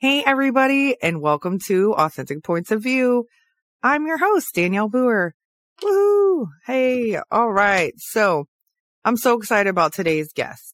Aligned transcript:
Hey, 0.00 0.22
everybody, 0.24 0.96
and 1.02 1.20
welcome 1.20 1.58
to 1.66 1.92
Authentic 1.92 2.44
Points 2.44 2.70
of 2.70 2.84
View. 2.84 3.26
I'm 3.82 4.06
your 4.06 4.18
host, 4.18 4.54
Danielle 4.54 4.88
Boer. 4.88 5.34
Woohoo! 5.82 6.46
Hey, 6.66 7.18
all 7.32 7.50
right. 7.52 7.92
So 7.96 8.44
I'm 9.04 9.16
so 9.16 9.36
excited 9.36 9.68
about 9.68 9.92
today's 9.92 10.32
guest. 10.32 10.72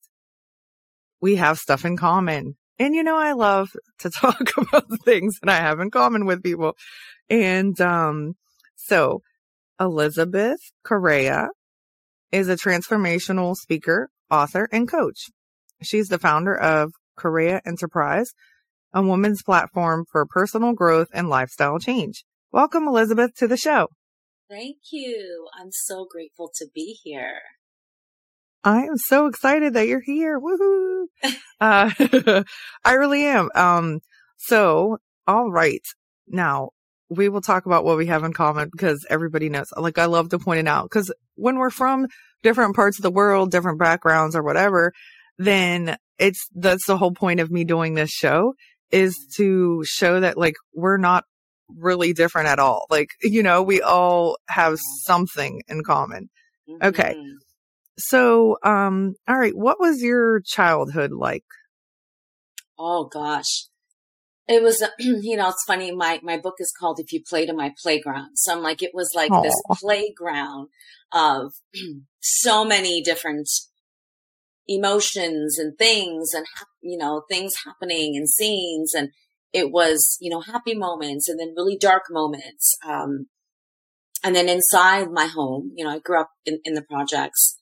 We 1.23 1.37
have 1.37 1.59
stuff 1.59 1.87
in 1.87 1.97
common. 1.97 2.59
And 2.79 2.95
you 2.95 3.03
know, 3.03 3.17
I 3.17 3.33
love 3.33 3.71
to 4.01 4.11
talk 4.15 4.43
about 4.59 4.85
things 5.07 5.39
that 5.41 5.49
I 5.49 5.57
have 5.57 5.81
in 5.81 5.91
common 5.91 6.27
with 6.27 6.43
people. 6.43 6.77
And, 7.31 7.81
um, 7.81 8.35
so 8.77 9.23
Elizabeth 9.81 10.61
Correia 10.85 11.49
is 12.31 12.51
a 12.51 12.57
transformational 12.57 13.57
speaker, 13.57 14.11
author, 14.31 14.69
and 14.71 14.87
coach. 14.87 15.31
She's 15.83 16.09
the 16.09 16.19
founder 16.19 16.55
of 16.55 16.93
Correia 17.17 17.63
Enterprise, 17.65 18.35
a 18.95 19.03
woman's 19.03 19.43
platform 19.43 20.07
for 20.11 20.25
personal 20.25 20.73
growth 20.73 21.09
and 21.13 21.29
lifestyle 21.29 21.79
change. 21.79 22.25
Welcome, 22.53 22.87
Elizabeth, 22.87 23.35
to 23.39 23.49
the 23.49 23.57
show. 23.57 23.89
Thank 24.49 24.77
you. 24.93 25.49
I'm 25.59 25.71
so 25.73 26.07
grateful 26.09 26.51
to 26.57 26.67
be 26.73 26.97
here. 27.03 27.41
I 28.63 28.85
am 28.85 28.97
so 28.97 29.27
excited 29.27 29.75
that 29.75 29.89
you're 29.89 30.01
here. 30.01 30.41
Woohoo! 30.41 31.07
uh, 31.61 32.45
I 32.85 32.93
really 32.93 33.25
am. 33.25 33.51
Um, 33.55 33.99
so, 34.39 34.99
all 35.27 35.51
right. 35.51 35.83
Now, 36.29 36.71
we 37.11 37.29
will 37.29 37.41
talk 37.41 37.67
about 37.67 37.85
what 37.85 37.99
we 37.99 38.07
have 38.07 38.23
in 38.23 38.33
common 38.33 38.69
because 38.71 39.05
everybody 39.11 39.49
knows. 39.49 39.67
Like, 39.77 39.99
I 39.99 40.07
love 40.07 40.29
to 40.31 40.39
point 40.39 40.61
it 40.61 40.69
out 40.69 40.85
because 40.85 41.13
when 41.35 41.59
we're 41.59 41.71
from 41.71 42.07
different 42.43 42.77
parts 42.77 42.99
of 42.99 43.03
the 43.03 43.11
world, 43.11 43.51
different 43.51 43.81
backgrounds 43.81 44.37
or 44.37 44.43
whatever, 44.43 44.93
then 45.37 45.97
it's, 46.19 46.47
that's 46.55 46.87
the 46.87 46.97
whole 46.97 47.13
point 47.13 47.41
of 47.41 47.51
me 47.51 47.65
doing 47.65 47.95
this 47.95 48.11
show 48.11 48.55
is 48.91 49.17
to 49.37 49.83
show 49.85 50.21
that 50.21 50.37
like 50.37 50.55
we're 50.75 50.97
not 50.99 51.25
really 51.69 52.13
different 52.13 52.49
at 52.49 52.59
all. 52.59 52.87
Like, 52.91 53.09
you 53.23 53.43
know, 53.43 53.63
we 53.63 53.81
all 53.81 54.37
have 54.49 54.79
something 55.05 55.63
in 55.69 55.83
common. 55.83 56.29
Okay. 56.83 57.15
Mhm. 57.17 57.35
So, 57.99 58.59
um, 58.63 59.15
all 59.29 59.39
right. 59.39 59.57
What 59.57 59.81
was 59.81 60.03
your 60.03 60.41
childhood 60.41 61.13
like? 61.13 61.45
Oh 62.79 63.05
gosh. 63.05 63.67
It 64.47 64.63
was, 64.63 64.87
you 64.99 65.37
know, 65.37 65.49
it's 65.49 65.65
funny. 65.67 65.91
My, 65.93 66.21
my 66.23 66.39
book 66.39 66.57
is 66.59 66.73
called 66.79 67.01
If 67.01 67.13
You 67.13 67.23
Played 67.27 67.47
to 67.47 67.55
My 67.55 67.73
Playground. 67.83 68.33
So 68.35 68.53
I'm 68.53 68.63
like, 68.63 68.83
it 68.83 68.91
was 68.93 69.11
like 69.15 69.31
this 69.43 69.55
playground 69.81 70.69
of 71.13 71.53
so 72.21 72.65
many 72.65 73.03
different 73.03 73.49
emotions 74.69 75.59
and 75.59 75.77
things 75.79 76.31
and, 76.35 76.47
you 76.83 76.97
know, 76.97 77.23
things 77.29 77.53
happening 77.65 78.17
and 78.17 78.29
scenes. 78.29 78.95
And 78.95 79.11
it 79.53 79.71
was, 79.71 80.17
you 80.21 80.31
know, 80.31 80.41
happy 80.41 80.75
moments 80.75 81.29
and 81.29 81.39
then 81.39 81.55
really 81.57 81.77
dark 81.77 82.05
moments. 82.11 82.77
Um, 82.87 83.27
and 84.23 84.35
then 84.35 84.49
inside 84.49 85.11
my 85.11 85.27
home, 85.27 85.73
you 85.77 85.85
know, 85.85 85.91
I 85.91 85.99
grew 85.99 86.21
up 86.21 86.31
in, 86.47 86.59
in 86.65 86.75
the 86.75 86.83
projects 86.83 87.59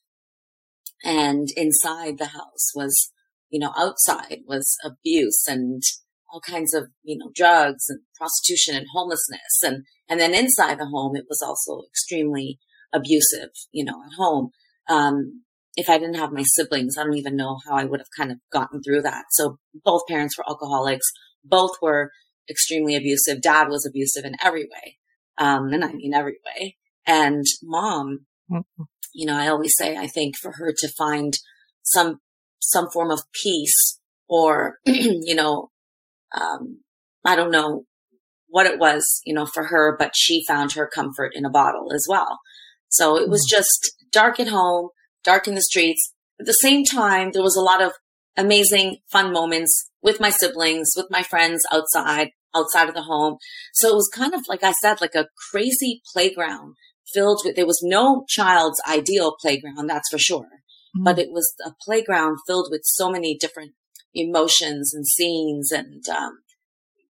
and 1.03 1.49
inside 1.57 2.17
the 2.17 2.27
house 2.27 2.71
was, 2.73 3.11
you 3.49 3.59
know, 3.59 3.73
outside 3.77 4.39
was 4.47 4.77
abuse 4.83 5.43
and 5.47 5.81
all 6.31 6.41
kinds 6.41 6.73
of, 6.73 6.87
you 7.03 7.17
know, 7.17 7.29
drugs 7.35 7.85
and 7.89 7.99
prostitution 8.15 8.75
and 8.75 8.87
homelessness. 8.93 9.61
And, 9.63 9.83
and 10.09 10.19
then 10.19 10.33
inside 10.33 10.79
the 10.79 10.87
home, 10.87 11.15
it 11.15 11.25
was 11.29 11.43
also 11.45 11.85
extremely 11.87 12.59
abusive, 12.93 13.49
you 13.71 13.83
know, 13.83 14.01
at 14.05 14.15
home. 14.17 14.51
Um, 14.89 15.42
if 15.75 15.89
I 15.89 15.97
didn't 15.97 16.15
have 16.15 16.31
my 16.31 16.43
siblings, 16.55 16.97
I 16.97 17.03
don't 17.03 17.17
even 17.17 17.35
know 17.35 17.57
how 17.65 17.75
I 17.75 17.83
would 17.85 17.99
have 17.99 18.09
kind 18.15 18.31
of 18.31 18.37
gotten 18.51 18.81
through 18.81 19.01
that. 19.03 19.25
So 19.31 19.57
both 19.83 20.03
parents 20.07 20.37
were 20.37 20.47
alcoholics. 20.47 21.05
Both 21.43 21.77
were 21.81 22.11
extremely 22.49 22.95
abusive. 22.95 23.41
Dad 23.41 23.69
was 23.69 23.85
abusive 23.85 24.25
in 24.25 24.35
every 24.43 24.63
way. 24.65 24.97
Um, 25.37 25.69
and 25.73 25.83
I 25.83 25.91
mean 25.93 26.13
every 26.13 26.37
way. 26.45 26.77
And 27.07 27.45
mom, 27.63 28.25
Mhm. 28.51 28.63
you 29.13 29.25
know, 29.25 29.35
I 29.35 29.47
always 29.47 29.73
say, 29.77 29.97
I 29.97 30.07
think 30.07 30.35
for 30.37 30.53
her 30.53 30.73
to 30.77 30.87
find 30.89 31.33
some, 31.81 32.19
some 32.59 32.89
form 32.91 33.11
of 33.11 33.21
peace 33.31 33.99
or, 34.27 34.79
you 34.85 35.35
know, 35.35 35.71
um, 36.39 36.81
I 37.25 37.35
don't 37.35 37.51
know 37.51 37.85
what 38.47 38.67
it 38.67 38.79
was, 38.79 39.21
you 39.25 39.33
know, 39.33 39.45
for 39.45 39.65
her, 39.65 39.95
but 39.97 40.11
she 40.15 40.43
found 40.47 40.73
her 40.73 40.87
comfort 40.87 41.31
in 41.35 41.45
a 41.45 41.49
bottle 41.49 41.91
as 41.93 42.05
well. 42.07 42.39
So 42.89 43.17
it 43.17 43.27
was 43.29 43.43
just 43.49 43.95
dark 44.11 44.39
at 44.39 44.47
home, 44.49 44.89
dark 45.23 45.47
in 45.47 45.55
the 45.55 45.61
streets. 45.61 46.13
At 46.39 46.45
the 46.45 46.53
same 46.53 46.83
time, 46.83 47.31
there 47.31 47.43
was 47.43 47.55
a 47.55 47.61
lot 47.61 47.81
of 47.81 47.93
amazing 48.35 48.97
fun 49.11 49.31
moments 49.31 49.89
with 50.01 50.19
my 50.19 50.29
siblings, 50.29 50.91
with 50.95 51.07
my 51.09 51.23
friends 51.23 51.61
outside, 51.71 52.31
outside 52.55 52.89
of 52.89 52.95
the 52.95 53.03
home. 53.03 53.37
So 53.73 53.89
it 53.89 53.95
was 53.95 54.09
kind 54.13 54.33
of, 54.33 54.41
like 54.47 54.63
I 54.63 54.73
said, 54.73 55.01
like 55.01 55.15
a 55.15 55.27
crazy 55.51 56.01
playground 56.11 56.75
filled 57.13 57.41
with, 57.45 57.55
there 57.55 57.65
was 57.65 57.81
no 57.83 58.25
child's 58.27 58.81
ideal 58.89 59.35
playground, 59.39 59.87
that's 59.87 60.09
for 60.09 60.17
sure. 60.17 60.47
But 61.03 61.17
it 61.17 61.29
was 61.31 61.53
a 61.65 61.71
playground 61.83 62.37
filled 62.45 62.67
with 62.69 62.81
so 62.83 63.09
many 63.09 63.35
different 63.35 63.71
emotions 64.13 64.93
and 64.93 65.07
scenes 65.07 65.71
and, 65.71 66.07
um, 66.07 66.39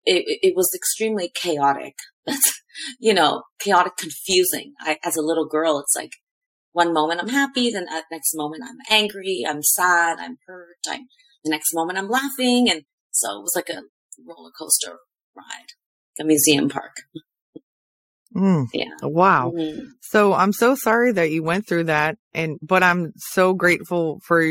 it, 0.05 0.39
it 0.41 0.53
was 0.55 0.73
extremely 0.75 1.29
chaotic 1.33 1.95
you 2.99 3.13
know, 3.13 3.43
chaotic, 3.59 3.97
confusing. 3.97 4.73
I, 4.79 4.97
as 5.03 5.15
a 5.15 5.21
little 5.21 5.47
girl, 5.47 5.79
it's 5.79 5.95
like 5.95 6.13
one 6.73 6.93
moment 6.93 7.21
I'm 7.21 7.29
happy, 7.29 7.71
then 7.71 7.87
at 7.91 8.05
next 8.11 8.31
moment 8.35 8.63
I'm 8.63 8.77
angry, 8.89 9.43
I'm 9.47 9.63
sad, 9.63 10.19
I'm 10.19 10.37
hurt, 10.47 10.77
I'm, 10.87 11.07
the 11.43 11.51
next 11.51 11.73
moment 11.73 11.97
I'm 11.97 12.09
laughing. 12.09 12.69
And 12.69 12.83
so 13.11 13.39
it 13.39 13.41
was 13.41 13.53
like 13.55 13.69
a 13.69 13.81
roller 14.25 14.51
coaster 14.57 14.97
ride, 15.35 15.67
a 16.19 16.23
museum 16.23 16.69
park. 16.69 16.97
Mm. 18.35 18.67
Yeah. 18.73 18.93
Wow. 19.01 19.51
Mhm. 19.55 19.87
So 20.01 20.33
I'm 20.33 20.53
so 20.53 20.75
sorry 20.75 21.11
that 21.13 21.31
you 21.31 21.41
went 21.41 21.67
through 21.67 21.85
that. 21.85 22.17
And, 22.33 22.59
but 22.61 22.83
I'm 22.83 23.11
so 23.17 23.53
grateful 23.53 24.19
for 24.23 24.45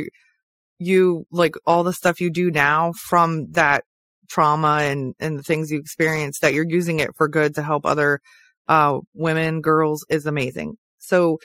you, 0.80 1.26
like 1.30 1.54
all 1.64 1.84
the 1.84 1.92
stuff 1.92 2.20
you 2.20 2.30
do 2.30 2.50
now 2.50 2.92
from 3.08 3.52
that 3.52 3.84
trauma 4.28 4.80
and, 4.82 5.14
and 5.20 5.38
the 5.38 5.42
things 5.42 5.70
you 5.70 5.78
experienced 5.78 6.42
that 6.42 6.54
you're 6.54 6.68
using 6.68 6.98
it 6.98 7.10
for 7.16 7.28
good 7.28 7.54
to 7.54 7.62
help 7.62 7.86
other, 7.86 8.20
uh, 8.66 8.98
women, 9.14 9.60
girls 9.60 10.04
is 10.10 10.26
amazing. 10.26 10.76
So 10.98 11.38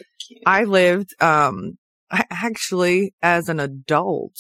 I 0.46 0.64
lived, 0.64 1.10
um, 1.22 1.78
I 2.12 2.26
actually 2.30 3.14
as 3.22 3.50
an 3.50 3.60
adult 3.60 4.36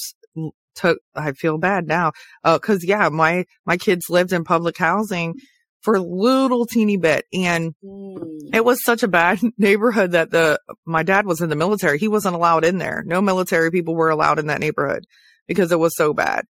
took, 0.76 1.00
I 1.16 1.34
feel 1.34 1.58
bad 1.58 1.88
now. 1.88 2.12
Uh, 2.44 2.60
cause 2.60 2.84
yeah, 2.84 3.10
my, 3.10 3.46
my 3.66 3.78
kids 3.78 4.10
lived 4.10 4.34
in 4.34 4.44
public 4.44 4.78
housing 4.78 5.36
for 5.82 5.96
a 5.96 6.02
little 6.02 6.66
teeny 6.66 6.98
bit 6.98 7.26
and 7.34 7.74
Mm. 7.84 8.50
it 8.54 8.64
was 8.64 8.84
such 8.84 9.04
a 9.04 9.08
bad 9.08 9.40
neighborhood 9.58 10.12
that 10.12 10.32
the 10.32 10.60
my 10.86 11.04
dad 11.04 11.26
was 11.26 11.42
in 11.42 11.50
the 11.50 11.56
military. 11.56 12.00
He 12.00 12.08
wasn't 12.08 12.36
allowed 12.36 12.64
in 12.64 12.78
there. 12.78 13.04
No 13.06 13.22
military 13.22 13.70
people 13.72 13.96
were 13.96 14.10
allowed 14.10 14.40
in 14.40 14.48
that 14.48 14.62
neighborhood 14.62 15.06
because 15.48 15.72
it 15.72 15.80
was 15.80 15.96
so 15.96 16.14
bad. 16.14 16.46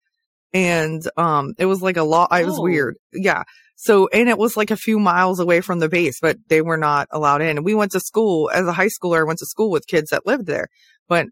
And 0.53 1.01
um 1.17 1.53
it 1.57 1.65
was 1.65 1.81
like 1.81 1.97
a 1.97 2.03
lot 2.03 2.29
it 2.31 2.45
was 2.45 2.57
Oh. 2.59 2.63
weird. 2.63 2.95
Yeah. 3.13 3.43
So 3.75 4.07
and 4.11 4.27
it 4.29 4.37
was 4.37 4.57
like 4.57 4.71
a 4.71 4.75
few 4.77 4.99
miles 4.99 5.39
away 5.39 5.61
from 5.61 5.79
the 5.79 5.89
base, 5.89 6.19
but 6.21 6.37
they 6.47 6.61
were 6.61 6.77
not 6.77 7.07
allowed 7.11 7.41
in. 7.41 7.57
And 7.57 7.65
we 7.65 7.75
went 7.75 7.91
to 7.93 7.99
school 7.99 8.49
as 8.53 8.65
a 8.67 8.73
high 8.73 8.87
schooler, 8.89 9.19
I 9.21 9.23
went 9.23 9.39
to 9.39 9.45
school 9.45 9.69
with 9.71 9.87
kids 9.87 10.09
that 10.09 10.25
lived 10.25 10.47
there. 10.47 10.67
But 11.07 11.27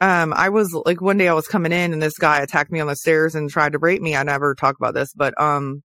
um 0.00 0.32
I 0.34 0.50
was 0.50 0.72
like 0.86 1.00
one 1.00 1.16
day 1.18 1.28
I 1.28 1.34
was 1.34 1.46
coming 1.48 1.72
in 1.72 1.92
and 1.92 2.02
this 2.02 2.18
guy 2.18 2.40
attacked 2.40 2.70
me 2.70 2.80
on 2.80 2.86
the 2.86 2.96
stairs 2.96 3.34
and 3.34 3.48
tried 3.50 3.72
to 3.72 3.78
rape 3.78 4.02
me. 4.02 4.14
I 4.14 4.22
never 4.22 4.54
talk 4.54 4.76
about 4.78 4.94
this, 4.94 5.12
but 5.14 5.38
um 5.40 5.82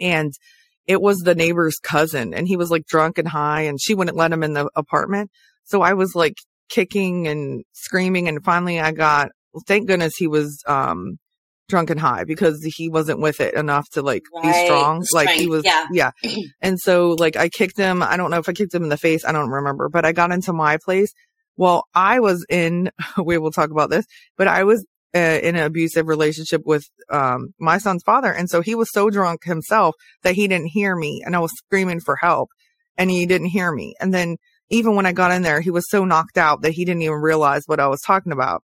and 0.00 0.32
it 0.86 1.00
was 1.00 1.20
the 1.20 1.34
neighbor's 1.34 1.78
cousin 1.82 2.34
and 2.34 2.46
he 2.46 2.56
was 2.58 2.70
like 2.70 2.86
drunk 2.86 3.16
and 3.18 3.28
high 3.28 3.62
and 3.62 3.80
she 3.80 3.94
wouldn't 3.94 4.16
let 4.18 4.32
him 4.32 4.42
in 4.42 4.52
the 4.52 4.68
apartment. 4.76 5.30
So 5.64 5.80
I 5.80 5.94
was 5.94 6.14
like 6.14 6.34
kicking 6.68 7.26
and 7.26 7.64
screaming 7.72 8.28
and 8.28 8.44
finally 8.44 8.80
I 8.80 8.92
got, 8.92 9.30
thank 9.66 9.86
goodness 9.88 10.16
he 10.16 10.26
was, 10.26 10.62
um, 10.66 11.18
drunk 11.68 11.90
and 11.90 12.00
high 12.00 12.24
because 12.24 12.62
he 12.76 12.88
wasn't 12.88 13.20
with 13.20 13.40
it 13.40 13.54
enough 13.54 13.88
to 13.90 14.02
like 14.02 14.22
be 14.42 14.48
Right. 14.48 14.66
strong. 14.66 15.04
Like 15.14 15.30
he 15.30 15.46
was, 15.46 15.64
yeah. 15.64 15.86
yeah. 15.92 16.10
And 16.60 16.78
so 16.78 17.10
like 17.18 17.36
I 17.36 17.48
kicked 17.48 17.78
him. 17.78 18.02
I 18.02 18.16
don't 18.16 18.30
know 18.30 18.38
if 18.38 18.48
I 18.48 18.52
kicked 18.52 18.74
him 18.74 18.82
in 18.82 18.88
the 18.88 18.96
face. 18.96 19.24
I 19.24 19.32
don't 19.32 19.50
remember, 19.50 19.88
but 19.88 20.04
I 20.04 20.12
got 20.12 20.30
into 20.32 20.52
my 20.52 20.76
place. 20.84 21.12
Well, 21.56 21.84
I 21.94 22.20
was 22.20 22.44
in, 22.48 22.90
we 23.24 23.38
will 23.38 23.50
talk 23.52 23.70
about 23.70 23.90
this, 23.90 24.04
but 24.36 24.48
I 24.48 24.64
was 24.64 24.84
uh, 25.16 25.18
in 25.42 25.54
an 25.56 25.62
abusive 25.62 26.08
relationship 26.08 26.62
with, 26.64 26.84
um, 27.10 27.50
my 27.60 27.78
son's 27.78 28.02
father. 28.04 28.32
And 28.32 28.50
so 28.50 28.60
he 28.60 28.74
was 28.74 28.90
so 28.92 29.10
drunk 29.10 29.44
himself 29.44 29.94
that 30.22 30.34
he 30.34 30.48
didn't 30.48 30.68
hear 30.72 30.96
me 30.96 31.22
and 31.24 31.36
I 31.36 31.38
was 31.38 31.52
screaming 31.56 32.00
for 32.00 32.16
help 32.16 32.48
and 32.98 33.10
he 33.10 33.24
didn't 33.24 33.48
hear 33.48 33.72
me. 33.72 33.94
And 34.00 34.12
then 34.12 34.36
even 34.70 34.96
when 34.96 35.06
I 35.06 35.12
got 35.12 35.30
in 35.30 35.42
there, 35.42 35.60
he 35.60 35.70
was 35.70 35.88
so 35.88 36.04
knocked 36.04 36.36
out 36.36 36.62
that 36.62 36.72
he 36.72 36.84
didn't 36.84 37.02
even 37.02 37.18
realize 37.18 37.62
what 37.66 37.78
I 37.80 37.86
was 37.86 38.00
talking 38.00 38.32
about. 38.32 38.62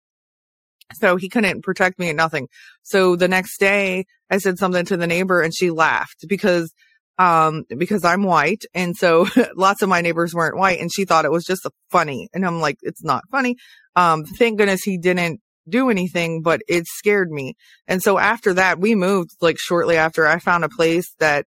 So 0.94 1.16
he 1.18 1.30
couldn't 1.30 1.64
protect 1.64 2.00
me 2.00 2.10
and 2.10 2.18
nothing. 2.18 2.48
So 2.84 3.16
the 3.16 3.28
next 3.28 3.60
day 3.60 4.06
I 4.30 4.38
said 4.40 4.58
something 4.58 4.86
to 4.86 4.98
the 4.98 5.08
neighbor 5.08 5.42
and 5.42 5.54
she 5.56 5.70
laughed 5.72 6.26
because, 6.28 6.74
um, 7.18 7.64
because 7.78 8.04
I'm 8.04 8.24
white. 8.24 8.64
And 8.74 8.96
so 8.96 9.28
lots 9.56 9.82
of 9.82 9.90
my 9.90 10.02
neighbors 10.02 10.34
weren't 10.34 10.58
white 10.58 10.80
and 10.80 10.92
she 10.94 11.06
thought 11.06 11.26
it 11.26 11.32
was 11.32 11.46
just 11.46 11.68
funny. 11.92 12.28
And 12.34 12.46
I'm 12.46 12.60
like, 12.60 12.78
it's 12.82 13.04
not 13.04 13.24
funny. 13.32 13.56
Um, 13.96 14.24
thank 14.26 14.58
goodness 14.58 14.84
he 14.84 14.98
didn't 14.98 15.42
do 15.68 15.90
anything, 15.90 16.42
but 16.42 16.62
it 16.68 16.86
scared 16.88 17.30
me. 17.30 17.54
And 17.88 18.02
so 18.02 18.18
after 18.18 18.54
that, 18.56 18.80
we 18.80 18.96
moved 18.96 19.32
like 19.42 19.60
shortly 19.60 19.98
after 19.98 20.26
I 20.28 20.40
found 20.40 20.64
a 20.64 20.70
place 20.70 21.14
that, 21.20 21.46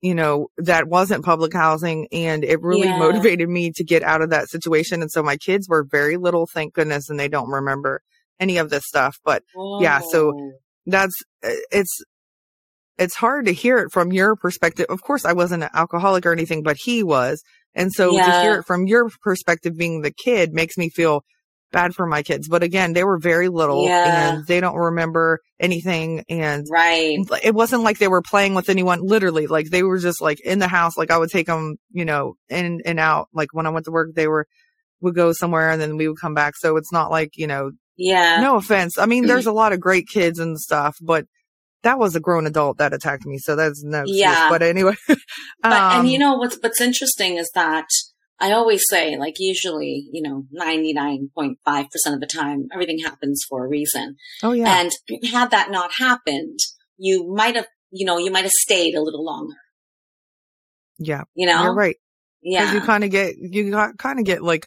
you 0.00 0.14
know, 0.14 0.48
that 0.56 0.88
wasn't 0.88 1.24
public 1.24 1.52
housing 1.52 2.08
and 2.10 2.42
it 2.42 2.60
really 2.62 2.88
Yeah. 2.88 2.98
motivated 2.98 3.48
me 3.48 3.70
to 3.76 3.84
get 3.84 4.02
out 4.02 4.22
of 4.22 4.30
that 4.30 4.48
situation. 4.48 5.02
And 5.02 5.10
so 5.12 5.22
my 5.22 5.36
kids 5.36 5.68
were 5.68 5.84
very 5.88 6.16
little, 6.16 6.48
thank 6.52 6.74
goodness, 6.74 7.08
and 7.10 7.20
they 7.20 7.28
don't 7.28 7.50
remember 7.50 8.00
any 8.40 8.56
of 8.58 8.70
this 8.70 8.82
stuff, 8.86 9.16
but 9.24 9.42
Yeah, 9.80 10.00
so- 10.10 10.32
oh. 10.34 10.52
that's, 10.86 11.14
eh, 11.44 11.54
it's, 11.70 12.02
it's 12.98 13.14
hard 13.14 13.46
to 13.46 13.52
hear 13.52 13.78
it 13.78 13.92
from 13.92 14.12
your 14.12 14.34
perspective. 14.36 14.86
Of 14.88 15.00
course, 15.02 15.24
I 15.24 15.32
wasn't 15.32 15.62
an 15.62 15.70
alcoholic 15.72 16.26
or 16.26 16.32
anything, 16.32 16.62
but 16.62 16.76
he 16.78 17.02
was. 17.02 17.42
And 17.74 17.92
so 17.92 18.10
to 18.10 18.40
hear 18.42 18.54
it 18.56 18.66
from 18.66 18.86
your 18.86 19.08
perspective 19.22 19.76
being 19.76 20.02
the 20.02 20.10
kid 20.12 20.52
makes 20.52 20.76
me 20.76 20.90
feel 20.90 21.22
bad 21.72 21.94
for 21.94 22.04
my 22.04 22.22
kids. 22.22 22.48
But 22.48 22.62
again, 22.64 22.92
they 22.94 23.04
were 23.04 23.18
very 23.18 23.48
little 23.48 23.86
Yeah. 23.86 24.34
and 24.34 24.46
they 24.46 24.60
don't 24.60 24.74
remember 24.76 25.38
anything. 25.60 26.24
And 26.28 26.66
right. 26.68 27.16
it 27.44 27.54
wasn't 27.54 27.84
like 27.84 27.98
they 27.98 28.08
were 28.08 28.22
playing 28.22 28.54
with 28.54 28.68
anyone 28.68 29.00
literally 29.02 29.46
like 29.46 29.70
they 29.70 29.84
were 29.84 29.98
just 29.98 30.20
like 30.20 30.40
in 30.44 30.58
the 30.58 30.66
house 30.68 30.98
like 30.98 31.10
i 31.12 31.16
would 31.16 31.30
take 31.30 31.46
them 31.46 31.76
you 31.92 32.04
know 32.04 32.34
in 32.48 32.80
and 32.84 32.98
out 32.98 33.28
like 33.32 33.48
when 33.52 33.66
i 33.66 33.70
went 33.70 33.84
to 33.84 33.92
work 33.92 34.08
they 34.14 34.26
were 34.26 34.46
would 35.00 35.14
go 35.14 35.32
somewhere 35.32 35.70
and 35.70 35.80
then 35.80 35.96
we 35.96 36.08
would 36.08 36.18
come 36.20 36.34
back 36.34 36.54
so 36.56 36.76
it's 36.76 36.92
not 36.92 37.10
like 37.10 37.30
you 37.36 37.46
know 37.46 37.70
Yeah. 37.96 38.40
no 38.40 38.56
offense 38.56 38.98
i 38.98 39.06
mean 39.06 39.26
there's 39.26 39.46
a 39.46 39.52
lot 39.52 39.72
of 39.72 39.80
great 39.80 40.06
kids 40.08 40.38
and 40.38 40.58
stuff 40.58 40.96
but 41.02 41.26
that 41.82 41.98
was 41.98 42.14
a 42.16 42.20
grown 42.20 42.46
adult 42.46 42.78
that 42.78 42.92
attacked 42.92 43.24
me 43.26 43.38
so 43.38 43.56
that's 43.56 43.82
no 43.82 44.00
excuse. 44.00 44.18
Yeah. 44.20 44.48
but 44.50 44.62
anyway 44.62 44.94
But 45.62 45.72
um, 45.72 46.00
and 46.00 46.08
you 46.10 46.18
know 46.18 46.34
what's 46.34 46.56
what's 46.62 46.80
interesting 46.80 47.36
is 47.36 47.50
that 47.54 47.86
I 48.42 48.52
always 48.52 48.82
say, 48.88 49.18
like 49.18 49.34
usually, 49.38 50.08
you 50.10 50.22
know, 50.22 50.44
ninety 50.50 50.94
nine 50.94 51.28
point 51.36 51.58
five 51.62 51.90
percent 51.90 52.14
of 52.14 52.20
the 52.22 52.26
time, 52.26 52.68
everything 52.72 52.98
happens 52.98 53.44
for 53.46 53.66
a 53.66 53.68
reason. 53.68 54.16
oh 54.42 54.52
yeah 54.52 54.80
And 54.80 54.90
had 55.30 55.50
that 55.50 55.70
not 55.70 55.92
happened, 55.92 56.58
you 56.96 57.30
might 57.34 57.54
have, 57.56 57.66
you 57.90 58.06
know, 58.06 58.16
you 58.16 58.30
might 58.30 58.44
have 58.44 58.52
stayed 58.52 58.94
a 58.94 59.02
little 59.02 59.22
longer. 59.22 59.56
yeah 60.98 61.22
You 61.34 61.46
know, 61.48 61.64
you're 61.64 61.74
right 61.74 61.96
Yeah. 62.42 62.72
you 62.72 62.80
kind 62.80 63.04
of 63.04 63.10
get 63.10 63.36
you 63.36 63.72
kind 63.98 64.18
of 64.18 64.24
get 64.24 64.42
like 64.42 64.66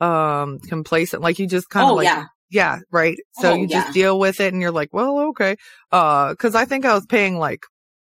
um 0.00 0.58
complacent 0.58 1.22
like 1.22 1.38
you 1.38 1.46
just 1.46 1.68
kind 1.70 1.84
of 1.86 1.92
oh 1.92 1.94
like 1.94 2.06
yeah. 2.06 2.24
Yeah, 2.52 2.78
right. 2.90 3.16
So 3.40 3.52
Oh, 3.52 3.54
you 3.54 3.66
just 3.66 3.92
deal 3.94 4.18
with 4.18 4.38
it 4.40 4.52
and 4.52 4.60
you're 4.62 4.70
like, 4.70 4.90
well, 4.92 5.18
okay. 5.30 5.56
Uh, 5.90 6.34
cause 6.34 6.54
I 6.54 6.64
think 6.66 6.84
I 6.84 6.94
was 6.94 7.06
paying 7.06 7.38
like, 7.38 7.60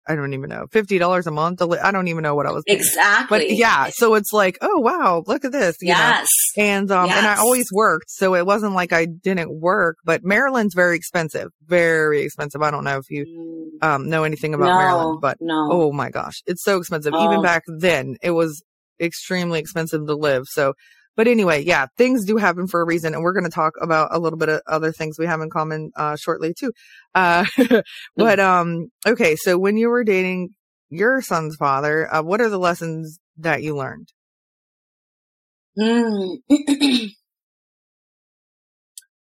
I 0.08 0.16
don't 0.16 0.34
even 0.34 0.50
know, 0.50 0.66
$50 0.72 1.26
a 1.26 1.30
month. 1.30 1.58
to 1.58 1.66
li- 1.66 1.78
I 1.78 1.92
don't 1.92 2.08
even 2.08 2.22
know 2.24 2.34
what 2.34 2.46
I 2.46 2.50
was 2.50 2.64
paying. 2.66 2.80
Exactly. 2.80 3.38
But 3.38 3.50
yeah, 3.50 3.90
so 3.92 4.14
it's 4.14 4.32
like, 4.32 4.58
oh 4.60 4.78
wow, 4.80 5.22
look 5.26 5.44
at 5.44 5.52
this. 5.52 5.76
You 5.80 5.92
know? 5.92 5.98
Yes. 5.98 6.28
And, 6.56 6.90
um, 6.90 7.10
and 7.10 7.26
I 7.26 7.36
always 7.36 7.68
worked. 7.72 8.06
So 8.10 8.34
it 8.34 8.44
wasn't 8.44 8.74
like 8.74 8.92
I 8.92 9.04
didn't 9.06 9.60
work, 9.60 9.98
but 10.04 10.24
Maryland's 10.24 10.74
very 10.74 10.96
expensive, 10.96 11.50
very 11.64 12.22
expensive. 12.22 12.60
I 12.60 12.72
don't 12.72 12.82
know 12.84 12.98
if 12.98 13.08
you, 13.08 13.24
Mm, 13.24 13.86
um, 13.86 14.08
know 14.10 14.24
anything 14.24 14.52
about 14.52 14.72
no, 14.72 14.76
Maryland, 14.78 15.20
but 15.22 15.36
no. 15.40 15.68
oh 15.70 15.92
my 15.92 16.10
gosh, 16.10 16.42
it's 16.46 16.64
so 16.64 16.76
expensive. 16.78 17.14
Even 17.20 17.38
Oh. 17.38 17.42
back 17.42 17.62
then, 17.68 18.16
it 18.20 18.32
was 18.32 18.62
extremely 19.00 19.58
expensive 19.60 20.06
to 20.06 20.14
live. 20.14 20.42
So, 20.48 20.74
but 21.20 21.28
anyway, 21.28 21.62
yeah, 21.62 21.84
things 21.98 22.24
do 22.24 22.38
happen 22.38 22.66
for 22.66 22.80
a 22.80 22.86
reason. 22.86 23.12
And 23.12 23.22
we're 23.22 23.34
going 23.34 23.44
to 23.44 23.50
talk 23.50 23.74
about 23.78 24.08
a 24.10 24.18
little 24.18 24.38
bit 24.38 24.48
of 24.48 24.62
other 24.66 24.90
things 24.90 25.18
we 25.18 25.26
have 25.26 25.42
in 25.42 25.50
common, 25.50 25.92
uh, 25.94 26.16
shortly 26.16 26.54
too. 26.58 26.72
Uh, 27.14 27.44
but, 28.16 28.40
um, 28.40 28.90
okay. 29.06 29.36
So 29.36 29.58
when 29.58 29.76
you 29.76 29.90
were 29.90 30.02
dating 30.02 30.54
your 30.88 31.20
son's 31.20 31.56
father, 31.56 32.10
uh, 32.10 32.22
what 32.22 32.40
are 32.40 32.48
the 32.48 32.56
lessons 32.56 33.20
that 33.36 33.62
you 33.62 33.76
learned? 33.76 34.08
Mm. 35.78 36.38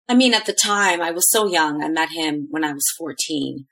I 0.08 0.16
mean, 0.16 0.34
at 0.34 0.46
the 0.46 0.54
time, 0.54 1.02
I 1.02 1.12
was 1.12 1.30
so 1.30 1.48
young. 1.48 1.84
I 1.84 1.90
met 1.90 2.12
him 2.14 2.48
when 2.50 2.64
I 2.64 2.72
was 2.72 2.86
14. 2.98 3.66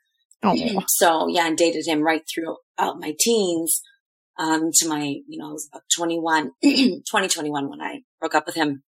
Oh, 0.43 0.84
So, 0.89 1.29
yeah, 1.29 1.48
and 1.48 1.55
dated 1.57 1.88
him 1.88 2.01
right 2.01 2.24
throughout 2.27 3.00
my 3.00 3.15
teens 3.17 3.81
um, 4.38 4.72
to 4.74 4.88
my, 4.88 5.03
you 5.27 5.38
know, 5.39 5.50
I 5.50 5.51
was 5.53 5.67
about 5.72 5.84
21, 5.96 6.51
2021 6.63 7.70
when 7.70 7.82
I 7.82 8.01
broke 8.20 8.36
up 8.36 8.46
with 8.46 8.56
him. 8.56 8.84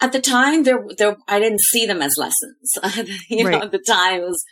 At 0.00 0.12
the 0.12 0.20
time, 0.20 0.64
there, 0.64 0.84
there, 0.98 1.16
I 1.28 1.38
didn't 1.40 1.60
see 1.60 1.86
them 1.86 2.02
as 2.02 2.14
lessons. 2.18 3.18
you 3.28 3.44
know, 3.44 3.62
at 3.62 3.72
the 3.72 3.78
time, 3.78 4.20
it 4.20 4.24
was, 4.24 4.44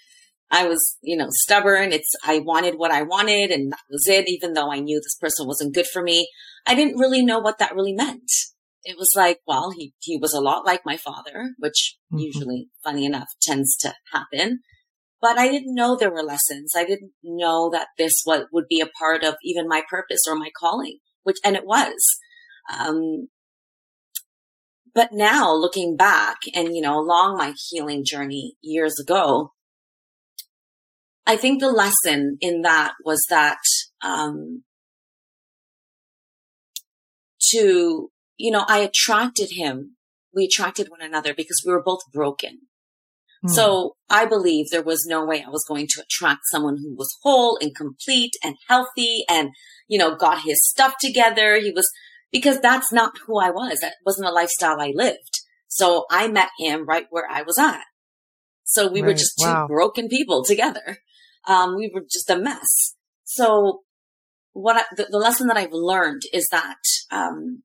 I 0.51 0.67
was, 0.67 0.97
you 1.03 1.17
know, 1.17 1.29
stubborn. 1.31 1.93
It's, 1.93 2.11
I 2.25 2.39
wanted 2.39 2.77
what 2.77 2.91
I 2.91 3.03
wanted 3.03 3.51
and 3.51 3.73
that 3.73 3.81
was 3.91 4.07
it, 4.07 4.29
even 4.29 4.53
though 4.55 4.71
I 4.73 4.79
knew 4.81 4.99
this 4.99 5.17
person 5.21 5.47
wasn't 5.47 5.75
good 5.75 5.87
for 5.87 6.03
me. 6.03 6.29
I 6.67 6.75
didn't 6.75 6.99
really 6.99 7.25
know 7.25 7.39
what 7.39 7.59
that 7.59 7.75
really 7.75 7.93
meant. 7.93 8.31
It 8.85 8.97
was 8.99 9.13
like, 9.17 9.41
well, 9.47 9.71
he, 9.71 9.95
he 10.01 10.17
was 10.17 10.33
a 10.33 10.41
lot 10.41 10.67
like 10.67 10.83
my 10.85 10.97
father, 10.97 11.51
which 11.59 11.97
Mhm. 12.13 12.21
usually, 12.23 12.69
funny 12.83 13.05
enough, 13.05 13.29
tends 13.41 13.77
to 13.79 13.95
happen. 14.13 14.61
But 15.23 15.39
I 15.39 15.49
didn't 15.49 15.75
know 15.77 15.97
there 15.97 16.11
were 16.11 16.25
lessons. 16.25 16.73
I 16.77 16.85
didn't 16.85 17.13
know 17.23 17.71
that 17.71 17.87
this 17.97 18.13
what 18.25 18.47
would 18.53 18.67
be 18.69 18.81
a 18.81 18.91
part 18.99 19.23
of 19.23 19.37
even 19.45 19.69
my 19.69 19.83
purpose 19.89 20.21
or 20.29 20.35
my 20.35 20.51
calling, 20.59 20.99
which, 21.23 21.39
and 21.45 21.55
it 21.55 21.65
was. 21.65 21.95
Um, 22.77 23.29
but 24.95 25.11
now 25.13 25.55
looking 25.55 25.97
back 25.97 26.39
and, 26.55 26.75
you 26.75 26.83
know, 26.83 26.99
along 26.99 27.37
my 27.37 27.55
healing 27.71 28.05
journey 28.05 28.57
years 28.61 28.99
ago, 29.01 29.53
I 31.25 31.37
think 31.37 31.61
the 31.61 31.71
lesson 31.71 32.37
in 32.41 32.63
that 32.63 32.95
was 33.05 33.25
that, 33.31 33.59
um, 34.05 34.65
to, 37.53 38.11
you 38.37 38.51
know, 38.51 38.65
I 38.69 38.79
attracted 38.79 39.51
him. 39.53 39.97
We 40.35 40.47
attracted 40.47 40.89
one 40.89 41.01
another 41.01 41.33
because 41.33 41.63
we 41.65 41.73
were 41.73 41.83
both 41.83 42.01
broken. 42.13 42.63
Hmm. 43.43 43.49
So 43.49 43.97
I 44.09 44.27
believe 44.27 44.71
there 44.71 44.83
was 44.83 45.05
no 45.07 45.25
way 45.25 45.45
I 45.45 45.51
was 45.51 45.65
going 45.67 45.87
to 45.91 46.03
attract 46.03 46.43
someone 46.51 46.77
who 46.77 46.95
was 46.95 47.17
whole 47.23 47.59
and 47.61 47.75
complete 47.75 48.33
and 48.43 48.57
healthy 48.69 49.25
and, 49.29 49.51
you 49.89 49.99
know, 49.99 50.15
got 50.15 50.43
his 50.43 50.59
stuff 50.69 50.95
together. 51.01 51.57
He 51.57 51.71
was, 51.71 51.89
because 52.31 52.61
that's 52.61 52.93
not 52.93 53.19
who 53.27 53.41
I 53.41 53.51
was. 53.51 53.79
That 53.81 53.95
wasn't 54.07 54.29
a 54.29 54.33
lifestyle 54.33 54.81
I 54.81 54.93
lived. 54.95 55.41
So 55.69 56.05
I 56.11 56.29
met 56.29 56.51
him 56.59 56.87
right 56.87 57.07
where 57.11 57.27
I 57.31 57.43
was 57.43 57.59
at. 57.59 57.85
So 58.65 58.91
we 58.91 59.01
right. 59.01 59.09
were 59.09 59.15
just 59.15 59.35
two 59.41 59.49
wow. 59.49 59.67
broken 59.67 60.09
people 60.09 60.45
together. 60.45 60.99
Um, 61.47 61.77
we 61.77 61.91
were 61.93 62.03
just 62.03 62.31
a 62.31 62.39
mess. 62.39 62.95
So 63.25 63.81
what 64.53 64.77
I, 64.77 64.83
the, 64.97 65.09
the, 65.11 65.19
lesson 65.19 65.47
that 65.49 65.57
I've 65.57 65.73
learned 65.73 66.23
is 66.33 66.49
that, 66.53 66.77
um, 67.11 67.63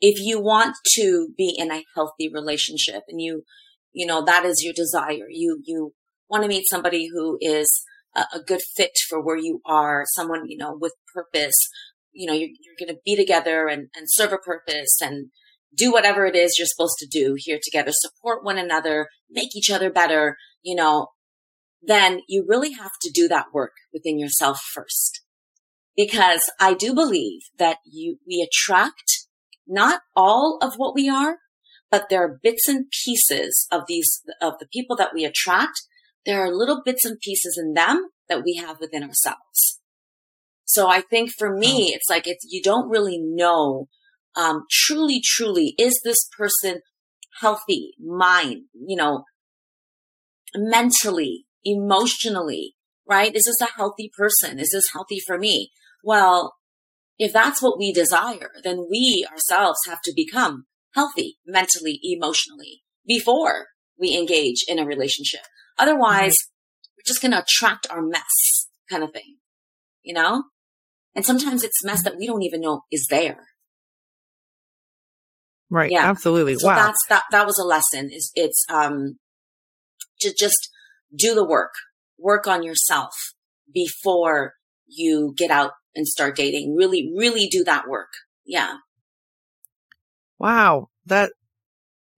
if 0.00 0.20
you 0.20 0.40
want 0.40 0.74
to 0.94 1.28
be 1.36 1.54
in 1.56 1.70
a 1.70 1.84
healthy 1.94 2.28
relationship 2.32 3.02
and 3.08 3.20
you, 3.20 3.44
you 3.92 4.06
know, 4.06 4.24
that 4.24 4.44
is 4.44 4.62
your 4.62 4.74
desire, 4.74 5.28
you, 5.28 5.60
you 5.64 5.92
want 6.28 6.42
to 6.42 6.48
meet 6.48 6.68
somebody 6.68 7.08
who 7.12 7.38
is 7.40 7.84
a, 8.16 8.24
a 8.34 8.40
good 8.40 8.62
fit 8.76 8.92
for 9.08 9.22
where 9.22 9.36
you 9.36 9.60
are, 9.66 10.04
someone, 10.14 10.48
you 10.48 10.56
know, 10.56 10.76
with 10.78 10.94
purpose, 11.14 11.68
you 12.12 12.26
know, 12.26 12.32
you're, 12.32 12.48
you're 12.48 12.76
going 12.78 12.94
to 12.94 13.00
be 13.04 13.16
together 13.16 13.66
and, 13.68 13.88
and 13.96 14.06
serve 14.06 14.32
a 14.32 14.38
purpose 14.38 14.98
and 15.02 15.30
do 15.74 15.92
whatever 15.92 16.26
it 16.26 16.36
is 16.36 16.56
you're 16.58 16.66
supposed 16.66 16.98
to 16.98 17.06
do 17.06 17.34
here 17.36 17.58
together, 17.62 17.92
support 17.92 18.44
one 18.44 18.58
another, 18.58 19.08
make 19.30 19.56
each 19.56 19.70
other 19.70 19.90
better, 19.90 20.36
you 20.62 20.74
know, 20.74 21.08
then 21.82 22.20
you 22.28 22.44
really 22.46 22.72
have 22.72 22.92
to 23.00 23.10
do 23.12 23.26
that 23.28 23.46
work 23.52 23.72
within 23.92 24.18
yourself 24.18 24.60
first. 24.74 25.22
Because 25.96 26.40
I 26.60 26.74
do 26.74 26.94
believe 26.94 27.40
that 27.58 27.78
you, 27.84 28.18
we 28.26 28.46
attract 28.46 29.26
not 29.66 30.02
all 30.14 30.58
of 30.62 30.74
what 30.76 30.94
we 30.94 31.08
are, 31.08 31.38
but 31.92 32.08
there 32.08 32.24
are 32.24 32.40
bits 32.42 32.66
and 32.68 32.86
pieces 33.04 33.68
of 33.70 33.82
these, 33.86 34.22
of 34.40 34.54
the 34.58 34.66
people 34.66 34.96
that 34.96 35.10
we 35.14 35.26
attract. 35.26 35.82
There 36.24 36.42
are 36.42 36.50
little 36.50 36.80
bits 36.82 37.04
and 37.04 37.20
pieces 37.20 37.60
in 37.62 37.74
them 37.74 38.08
that 38.30 38.42
we 38.42 38.56
have 38.56 38.80
within 38.80 39.02
ourselves. 39.02 39.80
So 40.64 40.88
I 40.88 41.02
think 41.02 41.30
for 41.38 41.54
me, 41.54 41.90
oh. 41.90 41.94
it's 41.94 42.08
like 42.08 42.26
it's, 42.26 42.46
you 42.48 42.62
don't 42.62 42.88
really 42.88 43.18
know, 43.20 43.88
um, 44.34 44.64
truly, 44.70 45.20
truly, 45.22 45.74
is 45.78 46.00
this 46.02 46.26
person 46.36 46.80
healthy, 47.40 47.92
mind, 48.00 48.62
you 48.72 48.96
know, 48.96 49.24
mentally, 50.56 51.44
emotionally, 51.62 52.74
right? 53.06 53.36
Is 53.36 53.44
this 53.44 53.60
a 53.60 53.72
healthy 53.76 54.10
person? 54.16 54.58
Is 54.58 54.70
this 54.72 54.92
healthy 54.94 55.20
for 55.26 55.38
me? 55.38 55.72
Well, 56.02 56.54
if 57.18 57.34
that's 57.34 57.60
what 57.60 57.78
we 57.78 57.92
desire, 57.92 58.50
then 58.64 58.86
we 58.90 59.26
ourselves 59.30 59.80
have 59.86 60.00
to 60.04 60.12
become 60.16 60.64
healthy 60.94 61.38
mentally, 61.46 61.98
emotionally 62.02 62.82
before 63.06 63.66
we 63.98 64.16
engage 64.16 64.64
in 64.68 64.78
a 64.78 64.84
relationship. 64.84 65.42
Otherwise, 65.78 66.34
we're 66.96 67.06
just 67.06 67.22
going 67.22 67.32
to 67.32 67.42
attract 67.42 67.86
our 67.90 68.02
mess 68.02 68.68
kind 68.90 69.02
of 69.02 69.12
thing, 69.12 69.36
you 70.02 70.14
know? 70.14 70.44
And 71.14 71.24
sometimes 71.24 71.62
it's 71.62 71.84
mess 71.84 72.02
that 72.04 72.16
we 72.16 72.26
don't 72.26 72.42
even 72.42 72.60
know 72.60 72.82
is 72.90 73.06
there. 73.10 73.38
Right. 75.70 75.90
Yeah. 75.90 76.08
Absolutely. 76.08 76.56
So 76.56 76.68
wow. 76.68 76.76
that's, 76.76 76.98
that, 77.08 77.24
that 77.30 77.46
was 77.46 77.58
a 77.58 77.66
lesson 77.66 78.10
is 78.12 78.30
it's, 78.34 78.64
um, 78.70 79.18
to 80.20 80.34
just 80.38 80.68
do 81.14 81.34
the 81.34 81.46
work, 81.46 81.72
work 82.18 82.46
on 82.46 82.62
yourself 82.62 83.12
before 83.72 84.54
you 84.86 85.34
get 85.36 85.50
out 85.50 85.72
and 85.94 86.06
start 86.06 86.36
dating. 86.36 86.74
Really, 86.76 87.12
really 87.16 87.46
do 87.46 87.64
that 87.64 87.88
work. 87.88 88.10
Yeah. 88.44 88.76
Wow. 90.42 90.88
That, 91.06 91.30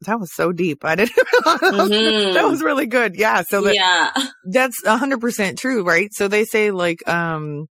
that 0.07 0.19
was 0.19 0.35
so 0.35 0.51
deep. 0.51 0.83
I 0.83 0.95
didn't 0.95 1.13
mm-hmm. 1.45 2.35
that 2.35 2.47
was 2.47 2.63
really 2.63 2.87
good. 2.87 3.17
Yeah. 3.17 3.43
So 3.43 3.61
that, 3.63 3.75
yeah, 3.75 4.11
that's 4.51 4.83
a 4.85 4.97
hundred 4.97 5.21
percent 5.21 5.59
true. 5.59 5.85
Right. 5.85 6.09
So 6.13 6.27
they 6.27 6.47
say 6.47 6.71
like, 6.71 7.07
um, 7.07 7.67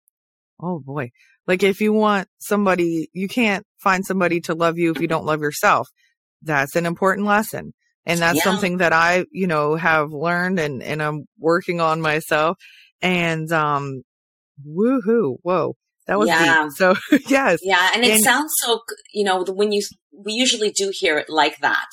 oh 0.60 0.78
boy, 0.78 1.10
like 1.46 1.62
if 1.62 1.80
you 1.80 1.94
want 1.94 2.28
somebody, 2.38 3.08
you 3.14 3.28
can't 3.28 3.64
find 3.78 4.04
somebody 4.04 4.42
to 4.42 4.54
love 4.54 4.76
you 4.76 4.90
if 4.90 5.00
you 5.00 5.08
don't 5.08 5.24
love 5.24 5.40
yourself. 5.40 5.88
That's 6.42 6.76
an 6.76 6.84
important 6.84 7.26
lesson. 7.26 7.72
And 8.04 8.20
that's 8.20 8.38
yeah. 8.38 8.44
something 8.44 8.78
that 8.78 8.92
I, 8.92 9.24
you 9.30 9.46
know, 9.46 9.76
have 9.76 10.10
learned 10.10 10.58
and, 10.58 10.82
and 10.82 11.02
I'm 11.02 11.24
working 11.38 11.80
on 11.80 12.00
myself. 12.00 12.58
And, 13.00 13.50
um, 13.52 14.02
woohoo. 14.66 15.36
Whoa. 15.42 15.76
That 16.06 16.18
was 16.18 16.28
yeah. 16.28 16.64
deep. 16.64 16.72
So 16.72 16.94
yes. 17.28 17.60
Yeah. 17.62 17.90
And 17.94 18.04
it 18.04 18.12
and, 18.12 18.24
sounds 18.24 18.52
so, 18.64 18.80
you 19.12 19.24
know, 19.24 19.44
when 19.44 19.72
you, 19.72 19.82
we 20.12 20.32
usually 20.32 20.70
do 20.70 20.92
hear 20.92 21.18
it 21.18 21.28
like 21.28 21.58
that. 21.60 21.88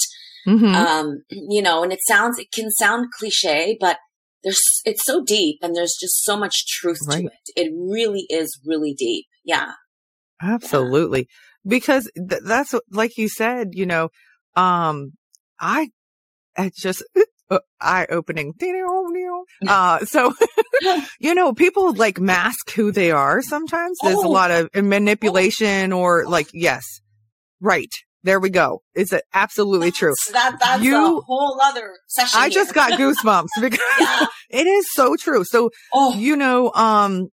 Mm-hmm. 0.47 0.73
Um, 0.73 1.23
you 1.29 1.61
know, 1.61 1.83
and 1.83 1.93
it 1.93 1.99
sounds, 2.07 2.39
it 2.39 2.51
can 2.51 2.71
sound 2.71 3.07
cliche, 3.17 3.77
but 3.79 3.97
there's, 4.43 4.59
it's 4.85 5.05
so 5.05 5.23
deep 5.23 5.59
and 5.61 5.75
there's 5.75 5.95
just 5.99 6.23
so 6.23 6.37
much 6.37 6.65
truth 6.67 6.99
right. 7.07 7.21
to 7.21 7.25
it. 7.25 7.67
It 7.67 7.73
really 7.75 8.25
is 8.29 8.59
really 8.65 8.93
deep. 8.93 9.25
Yeah. 9.43 9.73
Absolutely. 10.41 11.19
Yeah. 11.19 11.25
Because 11.67 12.09
th- 12.15 12.41
that's 12.45 12.73
like 12.91 13.17
you 13.17 13.27
said, 13.27 13.69
you 13.73 13.85
know, 13.85 14.09
um, 14.55 15.13
I 15.59 15.89
it's 16.57 16.81
just 16.81 17.03
eye 17.79 18.07
opening. 18.09 18.53
Uh, 19.67 19.99
so, 20.05 20.33
you 21.19 21.35
know, 21.35 21.53
people 21.53 21.93
like 21.93 22.19
mask 22.19 22.71
who 22.71 22.91
they 22.91 23.11
are 23.11 23.41
sometimes. 23.41 23.97
There's 24.01 24.17
oh. 24.17 24.27
a 24.27 24.29
lot 24.29 24.51
of 24.51 24.69
manipulation 24.75 25.91
or 25.91 26.25
like, 26.25 26.49
yes, 26.53 26.85
right. 27.59 27.91
There 28.23 28.39
we 28.39 28.49
go. 28.49 28.81
It's 28.95 29.13
absolutely 29.33 29.91
true. 29.91 30.13
That, 30.33 30.57
that's 30.59 30.83
you, 30.83 31.17
a 31.17 31.21
whole 31.21 31.59
other 31.61 31.95
session. 32.07 32.39
I 32.39 32.49
here. 32.49 32.51
just 32.51 32.73
got 32.73 32.93
goosebumps 32.93 33.47
because 33.61 33.79
yeah. 33.99 34.25
it 34.49 34.67
is 34.67 34.91
so 34.91 35.15
true. 35.15 35.43
So, 35.45 35.69
oh. 35.93 36.15
you 36.15 36.35
know, 36.35 36.71
um, 36.73 37.29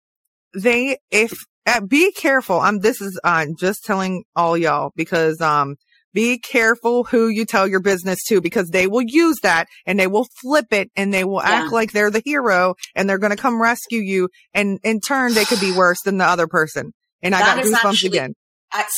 they, 0.53 0.97
if, 1.09 1.33
uh, 1.65 1.81
be 1.81 2.11
careful. 2.11 2.59
I'm, 2.59 2.79
this 2.79 3.01
is, 3.01 3.19
uh, 3.23 3.47
just 3.57 3.83
telling 3.83 4.23
all 4.35 4.55
y'all 4.55 4.91
because, 4.95 5.41
um, 5.41 5.75
be 6.15 6.39
careful 6.39 7.03
who 7.03 7.27
you 7.27 7.45
tell 7.45 7.67
your 7.67 7.81
business 7.81 8.23
to 8.29 8.39
because 8.39 8.69
they 8.69 8.87
will 8.87 9.03
use 9.03 9.37
that 9.43 9.67
and 9.85 9.99
they 9.99 10.07
will 10.07 10.25
flip 10.41 10.67
it 10.71 10.89
and 10.95 11.13
they 11.13 11.25
will 11.25 11.41
yeah. 11.43 11.51
act 11.51 11.73
like 11.73 11.91
they're 11.91 12.09
the 12.09 12.21
hero 12.23 12.75
and 12.95 13.07
they're 13.07 13.19
going 13.19 13.35
to 13.35 13.37
come 13.37 13.61
rescue 13.61 13.99
you. 13.99 14.29
And 14.53 14.79
in 14.83 15.01
turn, 15.01 15.33
they 15.33 15.45
could 15.45 15.59
be 15.59 15.75
worse 15.75 16.01
than 16.05 16.17
the 16.17 16.25
other 16.25 16.47
person. 16.47 16.93
And 17.21 17.35
I 17.35 17.41
got 17.41 17.63
goosebumps 17.63 17.85
actually, 17.85 18.17
again. 18.17 18.33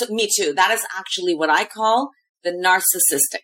me 0.09 0.29
too. 0.33 0.53
That 0.53 0.71
is 0.71 0.85
actually 0.95 1.35
what 1.35 1.49
I 1.49 1.65
call 1.65 2.11
the 2.43 2.51
narcissistic. 2.51 3.43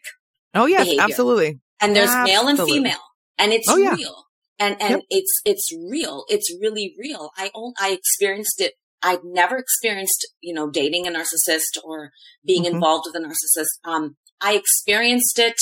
Oh 0.53 0.67
yes, 0.67 0.83
behavior. 0.83 1.03
absolutely. 1.03 1.59
And 1.81 1.95
there's 1.95 2.09
absolutely. 2.09 2.31
male 2.31 2.47
and 2.47 2.59
female 2.59 3.03
and 3.37 3.53
it's 3.53 3.67
oh, 3.69 3.77
yeah. 3.77 3.95
real. 3.95 4.23
And, 4.59 4.79
and 4.81 4.91
yep. 4.91 5.01
it's, 5.09 5.41
it's 5.45 5.73
real. 5.89 6.25
It's 6.29 6.55
really 6.61 6.93
real. 6.97 7.31
I, 7.35 7.49
I 7.79 7.91
experienced 7.91 8.61
it 8.61 8.73
I'd 9.03 9.23
never 9.23 9.57
experienced, 9.57 10.25
you 10.41 10.53
know, 10.53 10.69
dating 10.69 11.05
a 11.07 11.11
narcissist 11.11 11.77
or 11.83 12.11
being 12.45 12.63
mm-hmm. 12.63 12.75
involved 12.75 13.05
with 13.05 13.21
a 13.21 13.25
narcissist. 13.25 13.87
Um, 13.87 14.15
I 14.41 14.55
experienced 14.55 15.37
it. 15.39 15.57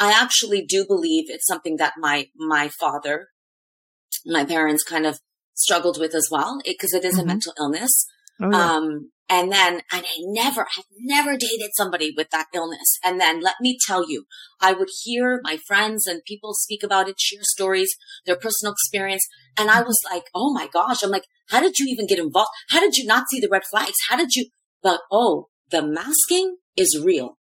I 0.00 0.12
actually 0.12 0.66
do 0.66 0.84
believe 0.86 1.26
it's 1.28 1.46
something 1.46 1.76
that 1.76 1.94
my, 1.98 2.26
my 2.36 2.68
father, 2.68 3.28
my 4.26 4.44
parents 4.44 4.82
kind 4.82 5.06
of 5.06 5.20
struggled 5.54 6.00
with 6.00 6.14
as 6.14 6.28
well, 6.30 6.58
because 6.64 6.92
it, 6.92 7.04
it 7.04 7.08
is 7.08 7.14
mm-hmm. 7.14 7.22
a 7.22 7.26
mental 7.26 7.52
illness. 7.58 8.06
Oh, 8.40 8.50
yeah. 8.50 8.72
Um, 8.72 9.11
and 9.28 9.50
then, 9.50 9.82
and 9.92 10.04
I 10.04 10.16
never, 10.20 10.62
I've 10.76 10.84
never 10.98 11.36
dated 11.36 11.70
somebody 11.74 12.12
with 12.14 12.30
that 12.30 12.46
illness. 12.52 12.98
And 13.04 13.20
then 13.20 13.40
let 13.40 13.54
me 13.60 13.78
tell 13.86 14.08
you, 14.08 14.24
I 14.60 14.72
would 14.72 14.88
hear 15.02 15.40
my 15.42 15.56
friends 15.66 16.06
and 16.06 16.22
people 16.26 16.54
speak 16.54 16.82
about 16.82 17.08
it, 17.08 17.18
share 17.18 17.40
stories, 17.42 17.90
their 18.26 18.36
personal 18.36 18.72
experience. 18.72 19.26
And 19.56 19.70
I 19.70 19.82
was 19.82 19.98
like, 20.10 20.24
oh 20.34 20.52
my 20.52 20.68
gosh. 20.72 21.02
I'm 21.02 21.10
like, 21.10 21.26
how 21.48 21.60
did 21.60 21.78
you 21.78 21.86
even 21.88 22.06
get 22.06 22.18
involved? 22.18 22.50
How 22.68 22.80
did 22.80 22.96
you 22.96 23.06
not 23.06 23.24
see 23.30 23.40
the 23.40 23.48
red 23.50 23.62
flags? 23.70 23.94
How 24.08 24.16
did 24.16 24.34
you, 24.34 24.48
but 24.82 25.00
oh, 25.10 25.48
the 25.70 25.82
masking 25.82 26.56
is 26.76 27.00
real. 27.02 27.38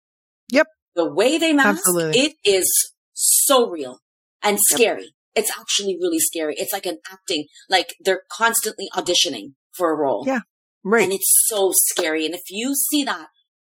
Yep. 0.52 0.68
The 0.96 1.12
way 1.12 1.38
they 1.38 1.54
mask, 1.54 1.84
Absolutely. 1.88 2.20
it 2.20 2.34
is 2.44 2.70
so 3.14 3.70
real 3.70 4.00
and 4.42 4.58
scary. 4.72 5.04
Yep. 5.04 5.12
It's 5.36 5.52
actually 5.52 5.98
really 6.02 6.20
scary. 6.20 6.56
It's 6.58 6.74
like 6.74 6.86
an 6.86 6.98
acting, 7.12 7.46
like 7.70 7.94
they're 8.04 8.24
constantly 8.32 8.88
auditioning 8.96 9.54
for 9.74 9.94
a 9.94 9.96
role. 9.96 10.24
Yeah. 10.26 10.40
Right. 10.88 11.04
And 11.04 11.14
it's 11.14 11.46
so 11.48 11.72
scary. 11.74 12.26
And 12.26 12.34
if 12.34 12.50
you 12.50 12.74
see 12.76 13.04
that, 13.04 13.28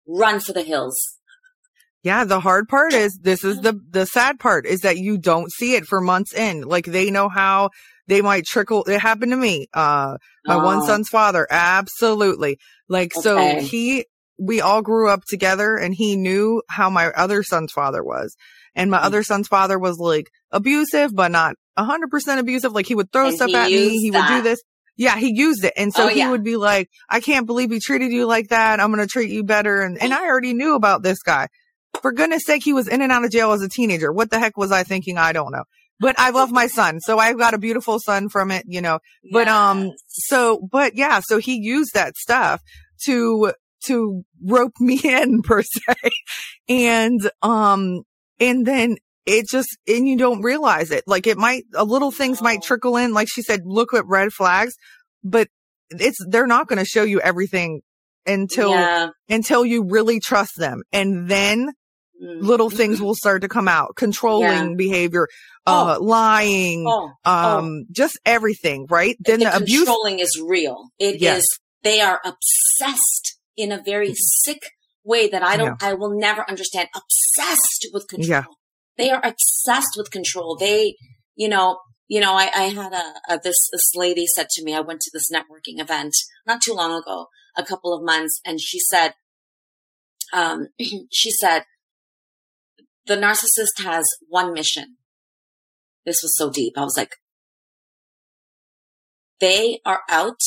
run 0.07 0.39
for 0.39 0.53
the 0.53 0.61
hills. 0.61 0.97
Yeah, 2.03 2.23
the 2.23 2.39
hard 2.39 2.69
part 2.69 2.93
is 2.93 3.19
this 3.21 3.43
is 3.43 3.59
the 3.61 3.81
the 3.89 4.05
sad 4.05 4.39
part 4.39 4.65
is 4.65 4.81
that 4.81 4.97
you 4.97 5.17
don't 5.17 5.51
see 5.51 5.75
it 5.75 5.85
for 5.85 5.99
months 5.99 6.33
in. 6.33 6.61
Like 6.61 6.85
they 6.85 7.11
know 7.11 7.27
how 7.27 7.71
they 8.07 8.21
might 8.21 8.45
trickle. 8.45 8.83
It 8.85 8.99
happened 8.99 9.31
to 9.31 9.37
me. 9.37 9.67
Uh, 9.73 10.17
my 10.45 10.55
oh. 10.55 10.63
one 10.63 10.85
son's 10.85 11.09
father, 11.09 11.47
absolutely. 11.49 12.59
Like 12.87 13.17
okay. 13.17 13.21
so 13.21 13.59
he 13.59 14.05
we 14.39 14.61
all 14.61 14.83
grew 14.83 15.09
up 15.09 15.23
together 15.27 15.75
and 15.75 15.93
he 15.93 16.15
knew 16.15 16.61
how 16.69 16.89
my 16.89 17.07
other 17.07 17.43
son's 17.43 17.71
father 17.71 18.03
was. 18.03 18.35
And 18.75 18.91
my 18.91 18.97
mm-hmm. 18.97 19.07
other 19.07 19.23
son's 19.23 19.47
father 19.47 19.79
was 19.79 19.97
like 19.97 20.29
abusive, 20.51 21.13
but 21.13 21.31
not 21.31 21.55
a 21.75 21.83
hundred 21.83 22.11
percent 22.11 22.39
abusive. 22.39 22.73
Like 22.73 22.85
he 22.85 22.95
would 22.95 23.11
throw 23.11 23.27
and 23.27 23.35
stuff 23.35 23.53
at 23.53 23.69
me. 23.69 23.97
He 23.99 24.11
that. 24.11 24.29
would 24.29 24.37
do 24.37 24.43
this. 24.43 24.61
Yeah, 24.97 25.15
he 25.17 25.31
used 25.35 25.63
it. 25.63 25.73
And 25.77 25.93
so 25.93 26.05
Oh, 26.05 26.07
he 26.07 26.19
yeah. 26.19 26.31
would 26.31 26.43
be 26.43 26.57
like, 26.57 26.89
I 27.09 27.19
can't 27.19 27.45
believe 27.45 27.69
he 27.71 27.79
treated 27.79 28.11
you 28.11 28.25
like 28.25 28.49
that. 28.49 28.79
I'm 28.79 28.91
going 28.91 29.05
to 29.05 29.11
treat 29.11 29.29
you 29.29 29.43
better. 29.43 29.81
And, 29.81 30.01
and 30.01 30.13
I 30.13 30.25
already 30.25 30.53
knew 30.53 30.75
about 30.75 31.03
this 31.03 31.21
guy. 31.21 31.47
For 32.01 32.11
goodness 32.11 32.43
sake, 32.45 32.63
he 32.63 32.73
was 32.73 32.87
in 32.87 33.01
and 33.01 33.11
out 33.11 33.23
of 33.23 33.31
jail 33.31 33.51
as 33.51 33.61
a 33.61 33.69
teenager. 33.69 34.11
What 34.11 34.31
the 34.31 34.39
heck 34.39 34.57
was 34.57 34.71
I 34.71 34.83
thinking? 34.83 35.17
I 35.17 35.33
don't 35.33 35.51
know. 35.51 35.63
But 35.99 36.19
I 36.19 36.31
love 36.31 36.51
my 36.51 36.67
son. 36.67 36.99
So 36.99 37.17
I've 37.17 37.37
got 37.37 37.53
a 37.53 37.57
beautiful 37.57 37.99
son 37.99 38.29
from 38.29 38.51
it, 38.51 38.65
you 38.67 38.81
know. 38.81 38.99
But, 39.31 39.47
um, 39.47 39.91
so, 40.07 40.67
but 40.71 40.95
yeah, 40.95 41.21
so 41.23 41.37
he 41.39 41.55
used 41.59 41.93
that 41.93 42.15
stuff 42.15 42.61
to, 43.05 43.53
to 43.85 44.23
rope 44.43 44.73
me 44.79 44.99
in 45.03 45.41
per 45.43 45.61
se. 45.63 45.95
And, 46.69 47.19
um, 47.41 48.01
and 48.39 48.65
then 48.65 48.97
it 49.27 49.45
just, 49.47 49.77
and 49.87 50.07
you 50.07 50.17
don't 50.17 50.41
realize 50.41 50.89
it. 50.89 51.03
Like 51.05 51.27
it 51.27 51.37
might, 51.37 51.65
a 51.75 51.83
little 51.83 52.11
things 52.11 52.41
might 52.41 52.63
trickle 52.63 52.97
in. 52.97 53.13
Like 53.13 53.27
she 53.29 53.43
said, 53.43 53.61
look 53.65 53.93
at 53.93 54.05
red 54.07 54.33
flags, 54.33 54.73
but 55.23 55.47
it's, 55.91 56.17
they're 56.27 56.47
not 56.47 56.67
going 56.67 56.79
to 56.79 56.85
show 56.85 57.03
you 57.03 57.19
everything 57.21 57.81
until, 58.25 58.71
yeah. 58.71 59.09
until 59.29 59.65
you 59.65 59.85
really 59.87 60.19
trust 60.19 60.53
them. 60.57 60.81
And 60.91 61.29
then 61.29 61.69
Mm. 62.19 62.41
little 62.41 62.71
things 62.71 62.99
will 62.99 63.13
start 63.13 63.43
to 63.43 63.47
come 63.47 63.67
out. 63.67 63.95
Controlling 63.95 64.75
behavior, 64.75 65.27
uh, 65.67 65.99
lying, 66.01 66.85
Oh, 66.87 67.11
um, 67.25 67.85
just 67.91 68.19
everything, 68.25 68.87
right? 68.89 69.15
Then 69.19 69.37
the, 69.37 69.45
the, 69.45 69.57
abuse. 69.57 69.79
controlling 69.81 70.17
is 70.17 70.41
real. 70.43 70.89
It 70.97 71.17
is. 71.17 71.21
Yes. 71.21 71.43
They 71.83 72.01
are 72.01 72.19
obsessed 72.25 73.37
in 73.55 73.71
a 73.71 73.83
very 73.83 74.15
sick 74.15 74.71
way 75.03 75.27
that 75.27 75.43
I 75.43 75.57
don't. 75.57 75.81
I 75.83 75.93
will 75.93 76.17
never 76.17 76.43
understand. 76.49 76.89
Obsessed 76.95 77.87
with 77.93 78.07
control. 78.07 78.29
Yeah. 78.29 78.43
They 78.97 79.11
are 79.11 79.21
obsessed 79.23 79.95
with 79.95 80.11
control. 80.11 80.57
They, 80.57 80.95
you 81.35 81.49
know, 81.49 81.79
you 82.07 82.19
know. 82.19 82.33
I, 82.33 82.49
I 82.53 82.63
had 82.63 82.93
a, 82.93 83.33
a 83.33 83.39
this 83.41 83.69
this 83.71 83.91
lady 83.95 84.25
said 84.27 84.49
to 84.51 84.63
me. 84.63 84.73
I 84.73 84.81
went 84.81 85.01
to 85.01 85.11
this 85.13 85.29
networking 85.31 85.79
event 85.81 86.13
not 86.45 86.61
too 86.61 86.73
long 86.73 86.91
ago, 86.91 87.27
a 87.55 87.63
couple 87.63 87.93
of 87.93 88.03
months, 88.03 88.41
and 88.45 88.59
she 88.59 88.79
said, 88.79 89.13
um, 90.33 90.67
she 91.11 91.31
said, 91.31 91.63
the 93.05 93.15
narcissist 93.15 93.83
has 93.83 94.05
one 94.27 94.53
mission. 94.53 94.97
This 96.05 96.21
was 96.21 96.35
so 96.35 96.49
deep. 96.49 96.73
I 96.77 96.83
was 96.83 96.97
like, 96.97 97.15
they 99.39 99.79
are 99.85 100.01
out 100.09 100.39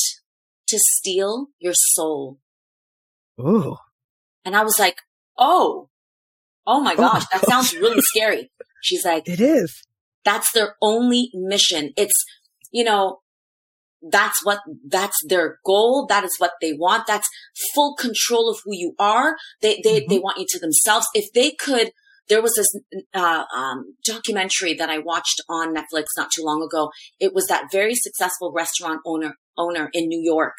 to 0.67 0.79
steal 0.79 1.47
your 1.59 1.73
soul. 1.75 2.39
Ooh. 3.39 3.77
And 4.43 4.55
I 4.55 4.63
was 4.63 4.79
like, 4.79 4.97
oh, 5.37 5.89
oh 6.71 6.79
my 6.81 6.93
Oh 6.93 7.01
my 7.01 7.09
gosh, 7.09 7.25
that 7.31 7.41
sounds 7.45 7.73
really 7.75 8.01
scary. 8.01 8.51
She's 8.81 9.05
like, 9.05 9.27
It 9.27 9.39
is. 9.39 9.71
that's 10.25 10.51
their 10.53 10.75
only 10.81 11.29
mission. 11.33 11.91
It's, 11.97 12.17
you 12.71 12.83
know, 12.83 13.19
that's 14.01 14.43
what, 14.43 14.59
that's 14.87 15.17
their 15.27 15.59
goal. 15.65 16.07
That 16.07 16.23
is 16.23 16.35
what 16.39 16.53
they 16.61 16.73
want. 16.73 17.05
That's 17.05 17.27
full 17.75 17.95
control 17.95 18.49
of 18.49 18.57
who 18.65 18.73
you 18.75 18.95
are. 18.97 19.35
They, 19.61 19.79
they, 19.83 20.01
Mhm. 20.01 20.09
they 20.09 20.19
want 20.19 20.37
you 20.39 20.45
to 20.49 20.59
themselves. 20.59 21.05
If 21.13 21.31
they 21.33 21.51
could, 21.51 21.91
there 22.29 22.41
was 22.41 22.53
this, 22.55 22.67
uh, 23.13 23.43
um, 23.55 23.95
documentary 24.03 24.73
that 24.75 24.89
I 24.89 24.97
watched 24.99 25.39
on 25.49 25.75
Netflix 25.75 26.05
not 26.17 26.29
too 26.35 26.43
long 26.43 26.63
ago. 26.63 26.89
It 27.19 27.33
was 27.33 27.45
that 27.47 27.65
very 27.71 27.93
successful 27.95 28.51
restaurant 28.55 29.01
owner, 29.05 29.35
owner 29.57 29.89
in 29.93 30.07
New 30.07 30.21
York. 30.23 30.55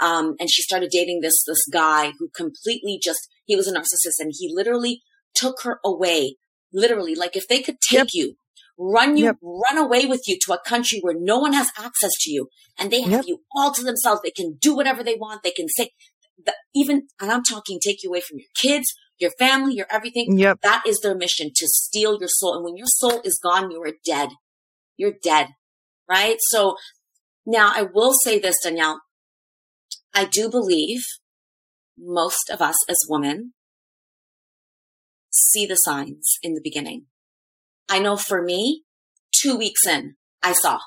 Um, 0.00 0.34
and 0.40 0.50
she 0.50 0.62
started 0.62 0.90
dating 0.90 1.20
this, 1.20 1.44
this 1.46 1.62
guy 1.70 2.12
who 2.18 2.28
completely 2.34 2.98
just, 3.02 3.20
he 3.44 3.54
was 3.54 3.68
a 3.68 3.72
narcissist 3.72 4.18
and 4.18 4.32
he 4.36 4.50
literally 4.52 5.02
took 5.34 5.62
her 5.62 5.80
away. 5.84 6.36
Literally, 6.72 7.14
like 7.14 7.36
if 7.36 7.48
they 7.48 7.62
could 7.62 7.80
take 7.80 7.98
Yep. 7.98 8.08
you, 8.12 8.36
run 8.78 9.16
you, 9.16 9.24
Yep. 9.26 9.36
run 9.42 9.78
away 9.78 10.06
with 10.06 10.22
you 10.26 10.38
to 10.44 10.52
a 10.52 10.60
country 10.64 11.00
where 11.00 11.14
no 11.18 11.38
one 11.38 11.52
has 11.52 11.68
access 11.76 12.12
to 12.20 12.30
you 12.30 12.48
and 12.78 12.90
they 12.90 13.00
have 13.02 13.10
Yep. 13.10 13.24
you 13.26 13.42
all 13.54 13.72
to 13.72 13.82
themselves. 13.82 14.20
They 14.22 14.30
can 14.30 14.56
do 14.60 14.74
whatever 14.74 15.02
they 15.02 15.16
want. 15.16 15.42
They 15.42 15.50
can 15.50 15.68
say, 15.68 15.90
the, 16.42 16.54
even, 16.74 17.08
and 17.20 17.30
I'm 17.30 17.42
talking 17.42 17.78
take 17.80 18.02
you 18.02 18.10
away 18.10 18.20
from 18.20 18.38
your 18.38 18.48
kids, 18.54 18.94
your 19.18 19.32
family, 19.38 19.74
your 19.74 19.86
everything. 19.90 20.38
Yep. 20.38 20.60
That 20.62 20.82
is 20.86 21.00
their 21.00 21.14
mission 21.14 21.50
to 21.54 21.66
steal 21.68 22.18
your 22.18 22.28
soul. 22.28 22.54
And 22.54 22.64
when 22.64 22.76
your 22.76 22.86
soul 22.86 23.20
is 23.24 23.38
gone, 23.42 23.70
you 23.70 23.82
are 23.82 23.92
dead. 24.04 24.30
You're 24.96 25.16
dead. 25.22 25.48
Right? 26.08 26.36
So 26.40 26.76
now 27.44 27.72
I 27.74 27.82
will 27.82 28.14
say 28.24 28.38
this, 28.38 28.56
Danielle. 28.62 29.00
I 30.14 30.24
do 30.24 30.48
believe 30.48 31.02
most 31.98 32.48
of 32.50 32.60
us 32.62 32.76
as 32.88 32.98
women 33.08 33.52
see 35.40 35.66
the 35.66 35.76
signs 35.76 36.38
in 36.42 36.54
the 36.54 36.60
beginning. 36.62 37.06
I 37.88 37.98
know 37.98 38.16
for 38.16 38.42
me, 38.42 38.84
two 39.34 39.56
weeks 39.56 39.86
in, 39.86 40.14
I 40.42 40.52
saw 40.52 40.78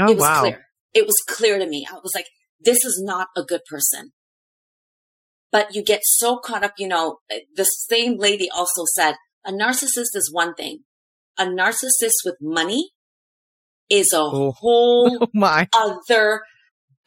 Oh, 0.00 0.10
it 0.10 0.16
was 0.16 0.22
wow. 0.22 0.40
clear. 0.40 0.66
It 0.94 1.06
was 1.06 1.14
clear 1.26 1.58
to 1.58 1.66
me. 1.66 1.86
I 1.90 1.94
was 1.94 2.12
like, 2.14 2.26
this 2.60 2.84
is 2.84 3.00
not 3.04 3.28
a 3.36 3.42
good 3.42 3.62
person. 3.70 4.12
But 5.50 5.74
you 5.74 5.82
get 5.82 6.00
so 6.04 6.38
caught 6.38 6.62
up, 6.64 6.74
you 6.78 6.88
know, 6.88 7.18
the 7.56 7.64
same 7.64 8.16
lady 8.18 8.48
also 8.50 8.82
said, 8.94 9.14
a 9.46 9.52
narcissist 9.52 10.14
is 10.14 10.30
one 10.32 10.54
thing. 10.54 10.80
A 11.38 11.46
narcissist 11.46 12.24
with 12.24 12.36
money 12.40 12.90
is 13.88 14.12
a 14.12 14.18
Oh. 14.20 14.52
whole 14.58 15.18
Oh 15.22 15.28
my. 15.32 15.68
other 15.74 16.42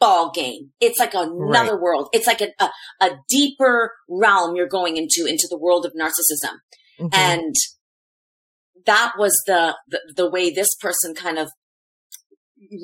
ball 0.00 0.32
game. 0.32 0.72
It's 0.80 0.98
like 0.98 1.14
another 1.14 1.80
world. 1.80 2.08
It's 2.12 2.26
like 2.26 2.40
a, 2.40 2.48
a, 2.58 2.70
a 3.00 3.10
deeper 3.28 3.92
realm 4.08 4.56
you're 4.56 4.66
going 4.68 4.96
into, 4.96 5.26
into 5.26 5.46
the 5.48 5.58
world 5.58 5.86
of 5.86 5.92
narcissism. 5.92 6.56
Mhm. 7.00 7.10
And 7.14 7.54
that 8.86 9.12
was 9.18 9.32
the, 9.46 9.76
the, 9.88 10.00
the 10.16 10.30
way 10.30 10.50
this 10.50 10.74
person 10.80 11.14
kind 11.14 11.38
of 11.38 11.50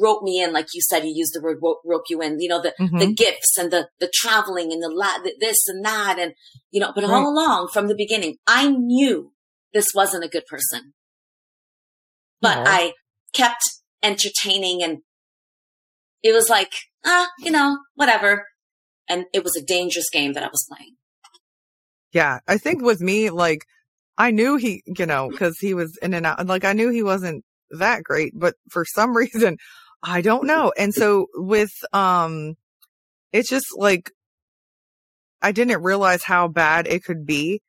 wrote 0.00 0.22
me 0.22 0.42
in. 0.42 0.52
Like 0.52 0.66
you 0.74 0.80
said, 0.82 1.04
you 1.04 1.12
used 1.14 1.32
the 1.34 1.40
word 1.42 1.58
rope, 1.62 1.80
rope 1.84 2.02
you 2.08 2.20
in, 2.20 2.38
you 2.40 2.48
know, 2.48 2.60
the, 2.60 2.74
Mhm. 2.80 2.98
the 3.00 3.12
gifts 3.12 3.56
and 3.58 3.70
the, 3.70 3.88
the 4.00 4.10
traveling 4.14 4.72
and 4.72 4.82
the 4.82 4.88
la- 4.90 5.18
the- 5.22 5.36
this 5.40 5.56
and 5.68 5.84
that. 5.84 6.18
And, 6.18 6.34
you 6.70 6.80
know, 6.80 6.92
but 6.94 7.04
Right. 7.04 7.12
all 7.12 7.28
along 7.32 7.68
from 7.72 7.88
the 7.88 7.94
beginning, 7.94 8.36
I 8.46 8.68
knew 8.70 9.32
this 9.72 9.88
wasn't 9.94 10.24
a 10.24 10.28
good 10.28 10.46
person, 10.46 10.94
but 12.40 12.58
Aw. 12.58 12.64
I 12.66 12.92
kept 13.32 13.62
entertaining 14.02 14.82
and 14.82 14.98
it 16.22 16.32
was 16.32 16.48
like, 16.48 16.72
ah, 17.04 17.28
you 17.38 17.50
know, 17.50 17.78
whatever. 17.94 18.46
And 19.08 19.24
it 19.32 19.42
was 19.44 19.56
a 19.56 19.64
dangerous 19.64 20.10
game 20.10 20.32
that 20.34 20.42
I 20.42 20.48
was 20.48 20.66
playing. 20.68 20.96
Yeah. 22.12 22.38
I 22.48 22.58
think 22.58 22.82
with 22.82 23.00
me, 23.00 23.30
like, 23.30 23.64
I 24.18 24.32
knew 24.32 24.56
he, 24.56 24.82
you 24.84 25.06
know, 25.06 25.30
cause 25.30 25.58
he 25.60 25.74
was 25.74 25.96
in 26.02 26.12
and 26.12 26.26
out. 26.26 26.44
Like, 26.44 26.64
I 26.64 26.72
knew 26.72 26.90
he 26.90 27.04
wasn't 27.04 27.44
that 27.70 28.02
great, 28.02 28.32
but 28.34 28.56
for 28.68 28.84
some 28.84 29.16
reason, 29.16 29.56
I 30.02 30.20
don't 30.20 30.44
know. 30.44 30.72
And 30.76 30.92
so 30.92 31.28
with, 31.34 31.70
um, 31.92 32.56
it's 33.32 33.48
just 33.48 33.66
like, 33.76 34.10
I 35.40 35.52
didn't 35.52 35.82
realize 35.82 36.24
how 36.24 36.48
bad 36.48 36.88
it 36.88 37.04
could 37.04 37.24
be 37.24 37.62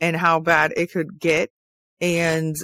and 0.00 0.16
how 0.16 0.40
bad 0.40 0.72
it 0.76 0.90
could 0.90 1.20
get. 1.20 1.50
And 2.00 2.56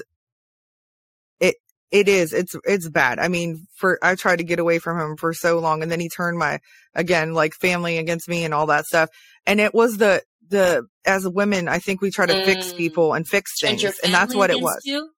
it, 1.39 1.55
it 1.93 2.09
is, 2.09 2.33
it's, 2.33 2.57
it's 2.65 2.89
bad. 2.89 3.21
I 3.21 3.29
mean, 3.29 3.69
for, 3.77 4.01
I 4.03 4.17
tried 4.17 4.39
to 4.39 4.45
get 4.45 4.59
away 4.59 4.81
from 4.81 4.99
him 4.99 5.17
for 5.17 5.33
so 5.33 5.61
long 5.61 5.83
and 5.85 5.93
then 5.93 6.01
he 6.01 6.09
turned 6.09 6.39
my, 6.39 6.59
again, 6.93 7.35
like 7.35 7.55
family 7.55 7.99
against 7.99 8.29
me 8.29 8.45
and 8.45 8.53
all 8.53 8.67
that 8.67 8.87
stuff. 8.87 9.11
And 9.47 9.61
it 9.61 9.73
was 9.73 9.99
the, 9.99 10.23
the, 10.49 10.87
as 11.07 11.27
women, 11.29 11.69
I 11.69 11.79
think 11.79 12.01
we 12.01 12.11
try 12.11 12.27
to 12.27 12.43
fix 12.45 12.73
Mm. 12.73 12.77
people 12.77 13.15
and 13.15 13.27
fix 13.27 13.61
things. 13.61 13.83
your 13.83 13.93
And 14.03 14.13
that's 14.13 14.35
what 14.35 14.51
it 14.51 14.61
was. 14.61 14.81
You? 14.85 15.11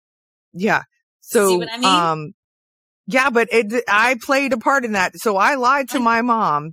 Yeah. 0.53 0.83
So, 1.21 1.63
I 1.63 1.79
mean? 1.79 1.85
um, 1.85 2.33
yeah, 3.07 3.31
but 3.31 3.49
it, 3.51 3.85
I 3.89 4.17
played 4.23 4.53
a 4.53 4.59
part 4.59 4.85
in 4.85 4.93
that. 4.93 5.17
So 5.17 5.37
I 5.37 5.55
lied 5.57 5.89
to 5.91 6.01
my 6.01 6.23
mom 6.23 6.73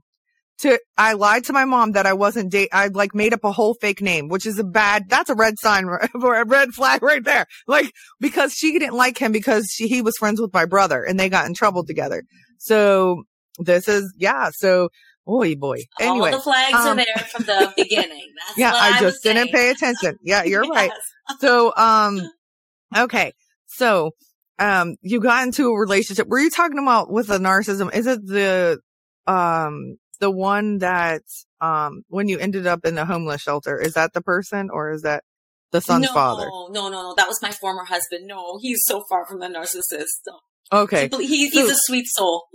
to, 0.59 0.79
I 0.97 1.13
lied 1.13 1.45
to 1.45 1.53
my 1.53 1.65
mom 1.65 1.91
that 1.93 2.05
I 2.05 2.13
wasn't 2.13 2.51
date. 2.51 2.69
I 2.71 2.87
like 2.87 3.13
made 3.13 3.33
up 3.33 3.43
a 3.43 3.51
whole 3.51 3.75
fake 3.75 4.01
name, 4.01 4.27
which 4.27 4.45
is 4.45 4.57
a 4.59 4.63
bad, 4.63 5.09
that's 5.09 5.29
a 5.29 5.35
red 5.35 5.59
sign 5.59 5.85
or 6.15 6.35
a 6.35 6.45
red 6.45 6.73
flag 6.73 7.01
right 7.03 7.23
there. 7.23 7.45
Like, 7.67 7.91
because 8.19 8.53
she 8.53 8.77
didn't 8.77 8.95
like 8.95 9.17
him 9.17 9.31
because 9.31 9.69
she, 9.71 9.87
he 9.87 10.01
was 10.01 10.15
friends 10.17 10.41
with 10.41 10.53
my 10.53 10.65
brother 10.65 11.03
and 11.03 11.19
they 11.19 11.29
got 11.29 11.45
in 11.47 11.53
trouble 11.53 11.85
together. 11.85 12.23
So 12.59 13.23
this 13.59 13.87
is, 13.87 14.13
yeah. 14.17 14.49
So, 14.53 14.89
boy, 15.27 15.55
boy. 15.55 15.77
Anyway. 15.99 16.31
All 16.31 16.37
the 16.37 16.43
flags 16.43 16.73
are 16.73 16.91
um, 16.91 16.97
there 16.97 17.25
from 17.31 17.43
the 17.45 17.73
beginning. 17.77 18.33
That's 18.47 18.57
yeah, 18.57 18.71
what 18.71 18.81
I 18.81 18.97
I, 18.97 18.99
just 19.01 19.21
didn't 19.21 19.49
saying. 19.49 19.53
pay 19.53 19.69
attention. 19.69 20.17
Yeah, 20.23 20.43
you're 20.43 20.63
right. 20.67 20.91
So, 21.39 21.73
um, 21.75 22.21
okay. 22.97 23.33
So, 23.67 24.11
um, 24.57 24.95
you 25.01 25.19
got 25.19 25.43
into 25.45 25.69
a 25.69 25.79
relationship. 25.79 26.27
Were 26.27 26.39
you 26.39 26.49
talking 26.49 26.79
about 26.79 27.11
with 27.11 27.27
the 27.27 27.37
narcissism? 27.37 27.93
Is 27.93 28.07
it 28.07 28.25
the, 28.25 28.79
um, 29.27 29.97
the 30.19 30.31
one 30.31 30.79
that, 30.79 31.21
um, 31.61 32.01
when 32.07 32.27
you 32.27 32.39
ended 32.39 32.65
up 32.65 32.85
in 32.85 32.95
the 32.95 33.05
homeless 33.05 33.41
shelter, 33.41 33.79
is 33.79 33.93
that 33.93 34.13
the 34.13 34.21
person 34.21 34.69
or 34.71 34.91
is 34.91 35.01
that 35.03 35.23
the 35.71 35.81
son's 35.81 36.07
no, 36.07 36.13
father? 36.13 36.45
No, 36.47 36.69
no, 36.71 36.89
no. 36.89 37.13
That 37.17 37.27
was 37.27 37.39
my 37.41 37.51
former 37.51 37.83
husband. 37.83 38.25
No, 38.25 38.57
he's 38.61 38.79
so 38.85 39.03
far 39.09 39.25
from 39.27 39.39
the 39.41 39.47
narcissist. 39.47 40.33
Okay. 40.71 41.09
He- 41.11 41.27
he's, 41.27 41.53
he's 41.53 41.65
So- 41.67 41.71
a 41.73 41.75
sweet 41.85 42.07
soul. 42.07 42.45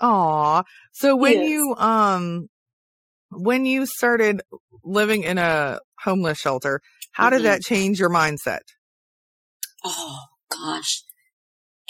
Aw. 0.00 0.62
So 0.92 1.16
when 1.16 1.42
you, 1.42 1.74
um, 1.76 2.48
when 3.30 3.64
you 3.64 3.86
started 3.86 4.42
living 4.82 5.22
in 5.22 5.38
a 5.38 5.80
homeless 6.02 6.38
shelter, 6.38 6.80
how 7.12 7.30
did 7.30 7.40
Mhm. 7.40 7.44
that 7.44 7.62
change 7.62 7.98
your 7.98 8.10
mindset? 8.10 8.60
Oh 9.84 10.20
gosh. 10.48 11.04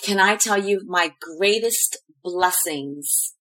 Can 0.02 0.18
I 0.18 0.36
tell 0.36 0.62
you 0.62 0.82
my 0.86 1.14
greatest 1.20 1.98
blessings 2.22 3.34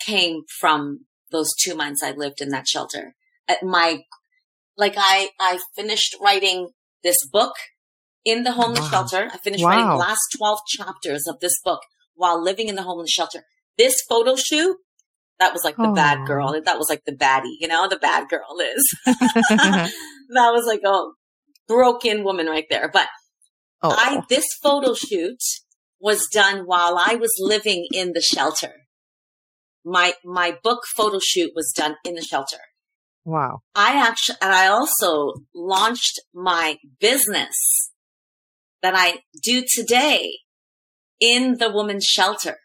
came 0.00 0.42
from 0.60 1.06
those 1.30 1.54
two 1.54 1.74
months 1.74 2.02
I 2.02 2.12
lived 2.12 2.40
in 2.40 2.48
that 2.50 2.66
shelter. 2.66 3.14
At 3.46 3.62
my, 3.62 4.04
like 4.76 4.94
I, 4.96 5.30
I 5.40 5.58
finished 5.74 6.16
writing 6.20 6.70
this 7.02 7.16
book 7.30 7.54
in 8.24 8.44
the 8.44 8.52
homeless 8.52 8.80
wow. 8.80 8.90
shelter. 8.90 9.30
I 9.32 9.38
finished 9.38 9.64
wow. 9.64 9.70
writing 9.70 9.88
the 9.90 9.96
last 9.96 10.22
12 10.36 10.58
chapters 10.76 11.26
of 11.28 11.40
this 11.40 11.60
book 11.64 11.80
while 12.14 12.42
living 12.42 12.68
in 12.68 12.74
the 12.74 12.82
homeless 12.82 13.10
shelter. 13.10 13.44
This 13.78 14.02
photo 14.08 14.36
shoot, 14.36 14.76
that 15.38 15.52
was 15.52 15.62
like 15.64 15.76
the 15.76 15.88
oh. 15.88 15.94
bad 15.94 16.26
girl. 16.26 16.60
That 16.64 16.78
was 16.78 16.90
like 16.90 17.04
the 17.06 17.12
baddie, 17.12 17.56
you 17.60 17.68
know, 17.68 17.88
the 17.88 17.96
bad 17.96 18.28
girl 18.28 18.56
is. 18.60 18.94
that 19.06 19.92
was 20.34 20.66
like 20.66 20.82
a 20.84 21.10
broken 21.68 22.24
woman 22.24 22.46
right 22.46 22.66
there. 22.68 22.90
But 22.92 23.06
oh. 23.82 23.90
I, 23.90 24.22
this 24.28 24.46
photo 24.62 24.94
shoot 24.94 25.38
was 26.00 26.26
done 26.32 26.64
while 26.64 26.98
I 26.98 27.14
was 27.14 27.32
living 27.38 27.86
in 27.92 28.12
the 28.12 28.20
shelter. 28.20 28.72
My, 29.84 30.14
my 30.24 30.56
book 30.62 30.80
photo 30.96 31.18
shoot 31.22 31.52
was 31.54 31.72
done 31.74 31.96
in 32.04 32.14
the 32.14 32.22
shelter. 32.22 32.58
Wow. 33.24 33.60
I 33.74 33.96
actually, 34.06 34.38
and 34.40 34.52
I 34.52 34.66
also 34.68 35.34
launched 35.54 36.20
my 36.34 36.78
business 37.00 37.54
that 38.82 38.94
I 38.96 39.18
do 39.42 39.64
today 39.68 40.30
in 41.20 41.58
the 41.58 41.70
women's 41.70 42.04
shelter. 42.04 42.56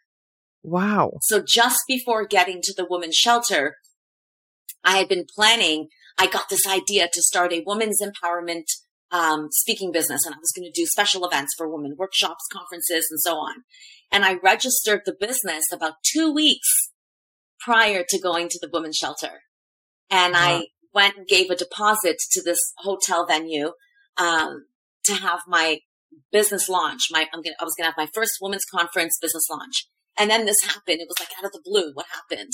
Wow. 0.64 1.18
So 1.22 1.44
just 1.46 1.82
before 1.88 2.26
getting 2.26 2.62
to 2.64 2.74
the 2.76 2.88
women's 2.90 3.16
shelter, 3.16 3.76
I 4.84 4.98
had 4.98 5.10
been 5.10 5.26
planning, 5.36 5.90
I 6.18 6.28
got 6.28 6.50
this 6.50 6.66
idea 6.68 7.10
to 7.12 7.22
start 7.22 7.54
a 7.54 7.64
women's 7.66 8.02
empowerment 8.02 8.66
um, 9.12 9.50
speaking 9.52 9.92
business 9.92 10.26
and 10.26 10.34
I 10.34 10.40
was 10.40 10.52
going 10.52 10.66
to 10.66 10.82
do 10.82 10.88
special 10.88 11.26
events 11.26 11.54
for 11.58 11.70
women, 11.70 11.96
workshops, 11.98 12.46
conferences, 12.52 13.08
and 13.12 13.20
so 13.20 13.36
on. 13.36 13.64
And 14.12 14.26
I 14.26 14.36
registered 14.44 15.02
the 15.06 15.16
business 15.18 15.66
about 15.72 15.96
two 16.04 16.34
weeks 16.34 16.92
prior 17.60 18.04
to 18.08 18.20
going 18.20 18.50
to 18.50 18.60
the 18.62 18.70
women's 18.72 18.98
shelter. 18.98 19.42
And 20.10 20.34
uh-huh. 20.34 20.46
I 20.46 20.66
went 20.94 21.18
and 21.18 21.28
gave 21.28 21.50
a 21.50 21.56
deposit 21.56 22.18
to 22.32 22.42
this 22.42 22.60
hotel 22.78 23.26
venue 23.26 23.72
um, 24.18 24.66
to 25.06 25.14
have 25.14 25.42
my 25.48 25.80
business 26.32 26.70
launch. 26.70 27.08
My 27.12 27.28
I'm 27.34 27.42
gonna, 27.42 27.56
I 27.60 27.64
was 27.64 27.76
going 27.76 27.86
to 27.86 27.92
have 27.92 27.98
my 27.98 28.10
first 28.14 28.34
women's 28.42 28.66
conference 28.66 29.18
business 29.22 29.48
launch. 29.50 29.88
And 30.18 30.30
then 30.30 30.46
this 30.46 30.62
happened. 30.64 31.00
It 31.00 31.08
was 31.08 31.20
like 31.20 31.30
out 31.38 31.46
of 31.46 31.52
the 31.52 31.62
blue. 31.64 31.92
What 31.94 32.06
happened? 32.12 32.52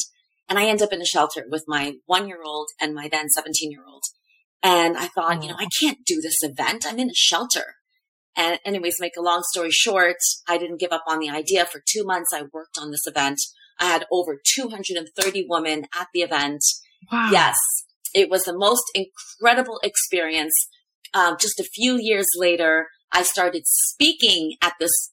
And 0.48 0.58
I 0.58 0.66
end 0.66 0.82
up 0.82 0.94
in 0.94 1.02
a 1.02 1.06
shelter 1.06 1.46
with 1.50 1.66
my 1.68 1.96
one 2.06 2.28
year 2.28 2.42
old 2.44 2.70
and 2.82 2.96
my 2.96 3.08
then 3.08 3.30
17 3.30 3.72
year 3.72 3.84
old. 3.88 4.04
And 4.64 4.98
I 4.98 5.08
thought, 5.08 5.38
oh. 5.38 5.42
you 5.42 5.50
know, 5.50 5.58
I 5.58 5.68
can't 5.80 6.00
do 6.06 6.20
this 6.22 6.38
event. 6.42 6.86
I'm 6.88 7.00
in 7.00 7.10
a 7.10 7.16
shelter. 7.16 7.76
And 8.36 8.60
anyways, 8.66 8.98
make 9.00 9.18
a 9.18 9.22
long 9.22 9.44
story 9.52 9.72
short, 9.72 10.16
I 10.48 10.58
didn't 10.58 10.80
give 10.80 10.92
up 10.92 11.04
on 11.08 11.20
the 11.20 11.30
idea. 11.30 11.66
For 11.66 11.82
two 11.86 12.06
months, 12.06 12.30
I 12.34 12.44
worked 12.54 12.78
on 12.80 12.92
this 12.92 13.06
event. 13.06 13.40
I 13.80 13.86
had 13.86 14.06
over 14.12 14.40
230 14.56 15.46
women 15.50 15.86
at 15.94 16.08
the 16.14 16.22
event. 16.22 16.62
Wow. 17.12 17.30
Yes, 17.32 17.56
it 18.14 18.30
was 18.30 18.44
the 18.44 18.58
most 18.58 18.84
incredible 18.94 19.80
experience. 19.84 20.54
Um, 21.14 21.38
just 21.40 21.60
a 21.60 21.64
few 21.74 21.98
years 22.00 22.28
later, 22.38 22.88
I 23.12 23.24
started 23.24 23.64
speaking 23.66 24.56
at 24.62 24.74
this, 24.80 25.12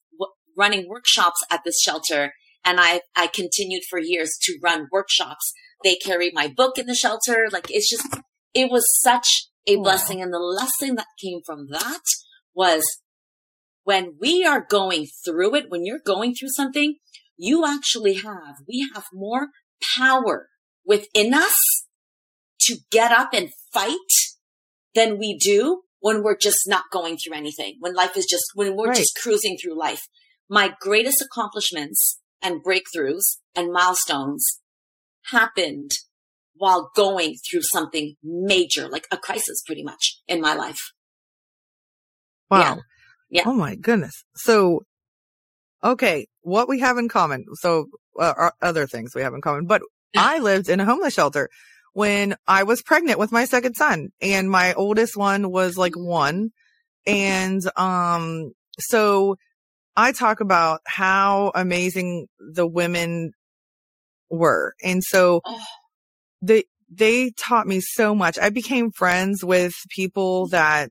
running 0.57 0.89
workshops 0.89 1.45
at 1.51 1.61
this 1.65 1.81
shelter. 1.81 2.33
And 2.65 2.79
I, 2.81 3.03
I 3.15 3.29
continued 3.29 3.83
for 3.89 3.99
years 3.99 4.37
to 4.43 4.59
run 4.63 4.89
workshops. 4.91 5.53
They 5.85 5.95
carry 5.95 6.31
my 6.33 6.49
book 6.49 6.79
in 6.79 6.87
the 6.87 6.95
shelter. 6.95 7.47
Like 7.53 7.67
it's 7.71 7.89
just, 7.89 8.07
it 8.55 8.71
was 8.71 8.85
such 9.01 9.49
a 9.67 9.77
blessing. 9.77 10.23
And 10.23 10.33
the 10.33 10.39
lesson 10.39 10.97
that 10.97 11.07
came 11.21 11.41
from 11.45 11.69
that 11.71 12.03
was 12.55 12.85
when 13.85 14.15
we 14.21 14.45
are 14.45 14.67
going 14.69 15.07
through 15.25 15.55
it, 15.55 15.67
when 15.69 15.85
you're 15.85 16.01
going 16.05 16.35
through 16.35 16.49
something, 16.49 16.97
you 17.37 17.65
actually 17.67 18.15
have, 18.15 18.57
we 18.67 18.91
have 18.95 19.05
more 19.13 19.49
power 19.97 20.49
within 20.85 21.35
us 21.35 21.55
to 22.63 22.79
get 22.91 23.13
up 23.13 23.31
and 23.33 23.51
fight 23.73 23.93
than 24.95 25.19
we 25.19 25.37
do 25.37 25.83
when 26.01 26.23
we're 26.23 26.37
just 26.37 26.61
not 26.67 26.85
going 26.91 27.17
through 27.17 27.37
anything, 27.37 27.77
when 27.81 27.95
life 27.95 28.17
is 28.17 28.27
just, 28.27 28.45
when 28.55 28.77
we're 28.77 28.89
right. 28.89 28.97
just 28.97 29.19
cruising 29.21 29.57
through 29.57 29.79
life. 29.79 30.07
My 30.49 30.75
greatest 30.81 31.23
accomplishments 31.23 32.21
and 32.43 32.63
breakthroughs 32.65 33.39
and 33.55 33.73
milestones 33.73 34.61
happened 35.31 35.91
while 36.55 36.91
going 36.95 37.37
through 37.49 37.63
something 37.63 38.15
major, 38.23 38.89
like 38.89 39.07
a 39.11 39.17
crisis 39.17 39.63
pretty 39.67 39.83
much 39.83 40.21
in 40.29 40.41
my 40.41 40.55
life. 40.55 40.93
Wow. 42.51 42.61
Yeah. 42.61 42.77
yeah. 43.31 43.43
Oh 43.47 43.55
my 43.55 43.75
goodness. 43.75 44.25
So, 44.37 44.85
okay. 45.83 46.27
What 46.43 46.69
we 46.69 46.81
have 46.81 46.97
in 46.97 47.09
common. 47.09 47.45
So, 47.55 47.87
uh, 48.19 48.51
other 48.63 48.87
things 48.87 49.15
we 49.15 49.23
have 49.23 49.35
in 49.35 49.41
common, 49.41 49.67
but 49.67 49.83
I 50.17 50.39
lived 50.39 50.69
in 50.69 50.81
a 50.81 50.85
homeless 50.85 51.15
shelter 51.15 51.49
when 51.93 52.37
I 52.47 52.63
was 52.63 52.83
pregnant 52.83 53.19
with 53.19 53.33
my 53.33 53.47
second 53.47 53.75
son 53.75 54.11
and 54.21 54.51
my 54.51 54.75
oldest 54.75 55.17
one 55.17 55.51
was 55.51 55.77
like 55.77 55.95
one. 55.97 56.51
And, 57.07 57.63
um, 57.77 58.53
so 58.79 59.37
I 59.97 60.13
talk 60.13 60.41
about 60.41 60.81
how 60.87 61.53
amazing 61.55 62.27
the 62.39 62.67
women 62.67 63.33
were. 64.31 64.75
And 64.83 65.03
so 65.03 65.41
oh. 65.45 65.65
they, 66.43 66.65
they 66.91 67.31
taught 67.31 67.67
me 67.67 67.81
so 67.81 68.15
much. 68.15 68.39
I 68.39 68.51
became 68.51 68.91
friends 68.91 69.45
with 69.45 69.75
people 69.91 70.49
that 70.49 70.91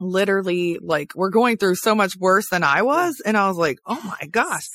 literally 0.00 0.78
like 0.82 1.14
were 1.14 1.30
going 1.30 1.56
through 1.56 1.76
so 1.76 1.94
much 1.94 2.16
worse 2.18 2.48
than 2.50 2.64
I 2.64 2.82
was. 2.82 3.22
And 3.24 3.36
I 3.36 3.48
was 3.48 3.56
like, 3.56 3.78
Oh 3.86 4.00
my 4.02 4.26
gosh. 4.28 4.66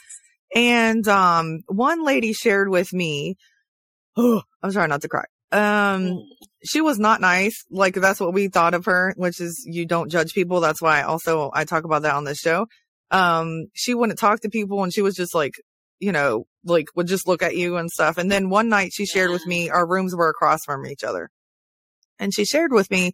And, 0.54 1.06
um, 1.08 1.62
one 1.68 2.06
lady 2.06 2.32
shared 2.32 2.70
with 2.70 2.94
me 2.94 3.36
oh, 4.18 4.42
I'm 4.64 4.72
trying 4.72 4.90
not 4.90 5.02
to 5.02 5.10
cry. 5.10 5.26
Um, 5.52 5.62
mm. 5.62 6.24
she 6.64 6.82
was 6.82 7.00
not 7.00 7.22
nice. 7.22 7.64
Like 7.70 7.96
that's 7.96 8.20
what 8.20 8.34
we 8.34 8.48
thought 8.48 8.74
of 8.74 8.86
her, 8.86 9.14
which 9.16 9.40
is 9.40 9.64
you 9.66 9.86
don't 9.86 10.10
judge 10.10 10.34
people. 10.34 10.60
That's 10.60 10.82
why 10.82 11.04
also 11.04 11.52
I 11.54 11.66
talk 11.66 11.84
about 11.84 12.02
that 12.02 12.16
on 12.16 12.24
this 12.24 12.40
show. 12.40 12.68
Um, 13.16 13.68
she 13.74 13.94
wouldn't 13.94 14.20
talk 14.20 14.42
to 14.42 14.50
people 14.50 14.84
and 14.84 14.94
she 14.94 15.02
was 15.02 15.16
just 15.16 15.34
like, 15.34 15.54
you 16.00 16.12
know, 16.12 16.46
like 16.66 16.88
would 16.96 17.08
just 17.08 17.28
look 17.28 17.42
at 17.42 17.56
you 17.56 17.78
and 17.78 17.90
stuff. 17.90 18.18
And 18.18 18.30
then 18.30 18.50
one 18.50 18.68
night 18.68 18.92
she 18.94 19.06
shared 19.06 19.32
with 19.32 19.46
me, 19.48 19.70
our 19.70 19.88
rooms 19.88 20.14
were 20.14 20.30
across 20.30 20.66
from 20.66 20.86
each 20.86 21.04
other. 21.04 21.30
And 22.20 22.34
she 22.34 22.44
shared 22.44 22.74
with 22.74 22.92
me 22.92 23.14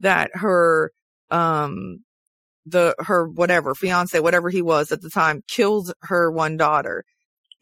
that 0.00 0.30
her, 0.34 0.92
um, 1.30 2.04
the, 2.66 2.94
her 2.98 3.26
whatever 3.26 3.74
fiance, 3.74 4.20
whatever 4.20 4.50
he 4.50 4.60
was 4.60 4.92
at 4.92 5.00
the 5.00 5.10
time 5.10 5.42
killed 5.48 5.92
her 6.02 6.30
one 6.30 6.58
daughter. 6.58 7.04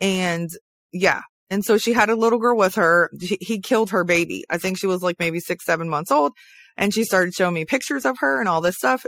And 0.01 0.51
yeah, 0.93 1.23
and 1.51 1.65
so 1.65 1.79
she 1.79 1.93
had 1.93 2.11
a 2.11 2.17
little 2.17 2.41
girl 2.41 2.57
with 2.57 2.75
her. 2.75 3.11
He 3.21 3.61
killed 3.61 3.91
her 3.91 4.03
baby. 4.03 4.45
I 4.51 4.59
think 4.59 4.79
she 4.79 4.89
was 4.89 5.03
like 5.03 5.21
maybe 5.21 5.39
six, 5.39 5.65
seven 5.65 5.89
months 5.89 6.11
old. 6.11 6.33
And 6.77 6.93
she 6.93 7.05
started 7.05 7.35
showing 7.35 7.55
me 7.55 7.65
pictures 7.65 8.05
of 8.05 8.19
her 8.19 8.41
and 8.41 8.49
all 8.49 8.61
this 8.61 8.77
stuff. 8.77 9.07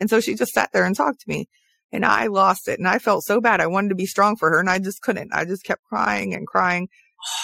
And 0.00 0.10
so 0.10 0.20
she 0.20 0.34
just 0.34 0.52
sat 0.52 0.70
there 0.72 0.84
and 0.84 0.96
talked 0.96 1.20
to 1.20 1.28
me 1.28 1.46
and 1.92 2.04
I 2.04 2.26
lost 2.26 2.68
it. 2.68 2.78
And 2.78 2.88
I 2.88 2.98
felt 2.98 3.24
so 3.24 3.40
bad. 3.40 3.60
I 3.60 3.68
wanted 3.68 3.90
to 3.90 3.94
be 3.94 4.06
strong 4.06 4.36
for 4.36 4.50
her 4.50 4.60
and 4.60 4.68
I 4.68 4.78
just 4.78 5.00
couldn't. 5.02 5.32
I 5.32 5.44
just 5.44 5.64
kept 5.64 5.84
crying 5.84 6.34
and 6.34 6.46
crying. 6.46 6.88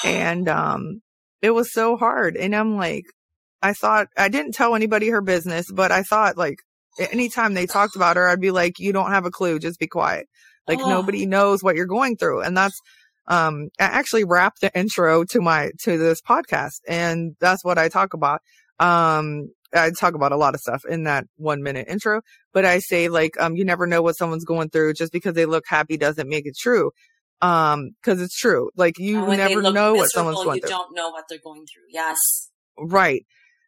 And, 0.04 0.48
um, 0.48 1.02
it 1.42 1.50
was 1.50 1.72
so 1.72 1.96
hard. 1.96 2.36
And 2.36 2.54
I'm 2.54 2.76
like, 2.76 3.04
I 3.62 3.72
thought 3.72 4.08
I 4.16 4.28
didn't 4.28 4.52
tell 4.52 4.74
anybody 4.74 5.08
her 5.08 5.22
business, 5.22 5.70
but 5.70 5.92
I 5.92 6.02
thought 6.02 6.36
like 6.36 6.56
anytime 6.98 7.54
they 7.54 7.66
talked 7.66 7.96
about 7.96 8.16
her, 8.16 8.28
I'd 8.28 8.40
be 8.40 8.50
like, 8.50 8.78
you 8.78 8.92
don't 8.92 9.10
have 9.10 9.26
a 9.26 9.30
clue. 9.30 9.58
Just 9.58 9.78
be 9.78 9.86
quiet. 9.86 10.26
Like 10.66 10.80
oh. 10.80 10.88
nobody 10.88 11.26
knows 11.26 11.62
what 11.62 11.76
you're 11.76 11.86
going 11.86 12.16
through. 12.16 12.42
And 12.42 12.56
that's, 12.56 12.78
um, 13.26 13.68
I 13.78 13.84
actually 13.84 14.24
wrap 14.24 14.54
the 14.60 14.76
intro 14.76 15.24
to 15.24 15.40
my, 15.40 15.70
to 15.82 15.98
this 15.98 16.20
podcast. 16.20 16.80
And 16.88 17.36
that's 17.40 17.64
what 17.64 17.78
I 17.78 17.88
talk 17.88 18.14
about. 18.14 18.40
Um, 18.78 19.50
I 19.72 19.90
talk 19.90 20.14
about 20.14 20.32
a 20.32 20.36
lot 20.36 20.54
of 20.54 20.60
stuff 20.60 20.84
in 20.88 21.04
that 21.04 21.26
one 21.36 21.62
minute 21.62 21.86
intro, 21.88 22.22
but 22.52 22.64
I 22.64 22.80
say 22.80 23.08
like, 23.08 23.40
um, 23.40 23.56
you 23.56 23.64
never 23.64 23.86
know 23.86 24.02
what 24.02 24.16
someone's 24.16 24.44
going 24.44 24.70
through. 24.70 24.94
Just 24.94 25.12
because 25.12 25.34
they 25.34 25.46
look 25.46 25.64
happy 25.66 25.96
doesn't 25.96 26.28
make 26.28 26.46
it 26.46 26.56
true. 26.58 26.90
Um, 27.42 27.90
cause 28.02 28.20
it's 28.20 28.36
true. 28.38 28.70
Like 28.76 28.98
you 28.98 29.26
never 29.26 29.62
know 29.72 29.94
what 29.94 30.10
someone's 30.10 30.44
going 30.44 30.56
you 30.56 30.60
through. 30.62 30.70
You 30.70 30.76
don't 30.76 30.94
know 30.94 31.10
what 31.10 31.24
they're 31.28 31.38
going 31.42 31.64
through. 31.66 31.84
Yes. 31.90 32.18
Right. 32.78 33.24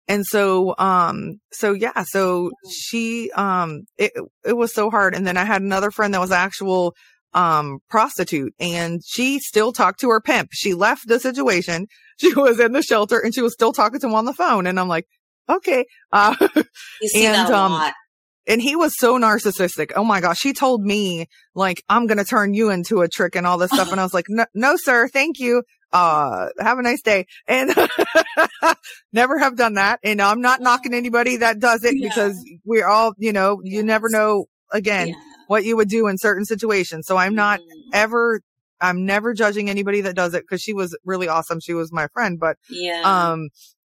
And 0.08 0.26
so, 0.26 0.74
um, 0.78 1.40
so 1.52 1.72
yeah, 1.72 2.02
so 2.04 2.46
mm-hmm. 2.46 2.70
she, 2.70 3.30
um, 3.32 3.82
it, 3.96 4.12
it 4.44 4.56
was 4.56 4.74
so 4.74 4.90
hard. 4.90 5.14
And 5.14 5.26
then 5.26 5.36
I 5.36 5.44
had 5.44 5.62
another 5.62 5.90
friend 5.90 6.12
that 6.12 6.20
was 6.20 6.32
actual, 6.32 6.94
um, 7.34 7.78
prostitute 7.88 8.52
and 8.60 9.00
she 9.06 9.38
still 9.38 9.72
talked 9.72 10.00
to 10.00 10.10
her 10.10 10.20
pimp. 10.20 10.50
She 10.52 10.74
left 10.74 11.08
the 11.08 11.18
situation. 11.18 11.86
She 12.18 12.32
was 12.34 12.60
in 12.60 12.70
the 12.70 12.82
shelter 12.82 13.18
and 13.18 13.34
she 13.34 13.42
was 13.42 13.52
still 13.52 13.72
talking 13.72 13.98
to 13.98 14.06
him 14.06 14.14
on 14.14 14.26
the 14.26 14.34
phone. 14.34 14.68
And 14.68 14.78
I'm 14.78 14.86
like, 14.86 15.08
okay. 15.48 15.84
Uh, 16.12 16.34
and, 17.14 17.52
um, 17.52 17.92
and 18.46 18.60
he 18.60 18.76
was 18.76 18.92
so 18.98 19.18
narcissistic. 19.18 19.92
Oh 19.96 20.04
my 20.04 20.20
gosh. 20.20 20.42
He 20.42 20.52
told 20.52 20.82
me 20.82 21.26
like, 21.54 21.82
I'm 21.88 22.06
going 22.06 22.18
to 22.18 22.24
turn 22.24 22.54
you 22.54 22.70
into 22.70 23.02
a 23.02 23.08
trick 23.08 23.36
and 23.36 23.46
all 23.46 23.58
this 23.58 23.70
stuff. 23.70 23.90
and 23.92 24.00
I 24.00 24.04
was 24.04 24.14
like, 24.14 24.26
no, 24.28 24.46
no, 24.54 24.76
sir. 24.76 25.08
Thank 25.08 25.38
you. 25.38 25.62
Uh, 25.92 26.48
have 26.58 26.78
a 26.78 26.82
nice 26.82 27.02
day. 27.02 27.26
And 27.46 27.74
never 29.12 29.38
have 29.38 29.56
done 29.56 29.74
that. 29.74 30.00
And 30.02 30.20
I'm 30.20 30.40
not 30.40 30.60
knocking 30.60 30.94
anybody 30.94 31.36
that 31.38 31.58
does 31.58 31.84
it 31.84 31.94
yeah. 31.96 32.08
because 32.08 32.42
we're 32.64 32.86
all, 32.86 33.12
you 33.18 33.32
know, 33.32 33.60
yes. 33.62 33.74
you 33.74 33.82
never 33.82 34.08
know 34.08 34.46
again. 34.72 35.08
Yeah 35.08 35.14
what 35.52 35.64
you 35.64 35.76
would 35.76 35.88
do 35.88 36.06
in 36.06 36.16
certain 36.16 36.46
situations. 36.46 37.06
So 37.06 37.18
I'm 37.18 37.34
not 37.34 37.60
mm-hmm. 37.60 37.90
ever, 37.92 38.40
I'm 38.80 39.04
never 39.04 39.34
judging 39.34 39.68
anybody 39.68 40.00
that 40.00 40.16
does 40.16 40.32
it 40.32 40.44
because 40.44 40.62
she 40.62 40.72
was 40.72 40.96
really 41.04 41.28
awesome. 41.28 41.60
She 41.60 41.74
was 41.74 41.92
my 41.92 42.08
friend, 42.14 42.40
but 42.40 42.56
Yeah. 42.70 43.02
um, 43.04 43.50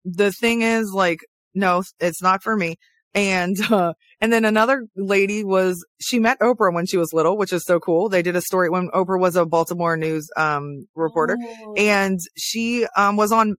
the 0.05 0.33
thing 0.33 0.61
is 0.61 0.93
like, 0.93 1.21
no, 1.57 1.83
it's 1.99 2.23
not 2.23 2.43
for 2.43 2.57
me. 2.57 2.77
And, 3.15 3.57
uh, 3.71 3.95
and 4.21 4.33
then 4.33 4.45
another 4.45 4.87
lady 4.95 5.43
was, 5.43 5.85
she 6.01 6.19
met 6.19 6.39
Oprah 6.41 6.73
when 6.73 6.87
she 6.87 6.99
was 6.99 7.13
little, 7.13 7.37
which 7.37 7.53
is 7.53 7.65
so 7.67 7.81
cool. 7.81 8.09
They 8.09 8.23
did 8.23 8.37
a 8.37 8.43
story 8.43 8.69
when 8.71 8.89
Oprah 8.91 9.19
was 9.19 9.35
a 9.37 9.47
Baltimore 9.47 9.97
news, 9.97 10.29
um, 10.37 10.87
reporter 10.95 11.37
Oh. 11.41 11.75
and 11.77 12.21
she, 12.37 12.87
um, 12.97 13.17
was 13.17 13.33
on, 13.33 13.57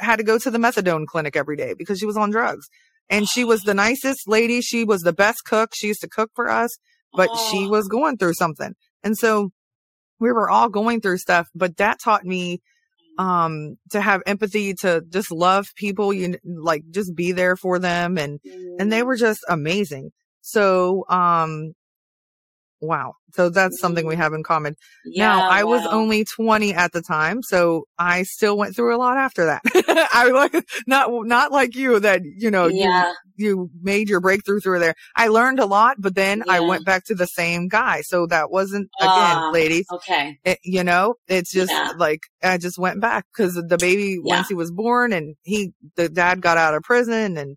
had 0.00 0.16
to 0.16 0.24
go 0.24 0.38
to 0.38 0.50
the 0.50 0.58
methadone 0.58 1.06
clinic 1.06 1.36
every 1.36 1.56
day 1.56 1.74
because 1.78 1.98
she 2.00 2.06
was 2.06 2.16
on 2.16 2.30
drugs. 2.30 2.66
And 3.08 3.28
she 3.28 3.44
was 3.44 3.60
the 3.60 3.74
nicest 3.74 4.26
lady. 4.26 4.60
She 4.60 4.82
was 4.82 5.02
the 5.02 5.12
best 5.12 5.44
cook. 5.44 5.70
She 5.76 5.86
used 5.86 6.00
to 6.00 6.08
cook 6.08 6.30
for 6.34 6.50
us, 6.50 6.76
but 7.14 7.30
she 7.50 7.66
Oh. 7.66 7.70
was 7.70 7.86
going 7.86 8.18
through 8.18 8.34
something. 8.34 8.74
And 9.04 9.16
so 9.16 9.50
we 10.18 10.32
were 10.32 10.50
all 10.50 10.68
going 10.68 11.00
through 11.00 11.18
stuff, 11.18 11.46
but 11.54 11.76
that 11.76 11.98
taught 12.02 12.24
me 12.24 12.60
um 13.18 13.76
to 13.90 14.00
have 14.00 14.22
empathy 14.26 14.74
to 14.74 15.02
just 15.08 15.30
love 15.30 15.68
people 15.76 16.12
you 16.12 16.36
like 16.44 16.82
just 16.90 17.14
be 17.14 17.32
there 17.32 17.56
for 17.56 17.78
them 17.78 18.18
and 18.18 18.40
and 18.78 18.92
they 18.92 19.02
Mm. 19.02 19.06
were 19.06 19.16
just 19.16 19.44
amazing 19.48 20.10
so 20.42 21.04
um 21.08 21.72
wow 22.86 23.14
so 23.34 23.48
that's 23.48 23.78
something 23.80 24.06
we 24.06 24.16
have 24.16 24.32
in 24.32 24.42
common 24.42 24.74
now 25.04 25.38
Yeah, 25.40 25.48
i 25.50 25.64
was 25.64 25.84
only 25.86 26.24
20 26.24 26.72
at 26.74 26.92
the 26.92 27.02
time 27.02 27.42
so 27.42 27.84
i 27.98 28.22
still 28.22 28.56
went 28.56 28.74
through 28.76 28.94
a 28.94 28.98
lot 28.98 29.16
after 29.16 29.46
that 29.46 29.62
i 30.12 30.28
like 30.30 30.54
not 30.86 31.10
not 31.26 31.52
like 31.52 31.74
you 31.76 32.00
that 32.00 32.22
you 32.24 32.50
know 32.50 32.68
yeah. 32.68 33.12
you 33.36 33.48
you 33.48 33.70
made 33.82 34.08
your 34.08 34.20
breakthrough 34.20 34.60
through 34.60 34.78
there 34.78 34.94
i 35.14 35.28
learned 35.28 35.58
a 35.60 35.66
lot 35.66 35.96
but 35.98 36.14
then 36.14 36.42
i 36.48 36.58
went 36.60 36.84
back 36.86 37.04
to 37.04 37.14
the 37.14 37.26
same 37.26 37.68
guy 37.68 38.00
so 38.00 38.26
that 38.26 38.50
wasn't 38.50 38.88
again 39.00 39.36
Ah, 39.36 39.50
ladies 39.52 39.86
Okay. 39.92 40.38
it, 40.44 40.58
you 40.62 40.84
know, 40.84 41.14
it's 41.28 41.52
just 41.52 41.72
Yeah. 41.72 41.92
like 41.96 42.20
I 42.42 42.56
just 42.58 42.78
went 42.78 43.00
back 43.00 43.24
because 43.32 43.54
the 43.54 43.76
baby 43.78 44.18
Yeah. 44.22 44.36
once 44.36 44.48
he 44.48 44.54
was 44.54 44.70
born 44.70 45.12
and 45.12 45.34
he 45.42 45.72
the 45.96 46.08
dad 46.08 46.40
got 46.40 46.56
out 46.56 46.74
of 46.74 46.82
prison 46.82 47.36
and 47.36 47.56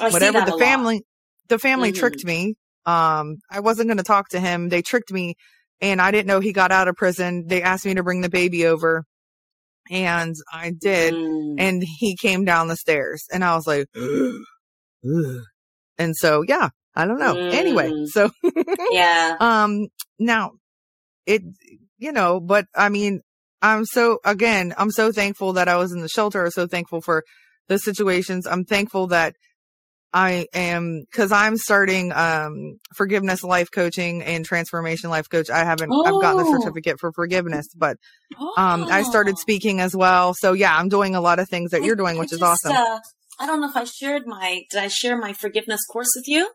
I 0.00 0.10
whatever 0.10 0.40
the 0.40 0.48
a 0.52 0.56
lot. 0.56 0.58
family 0.58 1.02
the 1.48 1.58
family 1.58 1.92
Mhm. 1.92 1.96
tricked 1.98 2.24
me. 2.24 2.54
Um, 2.86 3.36
I 3.50 3.60
wasn't 3.60 3.88
going 3.88 3.98
to 3.98 4.02
talk 4.04 4.28
to 4.30 4.40
him. 4.40 4.68
They 4.68 4.82
tricked 4.82 5.12
me, 5.12 5.34
and 5.80 6.00
I 6.00 6.10
didn't 6.10 6.26
know 6.26 6.40
he 6.40 6.52
got 6.52 6.72
out 6.72 6.88
of 6.88 6.96
prison. 6.96 7.44
They 7.46 7.62
asked 7.62 7.86
me 7.86 7.94
to 7.94 8.02
bring 8.02 8.20
the 8.20 8.28
baby 8.28 8.66
over, 8.66 9.04
and 9.90 10.34
I 10.52 10.72
did. 10.78 11.14
Mm. 11.14 11.54
And 11.58 11.82
he 11.82 12.16
came 12.16 12.44
down 12.44 12.68
the 12.68 12.76
stairs, 12.76 13.24
and 13.32 13.44
I 13.44 13.54
was 13.54 13.66
like, 13.66 13.86
and 15.98 16.16
so 16.16 16.42
yeah, 16.46 16.68
I 16.94 17.06
don't 17.06 17.18
know. 17.18 17.36
Anyway, 17.36 17.90
Mm. 17.90 18.06
so 18.08 18.30
yeah. 18.90 19.36
um, 19.40 19.88
now 20.18 20.52
it, 21.26 21.42
you 21.98 22.12
know, 22.12 22.40
but 22.40 22.66
I 22.74 22.88
mean, 22.88 23.20
I'm 23.62 23.84
so, 23.86 24.18
again, 24.24 24.74
I'm 24.76 24.90
so 24.90 25.10
thankful 25.10 25.54
that 25.54 25.68
I 25.68 25.76
was 25.76 25.92
in 25.92 26.00
the 26.02 26.08
shelter. 26.08 26.44
I'm 26.44 26.50
so 26.50 26.66
thankful 26.66 27.00
for 27.00 27.24
the 27.68 27.78
situations. 27.78 28.46
I'm 28.46 28.64
thankful 28.64 29.06
that 29.08 29.34
I 30.14 30.46
am, 30.54 31.04
cause 31.12 31.32
I'm 31.32 31.56
starting, 31.56 32.12
um, 32.12 32.78
forgiveness 32.94 33.42
life 33.42 33.70
coaching 33.72 34.22
and 34.22 34.44
transformation 34.44 35.10
life 35.10 35.28
coach. 35.28 35.50
I 35.50 35.64
haven't, 35.64 35.90
I've 36.06 36.20
gotten 36.20 36.38
the 36.38 36.48
Oh. 36.48 36.52
certificate 36.58 37.00
for 37.00 37.12
forgiveness, 37.12 37.66
but, 37.76 37.96
um, 38.56 38.86
I 38.90 39.02
started 39.02 39.34
Oh. 39.36 39.40
speaking 39.40 39.80
as 39.80 39.94
well. 39.96 40.32
So 40.32 40.52
yeah, 40.52 40.76
I'm 40.78 40.88
doing 40.88 41.16
a 41.16 41.20
lot 41.20 41.40
of 41.40 41.48
things 41.48 41.72
that 41.72 41.82
I- 41.82 41.86
you're 41.86 41.96
doing, 41.96 42.16
I 42.16 42.20
which 42.20 42.32
is 42.32 42.40
awesome. 42.40 42.72
uh, 42.76 43.00
I 43.40 43.46
don't 43.46 43.60
know 43.60 43.68
if 43.68 43.76
I 43.76 43.82
shared 43.84 44.22
my, 44.26 44.62
did 44.70 44.80
I 44.80 44.86
share 44.88 45.16
my 45.18 45.32
forgiveness 45.32 45.80
course 45.92 46.12
with 46.16 46.28
you? 46.28 46.48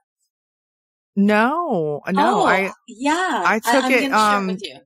no, 1.16 2.02
no, 2.10 2.40
Oh, 2.40 2.46
I, 2.46 2.72
yeah. 2.88 3.44
I 3.46 3.60
took 3.60 3.84
I'm 3.86 3.92
it, 3.92 4.12
um, 4.14 4.48
with 4.48 4.62
you. 4.64 4.78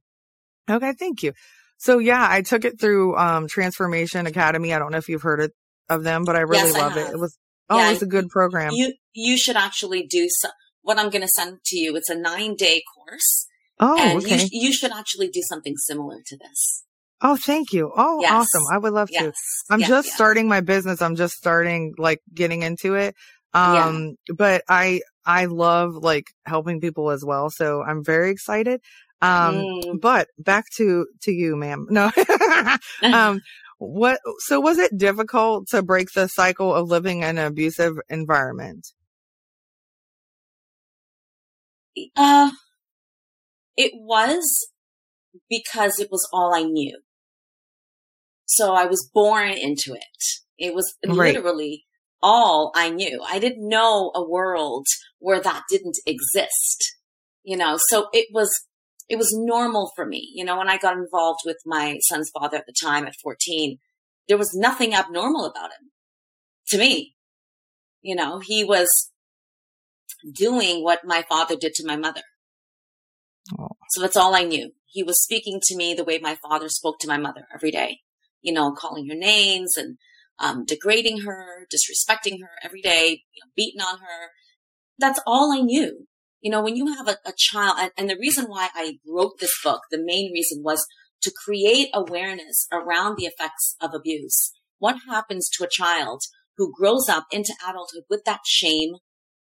Okay, 0.69 0.93
thank 0.93 1.21
you. 1.23 1.33
So 1.77 1.99
yeah, 1.99 2.25
I 2.27 2.41
took 2.41 2.65
it 2.65 2.79
through 2.79 3.17
um 3.17 3.47
Transformation 3.47 4.25
Academy. 4.25 4.73
I 4.73 4.79
don't 4.79 4.91
know 4.91 4.97
if 4.97 5.09
you've 5.09 5.21
heard 5.21 5.41
it, 5.41 5.51
of 5.89 6.03
them, 6.03 6.23
but 6.23 6.35
I 6.35 6.39
really 6.41 6.63
Yes, 6.69 6.75
I 6.75 6.79
love 6.79 6.97
it. 6.97 7.11
It 7.13 7.19
was 7.19 7.37
oh, 7.69 7.77
Yeah, 7.77 7.91
it's 7.91 8.01
a 8.01 8.05
good 8.07 8.29
program. 8.29 8.71
You, 8.73 8.93
you 9.13 9.37
should 9.37 9.55
actually 9.55 10.05
do 10.05 10.27
so, 10.29 10.49
what 10.81 10.97
I'm 10.99 11.09
going 11.09 11.21
to 11.21 11.27
send 11.27 11.59
to 11.65 11.77
you. 11.77 11.95
It's 11.95 12.09
a 12.09 12.15
nine 12.15 12.55
day 12.55 12.81
course. 12.95 13.47
oh, 13.79 13.97
and 13.99 14.21
you, 14.21 14.27
okay. 14.27 14.45
sh- 14.45 14.49
you 14.51 14.73
should 14.73 14.91
actually 14.91 15.29
do 15.29 15.41
something 15.49 15.75
similar 15.77 16.17
to 16.25 16.37
this. 16.37 16.83
oh, 17.21 17.35
thank 17.37 17.71
you. 17.73 17.91
Oh, 17.95 18.19
Yes. 18.21 18.31
awesome. 18.33 18.63
I 18.71 18.77
would 18.77 18.93
love 18.93 19.07
to. 19.07 19.13
Yes. 19.13 19.35
I'm 19.69 19.79
Yeah, 19.79 19.87
just 19.87 20.09
yeah. 20.09 20.15
starting 20.15 20.47
my 20.47 20.61
business. 20.61 21.01
I'm 21.01 21.15
just 21.15 21.33
starting 21.35 21.93
like 21.97 22.19
getting 22.33 22.63
into 22.63 22.95
it. 22.95 23.15
Um, 23.53 24.15
but 24.35 24.63
I, 24.67 25.01
I 25.25 25.45
love 25.45 25.93
like 25.93 26.25
helping 26.45 26.81
people 26.81 27.11
as 27.11 27.23
well. 27.23 27.49
So 27.49 27.81
I'm 27.83 28.03
very 28.03 28.31
excited. 28.31 28.81
Um, 29.21 29.55
Mm. 29.55 30.01
but 30.01 30.27
back 30.37 30.65
to, 30.77 31.05
to 31.21 31.31
you, 31.31 31.55
ma'am. 31.55 31.85
No. 31.89 32.11
um, 33.03 33.39
what, 33.91 34.19
so 34.39 34.59
was 34.59 34.77
it 34.77 34.97
difficult 34.97 35.67
to 35.69 35.81
break 35.83 36.07
the 36.15 36.27
cycle 36.27 36.73
of 36.73 36.89
living 36.89 37.19
in 37.19 37.37
an 37.37 37.45
abusive 37.45 37.95
environment? 38.09 38.87
Uh, 42.15 42.51
it 43.77 43.91
was 43.95 44.67
because 45.49 45.99
it 45.99 46.09
was 46.11 46.27
all 46.33 46.53
I 46.53 46.63
knew. 46.63 46.99
So 48.45 48.73
I 48.73 48.85
was 48.85 49.09
born 49.13 49.51
into 49.51 49.93
it. 49.93 50.23
It 50.57 50.73
was 50.75 50.95
Right. 51.05 51.17
literally 51.17 51.85
all 52.21 52.71
I 52.75 52.89
knew. 52.89 53.23
I 53.27 53.39
didn't 53.39 53.67
know 53.67 54.11
a 54.15 54.23
world 54.23 54.85
where 55.19 55.39
that 55.41 55.63
didn't 55.69 55.97
exist. 56.05 56.95
You 57.43 57.57
know, 57.57 57.77
so 57.89 58.07
it 58.13 58.27
was, 58.31 58.49
it 59.09 59.17
was 59.17 59.33
normal 59.33 59.91
for 59.95 60.05
me. 60.05 60.31
You 60.33 60.45
know, 60.45 60.57
when 60.57 60.69
I 60.69 60.77
got 60.77 60.97
involved 60.97 61.41
with 61.45 61.57
my 61.65 61.97
son's 62.01 62.29
father 62.29 62.57
at 62.57 62.65
the 62.65 62.73
time 62.73 63.05
at 63.05 63.15
14, 63.21 63.77
there 64.27 64.37
was 64.37 64.53
nothing 64.53 64.93
abnormal 64.93 65.45
about 65.45 65.71
him 65.71 65.91
to 66.69 66.77
me. 66.77 67.15
You 68.01 68.15
know, 68.15 68.39
he 68.39 68.63
was 68.63 69.11
doing 70.33 70.83
what 70.83 71.05
my 71.05 71.23
father 71.27 71.55
did 71.55 71.73
to 71.75 71.87
my 71.87 71.95
mother. 71.95 72.21
Oh. 73.57 73.69
So 73.91 74.01
that's 74.01 74.17
all 74.17 74.35
I 74.35 74.43
knew. 74.43 74.71
He 74.85 75.03
was 75.03 75.21
speaking 75.21 75.59
to 75.63 75.75
me 75.75 75.93
the 75.93 76.03
way 76.03 76.19
my 76.19 76.35
father 76.35 76.69
spoke 76.69 76.99
to 76.99 77.07
my 77.07 77.17
mother 77.17 77.47
every 77.53 77.71
day, 77.71 77.99
you 78.41 78.53
know, 78.53 78.71
calling 78.71 79.07
her 79.09 79.15
names 79.15 79.75
and 79.75 79.97
um, 80.39 80.65
degrading 80.65 81.21
her, 81.21 81.67
disrespecting 81.73 82.41
her 82.41 82.51
every 82.63 82.81
day, 82.81 83.23
you 83.33 83.41
know, 83.43 83.51
beating 83.55 83.81
on 83.81 83.99
her. 83.99 84.31
That's 84.99 85.19
all 85.25 85.51
I 85.51 85.61
knew. 85.61 86.07
You 86.43 86.51
know, 86.51 86.61
when 86.61 86.75
you 86.75 86.93
have 86.93 87.07
a, 87.07 87.17
a 87.25 87.33
child, 87.35 87.77
and, 87.79 87.91
and 87.97 88.09
the 88.09 88.17
reason 88.19 88.45
why 88.45 88.69
I 88.75 88.99
wrote 89.07 89.39
this 89.39 89.53
book, 89.63 89.81
the 89.89 90.03
main 90.03 90.31
reason 90.33 90.61
was 90.61 90.85
to 91.21 91.31
create 91.45 91.87
awareness 91.93 92.67
around 92.71 93.15
the 93.17 93.25
effects 93.25 93.77
of 93.81 93.91
abuse. 93.93 94.51
What 94.77 94.97
happens 95.09 95.49
to 95.53 95.63
a 95.63 95.69
child 95.71 96.21
who 96.57 96.73
grows 96.77 97.07
up 97.07 97.27
into 97.31 97.53
adulthood 97.65 98.03
with 98.09 98.25
that 98.25 98.41
shame, 98.45 98.95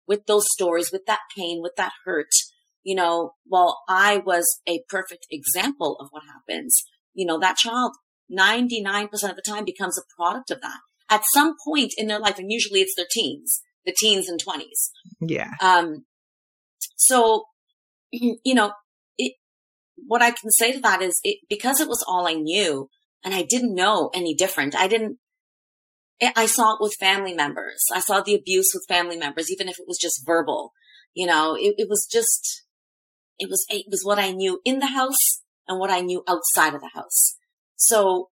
with 0.07 0.25
those 0.27 0.45
stories, 0.53 0.91
with 0.93 1.05
that 1.07 1.19
pain, 1.37 1.59
with 1.61 1.73
that 1.75 1.91
hurt? 2.05 2.31
You 2.83 2.95
know, 2.95 3.33
well, 3.45 3.81
I 3.89 4.17
was 4.17 4.61
a 4.67 4.83
perfect 4.89 5.27
example 5.29 5.97
of 5.99 6.07
what 6.11 6.23
happens. 6.23 6.83
You 7.13 7.25
know, 7.25 7.37
that 7.39 7.57
child 7.57 7.91
99% 8.31 9.11
of 9.11 9.35
the 9.35 9.43
time 9.45 9.65
becomes 9.65 9.97
a 9.97 10.15
product 10.17 10.51
of 10.51 10.61
that 10.61 10.79
at 11.09 11.21
some 11.33 11.55
point 11.65 11.93
in 11.97 12.07
their 12.07 12.19
life. 12.19 12.39
And 12.39 12.49
usually 12.49 12.79
it's 12.79 12.95
their 12.95 13.07
teens, 13.11 13.61
the 13.85 13.95
teens 13.97 14.29
and 14.29 14.39
twenties. 14.39 14.91
Yeah. 15.19 15.51
Um, 15.61 16.05
so, 16.95 17.45
you 18.11 18.53
know, 18.53 18.71
it, 19.17 19.33
what 19.95 20.21
I 20.21 20.31
can 20.31 20.51
say 20.51 20.71
to 20.73 20.79
that 20.81 21.01
is 21.01 21.19
it, 21.23 21.39
because 21.49 21.79
it 21.79 21.87
was 21.87 22.03
all 22.07 22.27
I 22.27 22.33
knew 22.33 22.89
and 23.23 23.33
I 23.33 23.43
didn't 23.43 23.75
know 23.75 24.09
any 24.13 24.35
different. 24.35 24.75
I 24.75 24.87
didn't, 24.87 25.17
I- 26.35 26.45
saw 26.45 26.73
it 26.73 26.81
with 26.81 26.95
family 26.99 27.33
members. 27.33 27.83
I 27.93 27.99
saw 27.99 28.21
the 28.21 28.35
abuse 28.35 28.71
with 28.73 28.85
family 28.87 29.17
members, 29.17 29.51
even 29.51 29.67
if 29.67 29.79
it 29.79 29.87
was 29.87 29.97
just 29.97 30.25
verbal, 30.25 30.71
you 31.13 31.25
know, 31.27 31.55
it, 31.55 31.75
it 31.77 31.89
was 31.89 32.07
just, 32.09 32.63
it 33.39 33.49
was, 33.49 33.65
it 33.69 33.85
was 33.89 34.03
what 34.03 34.19
I 34.19 34.31
knew 34.31 34.61
in 34.63 34.79
the 34.79 34.87
house 34.87 35.41
and 35.67 35.79
what 35.79 35.89
I 35.89 36.01
knew 36.01 36.23
outside 36.27 36.73
of 36.73 36.81
the 36.81 36.91
house. 36.93 37.35
So 37.75 38.29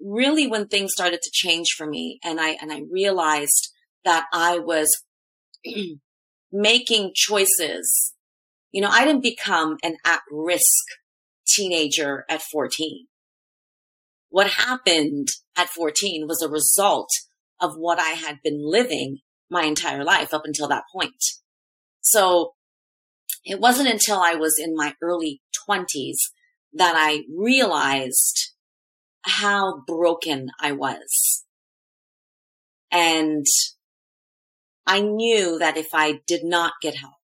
really 0.00 0.46
when 0.46 0.66
things 0.66 0.92
started 0.92 1.20
to 1.22 1.30
change 1.32 1.68
for 1.76 1.86
me 1.86 2.18
and 2.24 2.40
I, 2.40 2.56
and 2.60 2.72
I 2.72 2.82
realized 2.90 3.70
that 4.04 4.24
I 4.32 4.58
was 4.58 4.88
making 6.52 7.12
choices. 7.14 8.14
You 8.72 8.82
know, 8.82 8.88
I 8.90 9.04
didn't 9.04 9.22
become 9.22 9.76
an 9.82 9.96
at 10.04 10.20
risk 10.30 10.84
teenager 11.46 12.24
at 12.28 12.42
14. 12.42 13.06
What 14.28 14.48
happened 14.48 15.28
at 15.56 15.68
14 15.68 16.26
was 16.28 16.42
a 16.42 16.48
result 16.48 17.10
of 17.60 17.74
what 17.76 17.98
I 17.98 18.10
had 18.10 18.38
been 18.42 18.60
living 18.62 19.18
my 19.50 19.64
entire 19.64 20.04
life 20.04 20.32
up 20.32 20.42
until 20.44 20.68
that 20.68 20.84
point. 20.92 21.22
So 22.00 22.52
it 23.44 23.58
wasn't 23.58 23.88
until 23.88 24.20
I 24.20 24.34
was 24.34 24.56
in 24.58 24.74
my 24.74 24.94
early 25.02 25.42
20s 25.68 26.16
that 26.72 26.94
I 26.96 27.24
realized 27.36 28.52
how 29.22 29.82
broken 29.86 30.48
I 30.60 30.72
was. 30.72 31.44
And 32.90 33.44
I 34.86 35.00
knew 35.00 35.58
that 35.58 35.76
if 35.76 35.88
I 35.92 36.20
did 36.26 36.44
not 36.44 36.74
get 36.82 36.96
help, 36.96 37.14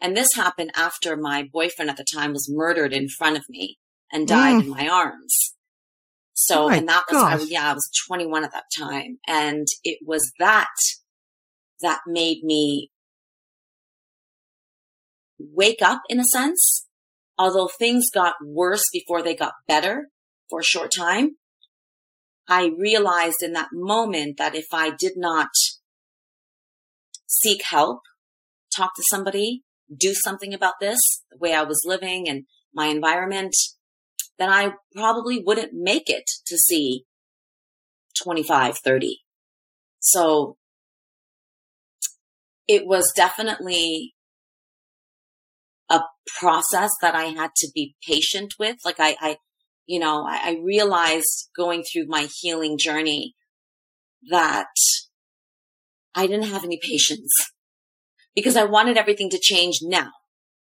and 0.00 0.16
this 0.16 0.34
happened 0.34 0.72
after 0.74 1.16
my 1.16 1.48
boyfriend 1.50 1.90
at 1.90 1.96
the 1.96 2.04
time 2.04 2.32
was 2.32 2.50
murdered 2.52 2.92
in 2.92 3.08
front 3.08 3.36
of 3.36 3.44
me 3.48 3.78
and 4.12 4.26
died 4.26 4.56
mm. 4.56 4.64
in 4.64 4.68
my 4.70 4.88
arms. 4.88 5.54
So, 6.34 6.64
oh 6.64 6.68
and 6.70 6.88
that 6.88 7.04
was, 7.10 7.22
I, 7.22 7.44
yeah, 7.48 7.70
I 7.70 7.72
was 7.72 7.88
21 8.08 8.44
at 8.44 8.52
that 8.52 8.64
time. 8.76 9.18
And 9.28 9.66
it 9.84 9.98
was 10.04 10.32
that 10.40 10.68
that 11.82 12.00
made 12.06 12.42
me 12.42 12.90
wake 15.38 15.82
up 15.82 16.02
in 16.08 16.18
a 16.18 16.24
sense. 16.24 16.86
Although 17.38 17.68
things 17.68 18.10
got 18.12 18.34
worse 18.44 18.84
before 18.92 19.22
they 19.22 19.34
got 19.34 19.54
better 19.66 20.08
for 20.50 20.60
a 20.60 20.64
short 20.64 20.90
time, 20.96 21.36
I 22.48 22.70
realized 22.76 23.42
in 23.42 23.52
that 23.52 23.70
moment 23.72 24.36
that 24.38 24.54
if 24.54 24.66
I 24.72 24.90
did 24.90 25.12
not 25.16 25.48
seek 27.32 27.62
help, 27.62 28.00
talk 28.74 28.94
to 28.96 29.02
somebody, 29.10 29.62
do 29.94 30.14
something 30.14 30.54
about 30.54 30.74
this, 30.80 30.98
the 31.30 31.38
way 31.38 31.54
I 31.54 31.62
was 31.62 31.82
living 31.84 32.28
and 32.28 32.44
my 32.74 32.86
environment, 32.86 33.54
then 34.38 34.48
I 34.48 34.74
probably 34.94 35.42
wouldn't 35.44 35.72
make 35.72 36.08
it 36.08 36.24
to 36.46 36.56
see 36.56 37.04
25, 38.22 38.78
30. 38.78 39.18
So 40.00 40.56
it 42.68 42.86
was 42.86 43.12
definitely 43.14 44.14
a 45.90 46.00
process 46.38 46.90
that 47.02 47.14
I 47.14 47.24
had 47.24 47.50
to 47.56 47.68
be 47.74 47.94
patient 48.06 48.54
with. 48.58 48.78
Like 48.84 48.98
I, 48.98 49.16
I 49.20 49.36
you 49.86 49.98
know, 49.98 50.24
I, 50.26 50.50
I 50.50 50.56
realized 50.62 51.50
going 51.56 51.82
through 51.82 52.06
my 52.06 52.28
healing 52.40 52.78
journey 52.78 53.34
that 54.30 54.66
I 56.14 56.26
didn't 56.26 56.48
have 56.48 56.64
any 56.64 56.78
patience 56.80 57.32
because 58.34 58.56
I 58.56 58.64
wanted 58.64 58.96
everything 58.96 59.30
to 59.30 59.38
change 59.40 59.78
now, 59.82 60.10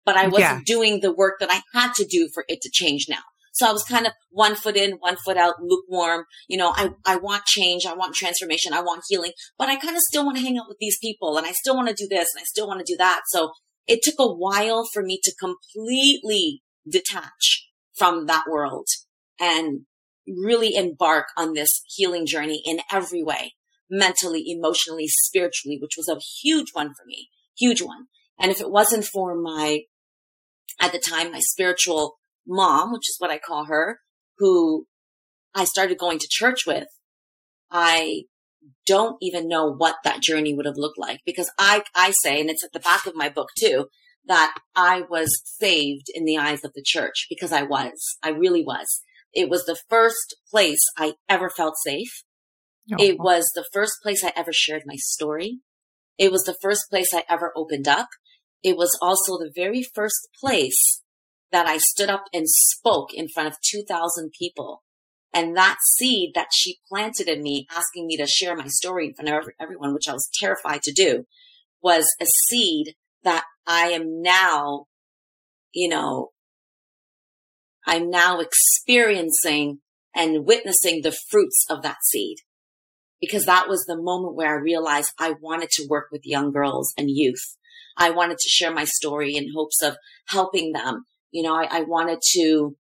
but 0.05 0.17
I 0.17 0.29
wasn't 0.29 0.41
yeah. 0.41 0.61
doing 0.67 1.01
the 1.01 1.13
work 1.13 1.35
that 1.41 1.51
I 1.51 1.63
had 1.73 1.95
to 1.95 2.05
do 2.05 2.29
for 2.33 2.45
it 2.49 2.61
to 2.63 2.71
change 2.73 3.07
now. 3.09 3.23
So 3.53 3.67
I 3.67 3.73
was 3.73 3.85
kind 3.85 4.07
of 4.07 4.13
one 4.29 4.55
foot 4.55 4.77
in, 4.77 4.93
one 5.01 5.17
foot 5.17 5.39
out, 5.39 5.63
lukewarm. 5.63 6.27
You 6.47 6.59
know, 6.59 6.75
I, 6.77 6.91
I 7.07 7.17
want 7.17 7.47
change. 7.47 7.87
I 7.87 7.95
want 7.95 8.15
transformation. 8.15 8.75
I 8.75 8.83
want 8.83 9.05
healing, 9.09 9.33
but 9.59 9.69
I 9.69 9.77
kind 9.77 9.97
of 9.97 10.03
still 10.03 10.27
want 10.27 10.37
to 10.37 10.43
hang 10.43 10.59
out 10.59 10.69
with 10.69 10.77
these 10.79 10.99
people 11.01 11.39
and 11.39 11.47
I 11.47 11.53
still 11.53 11.75
want 11.75 11.89
to 11.89 11.95
do 11.95 12.07
this 12.07 12.29
and 12.35 12.43
I 12.43 12.45
still 12.45 12.69
want 12.69 12.85
to 12.85 12.93
do 12.93 12.99
that. 12.99 13.23
So 13.29 13.53
it 13.87 14.01
took 14.03 14.17
a 14.19 14.31
while 14.31 14.85
for 14.93 15.03
me 15.03 15.19
to 15.23 15.33
completely 15.41 16.63
detach 16.87 17.67
from 17.95 18.27
that 18.27 18.45
world 18.47 18.89
and 19.41 19.87
really 20.27 20.75
embark 20.75 21.27
on 21.37 21.55
this 21.55 21.83
healing 21.87 22.27
journey 22.27 22.63
in 22.65 22.81
every 22.93 23.23
way, 23.23 23.55
mentally, 23.91 24.45
emotionally, 24.47 25.07
spiritually, 25.09 25.79
which 25.81 25.97
was 25.97 26.09
a 26.09 26.21
huge 26.43 26.69
one 26.73 26.89
for 26.89 27.05
me, 27.07 27.29
huge 27.57 27.83
one. 27.83 28.07
And 28.39 28.51
if 28.51 28.61
it 28.61 28.71
wasn't 28.71 29.05
for 29.05 29.35
my, 29.35 29.83
at 30.81 30.93
the 30.93 30.99
time, 30.99 31.33
my 31.33 31.41
spiritual 31.41 32.17
mom, 32.47 32.93
which 32.93 33.09
is 33.09 33.17
what 33.19 33.31
I 33.31 33.39
call 33.39 33.67
her, 33.67 34.01
who 34.39 34.87
I 35.55 35.65
started 35.65 35.99
going 35.99 36.19
to 36.19 36.29
church 36.29 36.67
with, 36.67 36.89
I 37.71 38.23
don't 38.87 39.17
even 39.21 39.49
know 39.49 39.73
what 39.73 39.97
that 40.05 40.23
journey 40.23 40.55
would 40.55 40.67
have 40.67 40.77
looked 40.77 40.99
like 40.99 41.21
because 41.25 41.51
I, 41.59 41.83
I 41.95 42.13
say, 42.23 42.41
and 42.41 42.51
it's 42.51 42.65
at 42.65 42.73
the 42.73 42.81
back 42.81 43.07
of 43.07 43.17
my 43.17 43.29
book 43.29 43.49
too, 43.59 43.87
that 44.27 44.57
I 44.75 45.03
was 45.09 45.41
saved 45.45 46.07
in 46.13 46.25
the 46.25 46.37
eyes 46.37 46.65
of 46.65 46.73
the 46.75 46.83
church 46.85 47.27
because 47.29 47.53
I 47.53 47.63
was. 47.63 48.17
I 48.23 48.31
really 48.31 48.63
was. 48.63 49.03
It 49.33 49.49
was 49.49 49.65
the 49.65 49.79
first 49.89 50.37
place 50.51 50.81
I 50.97 51.15
ever 51.29 51.51
felt 51.51 51.75
safe. 51.85 52.25
It 52.89 53.19
was 53.19 53.51
the 53.55 53.67
first 53.73 53.95
place 54.03 54.23
I 54.25 54.33
ever 54.37 54.53
shared 54.53 54.83
my 54.87 54.97
story. 54.97 55.61
It 56.19 56.31
was 56.31 56.45
the 56.45 56.57
first 56.63 56.89
place 56.89 57.09
I 57.13 57.25
ever 57.29 57.53
opened 57.57 57.89
up. 57.89 58.09
It 58.63 58.77
was 58.77 58.97
also 59.03 59.39
the 59.39 59.53
very 59.55 59.83
first 59.83 60.29
place 60.41 61.03
that 61.53 61.67
I 61.67 61.79
stood 61.79 62.11
up 62.11 62.25
and 62.33 62.47
spoke 62.49 63.13
in 63.13 63.29
front 63.29 63.49
of 63.49 63.61
2000 63.61 64.31
people. 64.39 64.83
And 65.33 65.57
that 65.57 65.77
seed 65.97 66.33
that 66.35 66.49
she 66.55 66.79
planted 66.89 67.29
in 67.29 67.43
me, 67.43 67.67
asking 67.71 68.07
me 68.07 68.17
to 68.17 68.27
share 68.27 68.57
my 68.57 68.69
story 68.69 69.07
in 69.07 69.15
front 69.15 69.29
of 69.29 69.53
everyone, 69.61 69.93
which 69.93 70.09
I 70.09 70.13
was 70.13 70.31
terrified 70.33 70.83
to 70.83 70.93
do, 70.93 71.25
was 71.83 72.07
a 72.21 72.27
seed 72.27 72.95
that 73.23 73.45
I 73.67 73.89
am 73.89 74.23
now, 74.23 74.87
you 75.73 75.89
know, 75.89 76.31
I'm 77.87 78.11
now 78.11 78.41
experiencing 78.41 79.81
and 80.15 80.47
witnessing 80.47 81.03
the 81.03 81.13
fruits 81.13 81.67
of 81.69 81.83
that 81.83 81.99
seed. 82.05 82.39
Because 83.21 83.47
that 83.47 83.69
was 83.69 83.85
the 83.85 84.01
moment 84.01 84.37
where 84.37 84.57
I 84.57 84.61
realized 84.61 85.13
I 85.19 85.35
wanted 85.41 85.71
to 85.71 85.87
work 85.89 86.09
with 86.13 86.27
young 86.27 86.53
girls 86.53 86.93
and 86.99 87.11
youth. 87.11 87.57
I 87.97 88.11
wanted 88.11 88.39
to 88.39 88.49
share 88.49 88.73
my 88.73 88.85
story 88.85 89.37
in 89.37 89.53
hopes 89.55 89.83
of 89.83 89.97
helping 90.29 90.73
them. 90.73 91.05
You 91.31 91.43
know, 91.43 91.55
I, 91.55 91.67
I 91.71 91.81
wanted 91.81 92.21
to 92.33 92.77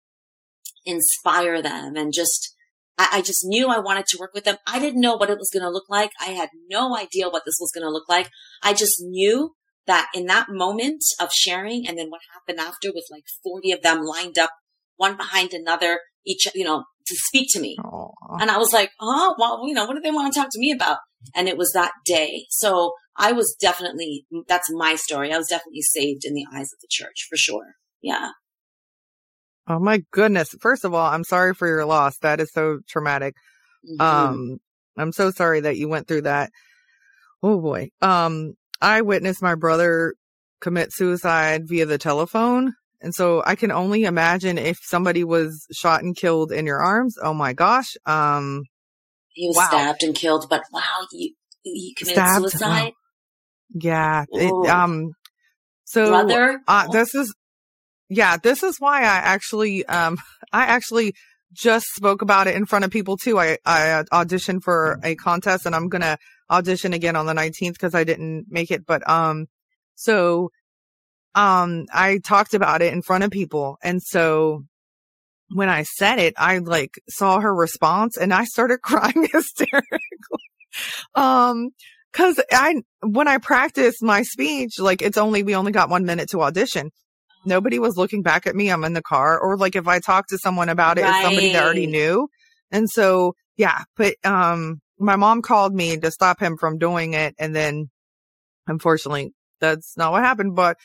inspire 0.85 1.61
them 1.61 1.95
and 1.95 2.11
just, 2.11 2.55
I, 2.97 3.09
I 3.13 3.21
just 3.21 3.45
knew 3.45 3.69
I 3.69 3.79
wanted 3.79 4.05
to 4.07 4.17
work 4.19 4.31
with 4.33 4.43
them. 4.43 4.57
I 4.65 4.79
didn't 4.79 5.01
know 5.01 5.15
what 5.15 5.29
it 5.29 5.37
was 5.37 5.51
going 5.53 5.63
to 5.63 5.69
look 5.69 5.89
like. 5.89 6.11
I 6.19 6.31
had 6.31 6.49
no 6.69 6.97
idea 6.97 7.29
what 7.29 7.43
this 7.45 7.57
was 7.59 7.71
going 7.73 7.85
to 7.85 7.91
look 7.91 8.09
like. 8.09 8.29
I 8.61 8.73
just 8.73 9.01
knew 9.01 9.53
that 9.85 10.09
in 10.15 10.25
that 10.27 10.47
moment 10.49 11.03
of 11.19 11.31
sharing 11.31 11.87
and 11.87 11.97
then 11.97 12.09
what 12.09 12.21
happened 12.33 12.59
after 12.59 12.91
with 12.93 13.05
like 13.11 13.25
40 13.43 13.71
of 13.71 13.81
them 13.81 14.01
lined 14.01 14.37
up 14.39 14.51
one 14.95 15.17
behind 15.17 15.53
another, 15.53 15.99
each, 16.25 16.47
you 16.55 16.63
know, 16.63 16.85
to 17.05 17.15
speak 17.15 17.47
to 17.51 17.59
me. 17.59 17.77
Aww. 17.79 18.11
And 18.39 18.49
I 18.49 18.57
was 18.57 18.73
like, 18.73 18.91
oh, 18.99 19.35
well, 19.37 19.61
you 19.65 19.73
know, 19.73 19.85
what 19.85 19.95
do 19.95 20.01
they 20.01 20.11
want 20.11 20.33
to 20.33 20.39
talk 20.39 20.49
to 20.51 20.59
me 20.59 20.71
about? 20.71 20.97
And 21.35 21.47
it 21.47 21.57
was 21.57 21.71
that 21.73 21.91
day. 22.05 22.45
So 22.49 22.93
I 23.17 23.31
was 23.31 23.55
definitely, 23.59 24.25
that's 24.47 24.71
my 24.71 24.95
story. 24.95 25.33
I 25.33 25.37
was 25.37 25.47
definitely 25.47 25.81
saved 25.81 26.25
in 26.25 26.33
the 26.33 26.45
eyes 26.53 26.71
of 26.73 26.79
the 26.81 26.87
church 26.89 27.27
for 27.29 27.37
sure. 27.37 27.73
Yeah. 28.01 28.29
Oh 29.67 29.79
my 29.79 30.03
goodness. 30.11 30.55
First 30.59 30.83
of 30.83 30.93
all, 30.93 31.05
I'm 31.05 31.23
sorry 31.23 31.53
for 31.53 31.67
your 31.67 31.85
loss. 31.85 32.17
That 32.19 32.41
is 32.41 32.51
so 32.51 32.79
traumatic. 32.89 33.35
Mm-hmm. 33.89 34.01
Um, 34.01 34.57
I'm 34.97 35.11
so 35.11 35.31
sorry 35.31 35.61
that 35.61 35.77
you 35.77 35.87
went 35.87 36.07
through 36.07 36.23
that. 36.23 36.51
Oh 37.41 37.59
boy. 37.59 37.89
Um, 38.01 38.53
I 38.81 39.01
witnessed 39.01 39.41
my 39.41 39.55
brother 39.55 40.15
commit 40.59 40.93
suicide 40.93 41.63
via 41.67 41.85
the 41.85 41.97
telephone. 41.97 42.73
And 43.03 43.13
so 43.13 43.43
I 43.45 43.55
can 43.55 43.71
only 43.71 44.05
imagine 44.05 44.57
if 44.57 44.77
somebody 44.81 45.25
was 45.25 45.67
shot 45.73 46.03
and 46.03 46.15
killed 46.15 46.53
in 46.53 46.65
your 46.65 46.81
arms. 46.81 47.17
Oh 47.21 47.33
my 47.33 47.51
gosh. 47.51 47.95
Um, 48.05 48.63
he 49.33 49.47
was 49.47 49.57
wow. 49.57 49.67
stabbed 49.67 50.03
and 50.03 50.15
killed, 50.15 50.47
but 50.49 50.63
wow, 50.71 50.81
you, 51.11 51.33
you 51.63 51.93
committed 51.97 52.15
stabbed? 52.15 52.49
suicide. 52.51 52.93
Yeah. 53.73 54.23
It, 54.31 54.69
um, 54.69 55.11
so, 55.83 56.07
Brother? 56.07 56.61
Uh, 56.65 56.87
this 56.87 57.13
is, 57.13 57.35
yeah, 58.09 58.37
this 58.37 58.63
is 58.63 58.77
why 58.79 59.01
I 59.01 59.03
actually, 59.03 59.85
um, 59.85 60.17
I 60.53 60.63
actually 60.63 61.13
just 61.51 61.87
spoke 61.93 62.21
about 62.21 62.47
it 62.47 62.55
in 62.55 62.65
front 62.65 62.85
of 62.85 62.91
people 62.91 63.17
too. 63.17 63.37
I, 63.37 63.57
I 63.65 64.03
auditioned 64.13 64.63
for 64.63 64.97
a 65.03 65.15
contest 65.15 65.65
and 65.65 65.75
I'm 65.75 65.89
going 65.89 66.03
to 66.03 66.17
audition 66.49 66.93
again 66.93 67.17
on 67.17 67.25
the 67.25 67.33
19th 67.33 67.73
because 67.73 67.93
I 67.93 68.05
didn't 68.05 68.45
make 68.49 68.71
it. 68.71 68.85
But, 68.85 69.07
um, 69.09 69.47
so 69.95 70.51
um, 71.35 71.85
I 71.93 72.19
talked 72.19 72.53
about 72.53 72.81
it 72.81 72.93
in 72.93 73.01
front 73.01 73.23
of 73.23 73.31
people. 73.31 73.77
And 73.83 74.01
so 74.01 74.63
when 75.49 75.69
I 75.69 75.83
said 75.83 76.19
it, 76.19 76.33
I 76.37 76.59
like 76.59 76.95
saw 77.09 77.39
her 77.39 77.53
response 77.53 78.17
and 78.17 78.33
I 78.33 78.45
started 78.45 78.79
crying 78.83 79.27
hysterically. 79.31 79.97
um, 81.15 81.69
cause 82.11 82.39
I, 82.51 82.81
when 83.01 83.27
I 83.27 83.37
practiced 83.37 84.03
my 84.03 84.23
speech, 84.23 84.79
like 84.79 85.01
it's 85.01 85.17
only, 85.17 85.43
we 85.43 85.55
only 85.55 85.71
got 85.71 85.89
one 85.89 86.05
minute 86.05 86.29
to 86.31 86.41
audition. 86.41 86.91
Nobody 87.45 87.77
was 87.77 87.97
looking 87.97 88.21
back 88.21 88.47
at 88.47 88.55
me. 88.55 88.69
I'm 88.69 88.83
in 88.83 88.93
the 88.93 89.01
car 89.01 89.39
or 89.39 89.57
like 89.57 89.75
if 89.75 89.87
I 89.87 89.99
talked 89.99 90.29
to 90.29 90.37
someone 90.37 90.69
about 90.69 90.97
it, 90.97 91.01
right. 91.01 91.15
it's 91.15 91.23
somebody 91.23 91.53
that 91.53 91.63
already 91.63 91.87
knew. 91.87 92.29
And 92.71 92.89
so, 92.89 93.35
yeah, 93.57 93.83
but, 93.97 94.15
um, 94.23 94.79
my 94.97 95.15
mom 95.15 95.41
called 95.41 95.73
me 95.73 95.97
to 95.97 96.11
stop 96.11 96.39
him 96.39 96.57
from 96.57 96.77
doing 96.77 97.13
it. 97.13 97.35
And 97.37 97.55
then 97.55 97.89
unfortunately, 98.67 99.33
that's 99.59 99.97
not 99.97 100.11
what 100.11 100.23
happened, 100.23 100.55
but 100.55 100.77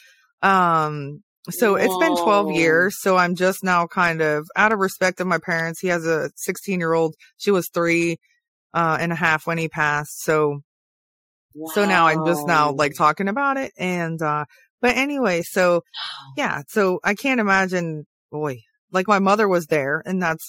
um, 0.43 1.23
so 1.51 1.73
Whoa. 1.73 1.77
it's 1.77 1.97
been 1.99 2.17
12 2.17 2.53
years. 2.53 2.97
So 3.01 3.17
I'm 3.17 3.35
just 3.35 3.65
now 3.65 3.87
kind 3.87 4.21
of 4.21 4.47
out 4.57 4.73
of 4.73 4.79
respect 4.79 5.21
of 5.21 5.27
my 5.27 5.39
parents. 5.39 5.81
He 5.81 5.89
has 5.89 6.07
a 6.07 6.31
16 6.37 6.79
year 6.79 6.93
old. 6.93 7.15
She 7.39 7.51
was 7.51 7.69
three 7.73 8.19
uh, 8.75 8.99
and 9.01 9.13
a 9.13 9.17
half 9.17 9.47
when 9.47 9.59
he 9.59 9.69
passed. 9.69 10.23
So, 10.23 10.61
wow. 11.55 11.71
so 11.75 11.85
now 11.87 12.07
I'm 12.07 12.27
just 12.27 12.47
now 12.47 12.73
like 12.73 12.95
talking 12.97 13.29
about 13.29 13.57
it. 13.57 13.73
And, 13.79 14.21
uh, 14.21 14.45
but 14.81 14.97
anyway, 14.97 15.43
so 15.43 15.83
yeah, 16.37 16.63
so 16.69 17.01
I 17.03 17.15
can't 17.15 17.41
imagine, 17.41 18.07
boy, 18.31 18.59
like 18.93 19.09
my 19.09 19.19
mother 19.19 19.49
was 19.49 19.67
there 19.67 20.03
and 20.05 20.23
that's, 20.23 20.47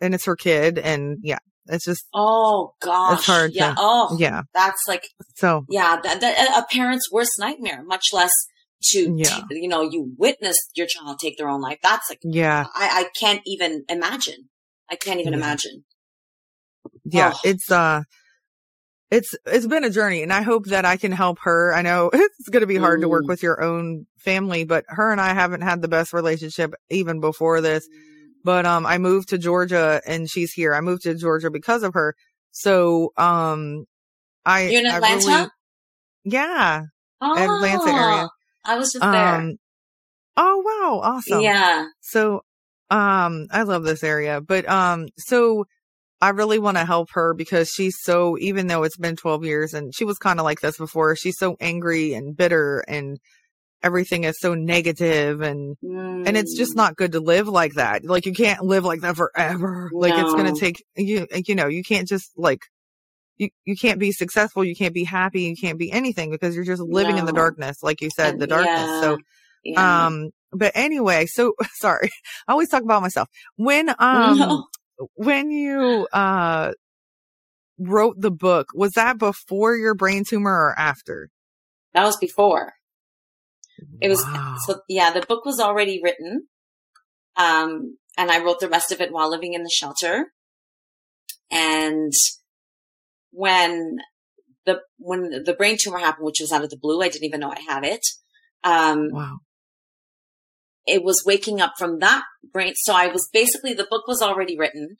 and 0.00 0.14
it's 0.14 0.24
her 0.24 0.34
kid. 0.34 0.78
And 0.78 1.18
yeah, 1.22 1.38
it's 1.66 1.84
just, 1.84 2.04
oh 2.12 2.72
gosh, 2.80 3.18
it's 3.18 3.26
hard. 3.26 3.52
Yeah. 3.54 3.74
To, 3.74 3.76
oh, 3.78 4.16
yeah. 4.18 4.42
That's 4.54 4.82
like, 4.88 5.06
so 5.36 5.64
yeah, 5.68 6.00
that, 6.02 6.20
that, 6.20 6.58
a 6.58 6.74
parent's 6.74 7.12
worst 7.12 7.32
nightmare, 7.38 7.84
much 7.84 8.06
less 8.12 8.32
to, 8.90 9.14
yeah. 9.16 9.40
T- 9.50 9.60
you 9.60 9.68
know, 9.68 9.82
you 9.82 10.12
witnessed 10.18 10.70
your 10.74 10.86
child 10.86 11.18
take 11.18 11.36
their 11.36 11.48
own 11.48 11.60
life. 11.60 11.78
That's 11.82 12.10
like, 12.10 12.20
yeah, 12.22 12.66
I, 12.74 13.04
I 13.04 13.04
can't 13.18 13.42
even 13.46 13.84
imagine. 13.88 14.48
I 14.90 14.96
can't 14.96 15.20
even 15.20 15.32
yeah. 15.32 15.38
imagine. 15.38 15.84
Yeah. 17.04 17.32
Oh. 17.34 17.40
It's, 17.44 17.70
uh, 17.70 18.02
it's, 19.10 19.34
it's 19.46 19.66
been 19.66 19.84
a 19.84 19.90
journey 19.90 20.22
and 20.22 20.32
I 20.32 20.42
hope 20.42 20.66
that 20.66 20.84
I 20.84 20.96
can 20.96 21.12
help 21.12 21.38
her. 21.42 21.74
I 21.74 21.82
know 21.82 22.10
it's 22.12 22.48
going 22.48 22.62
to 22.62 22.66
be 22.66 22.76
hard 22.76 22.98
mm. 22.98 23.02
to 23.02 23.08
work 23.08 23.24
mm. 23.24 23.28
with 23.28 23.42
your 23.42 23.62
own 23.62 24.06
family, 24.18 24.64
but 24.64 24.84
her 24.88 25.12
and 25.12 25.20
I 25.20 25.34
haven't 25.34 25.62
had 25.62 25.82
the 25.82 25.88
best 25.88 26.12
relationship 26.12 26.74
even 26.90 27.20
before 27.20 27.60
this. 27.60 27.86
but 28.44 28.66
um, 28.66 28.86
I 28.86 28.98
moved 28.98 29.30
to 29.30 29.38
Georgia 29.38 30.00
and 30.06 30.28
she's 30.28 30.52
here. 30.52 30.74
I 30.74 30.80
moved 30.80 31.02
to 31.02 31.14
Georgia 31.14 31.50
because 31.50 31.82
of 31.82 31.94
her. 31.94 32.14
So 32.50 33.12
um, 33.16 33.86
I 34.44 34.68
You 34.68 34.80
in 34.80 34.86
Atlanta? 34.86 35.26
really- 35.26 35.48
yeah, 36.24 36.82
oh, 37.20 37.36
Atlanta 37.36 37.90
area. 37.90 38.28
I 38.64 38.76
was 38.76 38.92
just 38.92 39.02
there. 39.02 39.34
um, 39.40 39.56
oh 40.36 40.62
wow, 40.64 41.00
awesome. 41.02 41.40
Yeah. 41.40 41.86
So, 42.00 42.42
um, 42.90 43.46
I 43.50 43.62
love 43.62 43.84
this 43.84 44.04
area, 44.04 44.40
but, 44.40 44.68
um, 44.68 45.08
so 45.16 45.64
I 46.20 46.30
really 46.30 46.58
want 46.58 46.76
to 46.76 46.84
help 46.84 47.08
her 47.14 47.34
because 47.34 47.68
she's 47.70 47.96
so, 48.02 48.36
even 48.38 48.66
though 48.66 48.82
it's 48.84 48.96
been 48.98 49.16
12 49.16 49.44
years 49.44 49.74
and 49.74 49.94
she 49.94 50.04
was 50.04 50.18
kind 50.18 50.38
of 50.38 50.44
like 50.44 50.60
this 50.60 50.76
before, 50.78 51.16
she's 51.16 51.38
so 51.38 51.56
angry 51.60 52.12
and 52.14 52.36
bitter 52.36 52.84
and 52.86 53.18
everything 53.82 54.22
is 54.24 54.38
so 54.38 54.54
negative 54.54 55.40
and, 55.40 55.76
and 55.82 56.36
it's 56.36 56.56
just 56.56 56.74
Mm. 56.74 56.76
not 56.76 56.96
good 56.96 57.12
to 57.12 57.20
live 57.20 57.48
like 57.48 57.72
that. 57.74 58.04
Like 58.04 58.26
you 58.26 58.32
can't 58.32 58.62
live 58.62 58.84
like 58.84 59.00
that 59.00 59.16
forever. 59.16 59.90
Like 59.92 60.14
it's 60.16 60.34
going 60.34 60.54
to 60.54 60.60
take 60.60 60.84
you, 60.96 61.26
you 61.46 61.54
know, 61.56 61.66
you 61.66 61.82
can't 61.82 62.06
just 62.06 62.30
like, 62.36 62.60
you, 63.42 63.50
you 63.64 63.76
can't 63.76 63.98
be 63.98 64.12
successful. 64.12 64.64
You 64.64 64.74
can't 64.74 64.94
be 64.94 65.04
happy. 65.04 65.42
You 65.42 65.56
can't 65.56 65.78
be 65.78 65.90
anything 65.92 66.30
because 66.30 66.54
you're 66.54 66.64
just 66.64 66.82
living 66.82 67.18
in 67.18 67.26
the 67.26 67.32
darkness. 67.32 67.82
Like 67.82 68.00
you 68.00 68.10
said, 68.10 68.38
the 68.38 68.46
darkness. 68.46 68.76
yeah, 68.76 69.00
So, 69.00 69.18
yeah. 69.64 70.06
um, 70.06 70.30
but 70.52 70.72
anyway, 70.74 71.26
so 71.26 71.54
sorry. 71.74 72.10
I 72.48 72.52
always 72.52 72.68
talk 72.68 72.82
about 72.82 73.02
myself. 73.02 73.28
When, 73.56 73.88
um, 73.98 74.38
No. 74.38 74.66
when 75.14 75.50
you, 75.50 76.06
uh, 76.12 76.72
wrote 77.78 78.14
the 78.20 78.30
book, 78.30 78.68
was 78.74 78.92
that 78.92 79.18
before 79.18 79.74
your 79.76 79.94
brain 79.94 80.24
tumor 80.24 80.52
or 80.52 80.78
after? 80.78 81.28
that 81.94 82.04
was 82.04 82.16
before. 82.16 82.72
It 84.00 84.08
was 84.08 84.22
Wow. 84.22 84.56
so 84.66 84.80
yeah, 84.88 85.10
the 85.12 85.26
book 85.26 85.44
was 85.44 85.58
already 85.58 86.00
written. 86.02 86.46
Um 87.36 87.96
and 88.16 88.30
I 88.30 88.42
wrote 88.44 88.60
the 88.60 88.68
rest 88.68 88.92
of 88.92 89.00
it 89.00 89.12
while 89.12 89.30
living 89.30 89.54
in 89.54 89.62
the 89.62 89.70
shelter. 89.70 90.26
And 91.50 92.12
when 93.32 93.98
the 94.64 94.80
when 94.98 95.42
the 95.44 95.54
brain 95.54 95.76
tumor 95.80 95.98
happened, 95.98 96.26
which 96.26 96.40
was 96.40 96.52
out 96.52 96.64
of 96.64 96.70
the 96.70 96.78
blue, 96.78 97.02
I 97.02 97.08
didn't 97.08 97.24
even 97.24 97.40
know 97.40 97.50
I 97.50 97.60
had 97.60 97.84
it. 97.84 98.06
Um 98.62 99.08
wow. 99.10 99.38
it 100.86 101.02
was 101.02 101.24
waking 101.26 101.60
up 101.60 101.72
from 101.78 101.98
that 101.98 102.22
brain. 102.52 102.74
So 102.76 102.94
I 102.94 103.08
was 103.08 103.28
basically, 103.32 103.74
the 103.74 103.88
book 103.90 104.06
was 104.06 104.22
already 104.22 104.56
written 104.58 104.96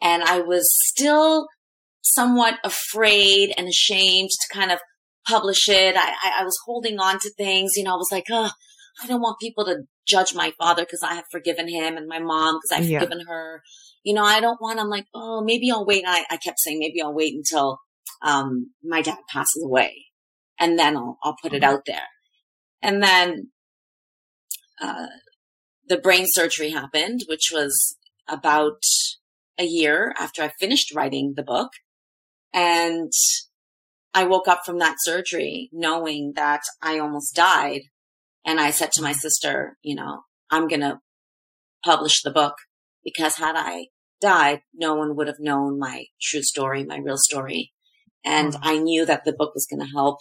and 0.00 0.22
I 0.22 0.40
was 0.40 0.66
still 0.86 1.48
somewhat 2.02 2.54
afraid 2.64 3.52
and 3.56 3.68
ashamed 3.68 4.30
to 4.30 4.54
kind 4.54 4.70
of 4.70 4.78
publish 5.26 5.68
it. 5.68 5.96
I, 5.96 6.14
I, 6.22 6.40
I 6.40 6.44
was 6.44 6.56
holding 6.66 6.98
on 6.98 7.18
to 7.20 7.30
things, 7.36 7.72
you 7.76 7.84
know, 7.84 7.92
I 7.92 7.96
was 7.96 8.12
like, 8.12 8.26
oh, 8.30 8.50
I 9.02 9.06
don't 9.06 9.20
want 9.20 9.40
people 9.40 9.64
to 9.66 9.82
judge 10.06 10.34
my 10.34 10.52
father 10.58 10.84
because 10.84 11.02
I 11.02 11.14
have 11.14 11.24
forgiven 11.30 11.68
him 11.68 11.96
and 11.96 12.06
my 12.06 12.18
mom 12.18 12.58
because 12.58 12.78
I've 12.78 12.88
Yeah. 12.88 13.00
forgiven 13.00 13.26
her. 13.26 13.62
You 14.02 14.14
know, 14.14 14.24
I 14.24 14.40
don't 14.40 14.60
want, 14.60 14.78
I'm 14.78 14.88
like, 14.88 15.06
oh, 15.14 15.42
maybe 15.42 15.70
I'll 15.70 15.86
wait. 15.86 16.04
I, 16.06 16.24
I 16.30 16.36
kept 16.36 16.60
saying, 16.60 16.78
maybe 16.78 17.00
I'll 17.02 17.14
wait 17.14 17.34
until, 17.34 17.78
um, 18.22 18.70
my 18.82 19.02
dad 19.02 19.18
passes 19.28 19.64
away 19.64 20.06
and 20.60 20.78
then 20.78 20.96
I'll, 20.96 21.18
I'll 21.22 21.36
put 21.42 21.52
it 21.54 21.62
Mm-hmm. 21.62 21.74
out 21.74 21.82
there. 21.86 22.08
And 22.82 23.02
then, 23.02 23.50
uh, 24.80 25.06
the 25.88 25.98
brain 25.98 26.24
surgery 26.28 26.70
happened, 26.70 27.20
which 27.28 27.50
was 27.52 27.96
about 28.28 28.82
a 29.58 29.64
year 29.64 30.14
after 30.18 30.42
I 30.42 30.50
finished 30.60 30.94
writing 30.94 31.34
the 31.36 31.42
book. 31.42 31.70
And 32.52 33.12
I 34.14 34.24
woke 34.24 34.48
up 34.48 34.62
from 34.64 34.78
that 34.78 34.96
surgery 35.00 35.68
knowing 35.72 36.32
that 36.36 36.62
I 36.80 36.98
almost 36.98 37.34
died. 37.34 37.82
And 38.44 38.60
I 38.60 38.70
said 38.70 38.92
to 38.92 39.02
my 39.02 39.12
sister, 39.12 39.76
you 39.82 39.94
know, 39.94 40.22
I'm 40.50 40.68
going 40.68 40.80
to 40.80 41.00
publish 41.84 42.22
the 42.22 42.30
book 42.30 42.54
because 43.02 43.36
had 43.36 43.56
I 43.56 43.86
died, 44.20 44.60
no 44.74 44.94
one 44.94 45.16
would 45.16 45.26
have 45.26 45.40
known 45.40 45.78
my 45.78 46.06
true 46.20 46.42
story, 46.42 46.84
my 46.84 46.98
real 46.98 47.18
story. 47.18 47.72
And 48.24 48.52
Mm. 48.54 48.58
I 48.62 48.78
knew 48.78 49.04
that 49.06 49.24
the 49.24 49.34
book 49.34 49.54
was 49.54 49.66
going 49.66 49.80
to 49.80 49.92
help 49.92 50.20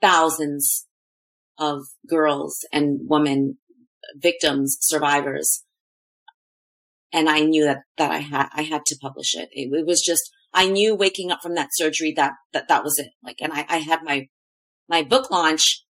thousands 0.00 0.86
of 1.58 1.82
girls 2.08 2.64
and 2.72 3.00
women, 3.08 3.58
victims, 4.16 4.78
survivors. 4.80 5.64
And 7.12 7.28
I 7.28 7.40
knew 7.40 7.64
that, 7.64 7.82
that 7.98 8.10
I 8.10 8.18
had, 8.18 8.48
I 8.52 8.62
had 8.62 8.82
to 8.86 8.98
publish 9.00 9.34
it. 9.34 9.48
it. 9.52 9.68
It 9.72 9.86
was 9.86 10.00
just, 10.00 10.22
I 10.54 10.68
knew 10.68 10.94
waking 10.94 11.30
up 11.30 11.40
from 11.42 11.54
that 11.56 11.70
surgery 11.72 12.12
that, 12.16 12.32
that, 12.52 12.68
that 12.68 12.84
was 12.84 12.98
it. 12.98 13.10
Like, 13.22 13.36
and 13.40 13.52
I, 13.52 13.66
I 13.68 13.76
had 13.78 14.04
my, 14.04 14.28
my 14.88 15.02
book 15.02 15.30
launch 15.30 15.84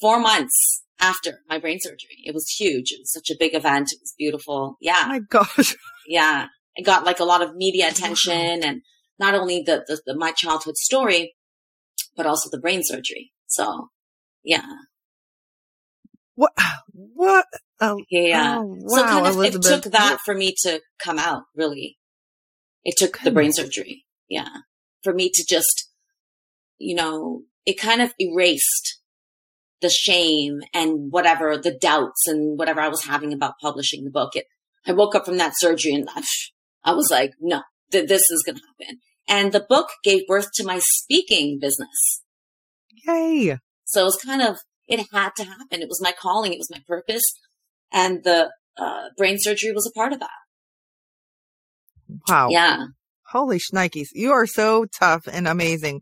four 0.00 0.20
months 0.20 0.82
after 1.00 1.40
my 1.48 1.58
brain 1.58 1.78
surgery. 1.80 2.18
It 2.24 2.34
was 2.34 2.48
huge. 2.48 2.92
It 2.92 3.00
was 3.00 3.12
such 3.12 3.30
a 3.30 3.36
big 3.38 3.54
event. 3.54 3.88
It 3.92 3.98
was 4.00 4.14
beautiful. 4.18 4.72
Oh 4.74 4.76
Yeah. 4.80 5.04
my 5.08 5.20
gosh. 5.20 5.74
Yeah. 6.06 6.46
It 6.74 6.84
got 6.84 7.04
like 7.04 7.20
a 7.20 7.24
lot 7.24 7.42
of 7.42 7.54
media 7.54 7.88
attention 7.88 8.64
and 8.64 8.82
not 9.18 9.34
only 9.34 9.62
the, 9.64 9.84
the, 9.86 10.00
the 10.06 10.16
my 10.16 10.32
childhood 10.32 10.76
story, 10.76 11.34
but 12.16 12.26
also 12.26 12.48
the 12.50 12.58
brain 12.60 12.80
surgery. 12.82 13.32
So 13.46 13.88
yeah. 14.42 14.64
What? 16.34 16.52
What? 16.92 17.46
Oh, 17.80 17.98
Yeah. 18.10 18.58
oh, 18.58 18.76
so 18.86 19.02
wow, 19.02 19.08
kind 19.08 19.26
of 19.26 19.34
Elizabeth. 19.36 19.66
it 19.72 19.82
took 19.82 19.92
that 19.92 20.18
for 20.24 20.34
me 20.34 20.54
to 20.64 20.80
come 21.02 21.18
out, 21.18 21.42
really. 21.54 21.98
It 22.84 22.94
took 22.96 23.18
the 23.20 23.30
brain 23.30 23.52
surgery. 23.52 24.04
Yeah. 24.28 24.48
For 25.02 25.12
me 25.14 25.30
to 25.32 25.44
just, 25.48 25.88
you 26.78 26.94
know, 26.94 27.42
it 27.66 27.78
kind 27.78 28.00
of 28.02 28.12
erased 28.18 28.99
the 29.80 29.90
shame 29.90 30.60
and 30.74 31.10
whatever, 31.10 31.56
the 31.56 31.76
doubts 31.76 32.26
and 32.26 32.58
whatever 32.58 32.80
I 32.80 32.88
was 32.88 33.04
having 33.04 33.32
about 33.32 33.58
publishing 33.60 34.04
the 34.04 34.10
book. 34.10 34.36
It, 34.36 34.46
I 34.86 34.92
woke 34.92 35.14
up 35.14 35.26
from 35.26 35.38
that 35.38 35.52
surgery 35.56 35.92
and 35.92 36.08
I, 36.14 36.22
I 36.84 36.92
was 36.92 37.10
like, 37.10 37.32
no, 37.40 37.62
th- 37.90 38.08
this 38.08 38.22
is 38.30 38.42
going 38.44 38.56
to 38.56 38.62
happen. 38.78 39.00
And 39.28 39.52
the 39.52 39.64
book 39.68 39.88
gave 40.02 40.26
birth 40.26 40.48
to 40.54 40.64
my 40.64 40.80
speaking 40.82 41.58
business. 41.60 42.22
Yay. 43.06 43.58
So 43.84 44.02
it 44.02 44.04
was 44.04 44.20
kind 44.24 44.42
of, 44.42 44.58
it 44.88 45.06
had 45.12 45.30
to 45.36 45.44
happen. 45.44 45.82
It 45.82 45.88
was 45.88 46.02
my 46.02 46.12
calling. 46.12 46.52
It 46.52 46.58
was 46.58 46.70
my 46.70 46.82
purpose. 46.86 47.22
And 47.92 48.24
the 48.24 48.50
uh, 48.76 49.08
brain 49.16 49.36
surgery 49.38 49.72
was 49.72 49.86
a 49.86 49.96
part 49.96 50.12
of 50.12 50.20
that. 50.20 50.30
Wow. 52.28 52.48
Yeah. 52.50 52.86
Holy 53.28 53.58
shnikes. 53.58 54.08
You 54.12 54.32
are 54.32 54.46
so 54.46 54.86
tough 54.86 55.28
and 55.30 55.46
amazing. 55.46 56.00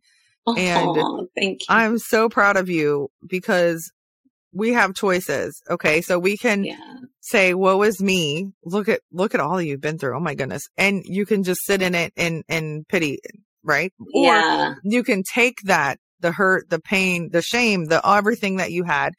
And 0.57 0.89
oh, 0.89 1.29
thank 1.37 1.61
you. 1.61 1.67
I'm 1.69 1.99
so 1.99 2.29
proud 2.29 2.57
of 2.57 2.69
you 2.69 3.09
because 3.27 3.91
we 4.53 4.73
have 4.73 4.95
choices. 4.95 5.61
Okay. 5.69 6.01
So 6.01 6.19
we 6.19 6.37
can 6.37 6.65
yeah. 6.65 6.77
say, 7.21 7.55
woe 7.55 7.83
is 7.83 8.01
me. 8.01 8.53
Look 8.65 8.89
at, 8.89 9.01
look 9.13 9.35
at 9.35 9.41
all 9.41 9.61
you've 9.61 9.81
been 9.81 9.99
through. 9.99 10.17
Oh 10.17 10.21
my 10.21 10.35
goodness. 10.35 10.69
And 10.77 11.03
you 11.05 11.27
can 11.27 11.43
just 11.43 11.65
sit 11.65 11.83
in 11.83 11.95
it 11.95 12.13
and, 12.17 12.45
and 12.49 12.87
pity, 12.89 13.19
right? 13.63 13.93
Or 14.15 14.25
yeah. 14.25 14.75
you 14.83 15.03
can 15.05 15.23
take 15.23 15.59
that, 15.65 15.99
the 16.21 16.33
hurt, 16.33 16.71
the 16.71 16.81
pain, 16.81 17.31
the 17.31 17.43
shame, 17.43 17.85
the 17.85 18.01
everything 18.05 18.57
that 18.57 18.73
you 18.73 18.85
had, 18.85 19.13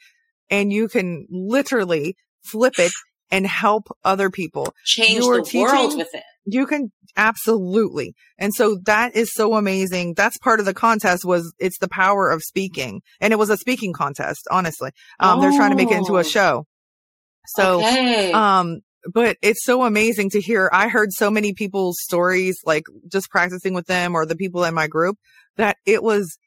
and 0.49 0.73
you 0.73 0.87
can 0.87 1.27
literally 1.29 2.15
flip 2.43 2.79
it 2.79 2.91
and 3.31 3.45
help 3.47 3.87
other 4.03 4.29
people. 4.29 4.73
Change 4.85 5.23
the 5.25 5.41
teaching- 5.43 5.61
world 5.61 5.97
with 5.97 6.07
it. 6.13 6.23
You 6.45 6.65
can 6.65 6.91
absolutely. 7.15 8.15
And 8.39 8.53
so 8.53 8.79
that 8.85 9.15
is 9.15 9.31
so 9.33 9.55
amazing. 9.55 10.13
That's 10.15 10.37
part 10.39 10.59
of 10.59 10.65
the 10.65 10.73
contest 10.73 11.23
was 11.25 11.53
it's 11.59 11.77
the 11.79 11.87
power 11.89 12.29
of 12.31 12.41
speaking. 12.43 13.01
And 13.21 13.31
it 13.33 13.37
was 13.37 13.49
a 13.49 13.57
speaking 13.57 13.93
contest, 13.93 14.47
honestly. 14.49 14.91
Um, 15.19 15.41
they're 15.41 15.51
trying 15.51 15.71
to 15.71 15.75
make 15.75 15.91
it 15.91 15.97
into 15.97 16.13
Oh. 16.15 16.19
a 16.19 16.23
show. 16.23 16.65
So, 17.55 17.79
okay. 17.79 18.31
um, 18.31 18.79
but 19.13 19.37
it's 19.41 19.63
so 19.63 19.83
amazing 19.83 20.29
to 20.31 20.41
hear. 20.41 20.69
I 20.73 20.87
heard 20.87 21.09
so 21.11 21.29
many 21.29 21.53
people's 21.53 21.97
stories, 22.01 22.57
like 22.65 22.83
just 23.11 23.29
practicing 23.29 23.73
with 23.73 23.85
them 23.87 24.15
or 24.15 24.25
the 24.25 24.35
people 24.35 24.63
in 24.63 24.73
my 24.73 24.87
group 24.87 25.17
that 25.57 25.77
it 25.85 26.01
was, 26.03 26.37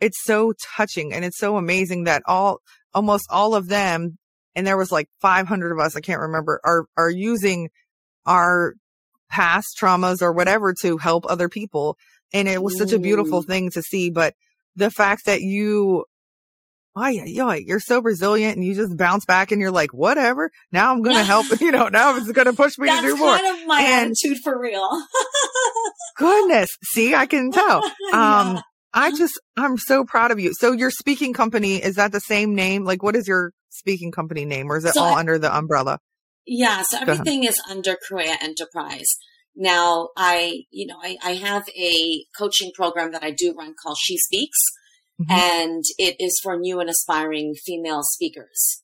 it's 0.00 0.18
so 0.24 0.52
touching 0.76 1.12
and 1.12 1.24
it's 1.24 1.38
so 1.38 1.56
amazing 1.56 2.04
that 2.04 2.22
all, 2.26 2.58
almost 2.94 3.26
all 3.30 3.54
of 3.54 3.68
them, 3.68 4.18
and 4.54 4.66
there 4.66 4.76
was 4.76 4.92
like 4.92 5.08
500 5.20 5.72
of 5.72 5.78
us, 5.78 5.96
I 5.96 6.00
can't 6.00 6.20
remember, 6.20 6.60
are, 6.64 6.84
are 6.96 7.10
using 7.10 7.70
our 8.26 8.74
past 9.30 9.78
traumas 9.80 10.20
or 10.22 10.32
whatever 10.32 10.74
to 10.82 10.98
help 10.98 11.24
other 11.28 11.48
people. 11.48 11.96
And 12.32 12.48
it 12.48 12.62
was 12.62 12.78
such 12.78 12.92
a 12.92 12.98
beautiful 12.98 13.42
thing 13.42 13.70
to 13.72 13.82
see. 13.82 14.10
But 14.10 14.34
the 14.76 14.90
fact 14.90 15.26
that 15.26 15.40
you, 15.40 16.04
oh 16.96 17.06
yeah, 17.08 17.24
yeah, 17.26 17.54
you're 17.54 17.80
so 17.80 18.00
resilient 18.00 18.56
and 18.56 18.64
you 18.64 18.74
just 18.74 18.96
bounce 18.96 19.24
back 19.24 19.52
and 19.52 19.60
you're 19.60 19.70
like, 19.70 19.92
whatever. 19.92 20.50
Now 20.70 20.92
I'm 20.92 21.02
going 21.02 21.16
to 21.16 21.24
help, 21.24 21.46
you 21.60 21.72
know, 21.72 21.88
now 21.88 22.16
it's 22.16 22.30
going 22.32 22.46
to 22.46 22.52
push 22.52 22.78
me 22.78 22.86
That's 22.88 23.02
to 23.02 23.08
do 23.08 23.16
more. 23.16 23.36
kind 23.36 23.58
of 23.60 23.66
my 23.66 23.80
And- 23.82 24.12
attitude 24.12 24.38
for 24.44 24.58
real. 24.58 24.88
Goodness. 26.18 26.68
See, 26.92 27.14
I 27.14 27.26
can 27.26 27.50
tell. 27.52 27.82
Um, 28.12 28.56
Yeah. 28.56 28.60
I 28.94 29.10
just, 29.16 29.40
I'm 29.56 29.78
so 29.78 30.04
proud 30.04 30.30
of 30.30 30.38
you. 30.40 30.52
So 30.54 30.72
your 30.72 30.90
speaking 30.90 31.32
company, 31.32 31.76
is 31.82 31.96
that 31.96 32.12
the 32.12 32.20
same 32.20 32.54
name? 32.54 32.84
Like, 32.84 33.02
what 33.02 33.16
is 33.16 33.26
your 33.26 33.52
speaking 33.70 34.12
company 34.12 34.44
name 34.44 34.70
or 34.70 34.76
is 34.76 34.84
it 34.84 34.94
So 34.94 35.02
all 35.02 35.14
I- 35.14 35.18
under 35.20 35.38
the 35.38 35.54
umbrella? 35.54 35.98
Yeah, 36.46 36.82
so 36.82 36.98
everything 37.00 37.44
is 37.44 37.60
under 37.70 37.96
Correia 38.08 38.36
Enterprise. 38.40 39.06
Now, 39.54 40.08
I, 40.16 40.64
you 40.70 40.86
know, 40.88 40.96
I, 41.00 41.16
I 41.22 41.34
have 41.34 41.68
a 41.76 42.24
coaching 42.36 42.72
program 42.74 43.12
that 43.12 43.22
I 43.22 43.30
do 43.30 43.54
run 43.56 43.74
called 43.80 43.96
She 44.00 44.16
Speaks, 44.18 44.58
Mhm. 45.20 45.30
and 45.30 45.84
it 45.98 46.16
is 46.18 46.40
for 46.42 46.58
new 46.58 46.80
and 46.80 46.90
aspiring 46.90 47.54
female 47.54 48.00
speakers. 48.02 48.82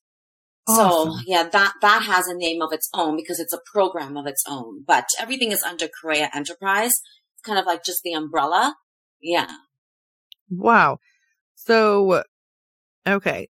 Awesome. 0.68 1.12
So 1.14 1.18
yeah, 1.26 1.44
that, 1.48 1.72
that 1.80 2.02
has 2.02 2.28
a 2.28 2.34
name 2.34 2.60
of 2.62 2.72
its 2.72 2.88
own 2.94 3.16
because 3.16 3.40
it's 3.40 3.52
a 3.54 3.60
program 3.72 4.16
of 4.16 4.26
its 4.26 4.44
own, 4.46 4.84
but 4.86 5.06
everything 5.18 5.50
is 5.50 5.62
under 5.62 5.88
Correia 6.00 6.30
Enterprise. 6.34 6.92
It's 6.92 7.42
kind 7.44 7.58
of 7.58 7.64
like 7.66 7.82
just 7.84 8.02
the 8.04 8.12
umbrella. 8.12 8.76
Yeah. 9.20 9.50
Wow. 10.50 10.98
So, 11.54 12.22
okay. 13.06 13.48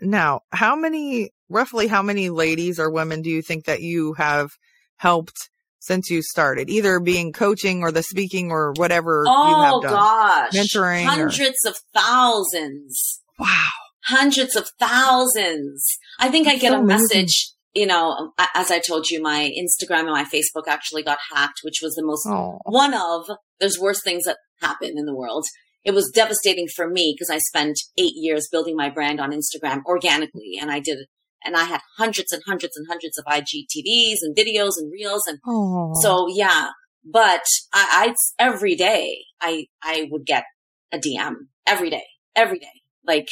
Now, 0.00 0.40
how 0.50 0.76
many, 0.76 1.30
roughly 1.48 1.86
how 1.86 2.02
many 2.02 2.30
ladies 2.30 2.80
or 2.80 2.90
women 2.90 3.22
do 3.22 3.30
you 3.30 3.42
think 3.42 3.66
that 3.66 3.80
you 3.80 4.14
have 4.14 4.50
helped 4.96 5.50
since 5.78 6.08
you 6.08 6.22
started, 6.22 6.70
either 6.70 6.98
being 6.98 7.32
coaching 7.32 7.82
or 7.82 7.92
the 7.92 8.02
speaking 8.02 8.50
or 8.50 8.72
whatever 8.76 9.24
oh, 9.28 9.48
you 9.48 9.62
have 9.62 9.74
oh, 9.74 9.82
done? 9.82 9.92
gosh. 9.92 10.52
Mentoring. 10.52 11.04
Hundreds 11.04 11.64
or... 11.66 11.70
of 11.70 11.76
thousands. 11.94 13.20
Wow. 13.38 13.70
Hundreds 14.06 14.56
of 14.56 14.70
thousands. 14.80 15.86
I 16.18 16.30
think 16.30 16.46
That's 16.46 16.58
I 16.58 16.60
get 16.60 16.70
so 16.70 16.76
a 16.76 16.80
amazing. 16.80 17.02
message, 17.02 17.52
you 17.74 17.86
know, 17.86 18.32
as 18.54 18.70
I 18.70 18.78
told 18.78 19.10
you, 19.10 19.22
my 19.22 19.50
Instagram 19.58 20.00
and 20.00 20.10
my 20.10 20.24
Facebook 20.24 20.68
actually 20.68 21.02
got 21.02 21.18
hacked, 21.32 21.60
which 21.62 21.80
was 21.82 21.94
the 21.94 22.04
most, 22.04 22.26
oh. 22.26 22.58
one 22.64 22.94
of, 22.94 23.30
there's 23.60 23.78
worse 23.78 24.02
things 24.02 24.24
that 24.24 24.38
happen 24.60 24.94
in 24.96 25.04
the 25.04 25.14
world. 25.14 25.44
It 25.84 25.92
was 25.92 26.10
devastating 26.10 26.66
for 26.74 26.88
me 26.88 27.14
because 27.14 27.30
I 27.30 27.38
spent 27.38 27.78
eight 27.98 28.14
years 28.14 28.48
building 28.50 28.76
my 28.76 28.88
brand 28.88 29.20
on 29.20 29.32
Instagram 29.32 29.84
organically 29.84 30.58
and 30.60 30.70
I 30.70 30.80
did 30.80 31.06
and 31.44 31.56
I 31.56 31.64
had 31.64 31.80
hundreds 31.98 32.32
and 32.32 32.42
hundreds 32.46 32.76
and 32.76 32.86
hundreds 32.88 33.18
of 33.18 33.24
IGTVs 33.26 34.16
and 34.22 34.34
videos 34.34 34.72
and 34.78 34.90
reels. 34.90 35.26
And 35.26 35.38
Aww. 35.46 35.94
so, 35.96 36.26
yeah, 36.28 36.70
but 37.04 37.44
I, 37.72 38.08
I, 38.08 38.14
every 38.38 38.74
day 38.74 39.18
I, 39.40 39.66
I 39.82 40.08
would 40.10 40.24
get 40.24 40.44
a 40.90 40.98
DM 40.98 41.34
every 41.66 41.90
day, 41.90 42.04
every 42.34 42.58
day. 42.58 42.82
Like, 43.06 43.28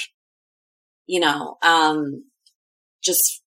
you 1.06 1.20
know, 1.20 1.56
um, 1.62 2.24
just 3.02 3.42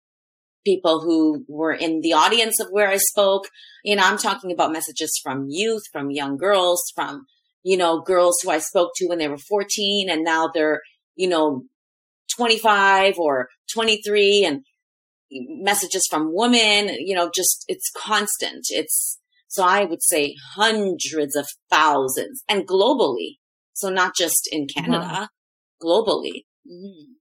people 0.65 1.01
who 1.01 1.45
were 1.47 1.73
in 1.73 2.01
the 2.01 2.13
audience 2.13 2.59
of 2.59 2.67
where 2.71 2.89
I 2.89 2.97
spoke. 2.97 3.47
You 3.83 3.95
know, 3.95 4.03
I'm 4.03 4.17
talking 4.17 4.51
about 4.51 4.71
messages 4.71 5.11
from 5.23 5.45
youth, 5.49 5.83
from 5.91 6.09
young 6.09 6.37
girls, 6.37 6.83
from, 6.95 7.25
you 7.65 7.77
know, 7.77 7.99
girls 7.99 8.37
who 8.43 8.51
I 8.51 8.59
spoke 8.59 8.91
to 8.97 9.07
when 9.07 9.17
they 9.17 9.27
were 9.27 9.39
14 9.39 10.07
and 10.07 10.23
now 10.23 10.51
they're, 10.53 10.81
you 11.15 11.27
know, 11.27 11.63
25 12.37 13.17
or 13.17 13.49
23 13.73 14.45
and 14.45 14.61
messages 15.31 16.05
from 16.07 16.29
women, 16.31 16.95
you 16.99 17.15
know, 17.15 17.31
just 17.35 17.65
it's 17.67 17.91
constant. 17.97 18.67
It's, 18.69 19.19
so 19.47 19.63
I 19.63 19.83
would 19.83 20.03
say 20.03 20.35
hundreds 20.53 21.35
of 21.35 21.47
thousands 21.71 22.43
and 22.47 22.67
globally. 22.67 23.37
So 23.73 23.89
not 23.89 24.15
just 24.15 24.47
in 24.51 24.67
Canada, 24.67 24.99
wow. 24.99 25.27
globally. 25.83 26.43
Mm-hmm. 26.71 27.13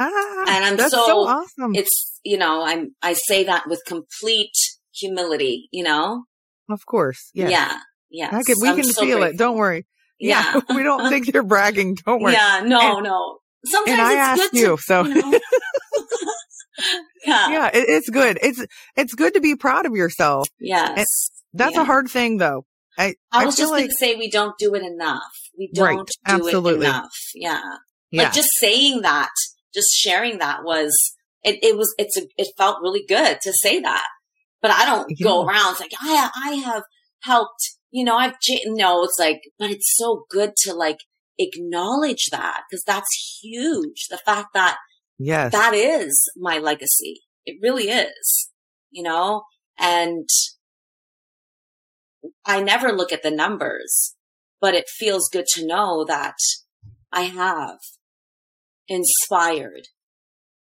Ah, 0.00 0.44
and 0.48 0.64
I'm 0.64 0.78
so, 0.90 1.06
so 1.06 1.18
awesome. 1.28 1.76
It's, 1.76 2.20
you 2.24 2.38
know, 2.38 2.64
I'm, 2.64 2.96
I 3.02 3.12
say 3.12 3.44
that 3.44 3.68
with 3.68 3.82
complete 3.86 4.56
humility, 4.92 5.68
you 5.70 5.84
know? 5.84 6.24
Of 6.68 6.86
course. 6.86 7.30
Yes. 7.34 7.52
Yeah. 7.52 7.78
Yeah. 8.10 8.30
we 8.60 8.68
I'm 8.68 8.76
can 8.76 8.84
so 8.84 9.02
feel 9.02 9.18
grateful. 9.18 9.34
it. 9.34 9.38
Don't 9.38 9.56
worry. 9.56 9.86
Yeah. 10.20 10.60
yeah. 10.68 10.74
we 10.74 10.82
don't 10.82 11.08
think 11.08 11.28
you're 11.32 11.44
bragging. 11.44 11.94
Don't 12.04 12.20
worry. 12.20 12.32
Yeah. 12.32 12.64
No, 12.66 12.96
and, 12.96 13.04
no. 13.04 13.38
Sometimes 13.64 14.00
I 14.00 14.14
asked 14.14 14.52
you, 14.52 14.76
to, 14.76 14.82
so. 14.82 15.04
You 15.04 15.14
know? 15.14 15.30
yeah. 17.24 17.50
Yeah. 17.50 17.66
It, 17.68 17.84
it's 17.88 18.10
good. 18.10 18.36
It's, 18.42 18.66
it's 18.96 19.14
good 19.14 19.34
to 19.34 19.40
be 19.40 19.54
proud 19.54 19.86
of 19.86 19.92
yourself. 19.92 20.48
Yes. 20.58 21.06
that's 21.52 21.76
yeah. 21.76 21.82
a 21.82 21.84
hard 21.84 22.10
thing 22.10 22.38
though. 22.38 22.64
I, 22.98 23.14
I 23.30 23.46
was 23.46 23.54
I 23.54 23.62
just 23.62 23.70
like, 23.70 23.82
going 23.82 23.88
to 23.90 23.94
say 23.94 24.16
we 24.16 24.28
don't 24.28 24.58
do 24.58 24.74
it 24.74 24.82
enough. 24.82 25.22
We 25.56 25.70
don't 25.72 25.86
right, 25.86 25.98
do 25.98 26.12
absolutely. 26.26 26.86
it 26.86 26.90
enough. 26.90 27.12
Yeah. 27.36 27.62
yeah. 28.10 28.22
Like 28.24 28.32
just 28.32 28.48
saying 28.58 29.02
that, 29.02 29.30
just 29.72 29.94
sharing 29.94 30.38
that 30.38 30.64
was, 30.64 30.92
it, 31.44 31.60
it 31.62 31.76
was, 31.76 31.94
it's 31.96 32.16
a, 32.16 32.22
it 32.36 32.48
felt 32.56 32.82
really 32.82 33.04
good 33.06 33.38
to 33.40 33.52
say 33.52 33.78
that. 33.80 34.04
But 34.60 34.72
I 34.72 34.84
don't 34.84 35.06
yeah. 35.10 35.24
go 35.24 35.46
around 35.46 35.78
like, 35.78 35.92
I, 36.00 36.30
I 36.34 36.54
have 36.54 36.82
helped, 37.22 37.77
you 37.90 38.04
know, 38.04 38.16
I've, 38.16 38.34
no, 38.66 39.04
it's 39.04 39.18
like, 39.18 39.40
but 39.58 39.70
it's 39.70 39.94
so 39.96 40.24
good 40.30 40.52
to 40.64 40.74
like 40.74 40.98
acknowledge 41.38 42.26
that 42.30 42.62
because 42.68 42.82
that's 42.84 43.40
huge. 43.42 44.06
The 44.10 44.18
fact 44.18 44.48
that 44.54 44.76
yes. 45.18 45.52
that 45.52 45.74
is 45.74 46.20
my 46.36 46.58
legacy. 46.58 47.22
It 47.46 47.58
really 47.62 47.88
is, 47.88 48.50
you 48.90 49.02
know, 49.02 49.44
and 49.78 50.28
I 52.44 52.60
never 52.62 52.92
look 52.92 53.12
at 53.12 53.22
the 53.22 53.30
numbers, 53.30 54.14
but 54.60 54.74
it 54.74 54.84
feels 54.88 55.28
good 55.32 55.46
to 55.54 55.66
know 55.66 56.04
that 56.04 56.36
I 57.12 57.22
have 57.22 57.78
inspired 58.88 59.88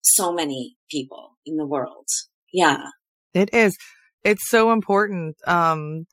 so 0.02 0.34
many 0.34 0.76
people 0.90 1.38
in 1.46 1.56
the 1.58 1.66
world. 1.66 2.08
Yeah. 2.52 2.88
It 3.34 3.54
is. 3.54 3.78
It's 4.24 4.50
so 4.50 4.72
important. 4.72 5.36
Um, 5.46 6.06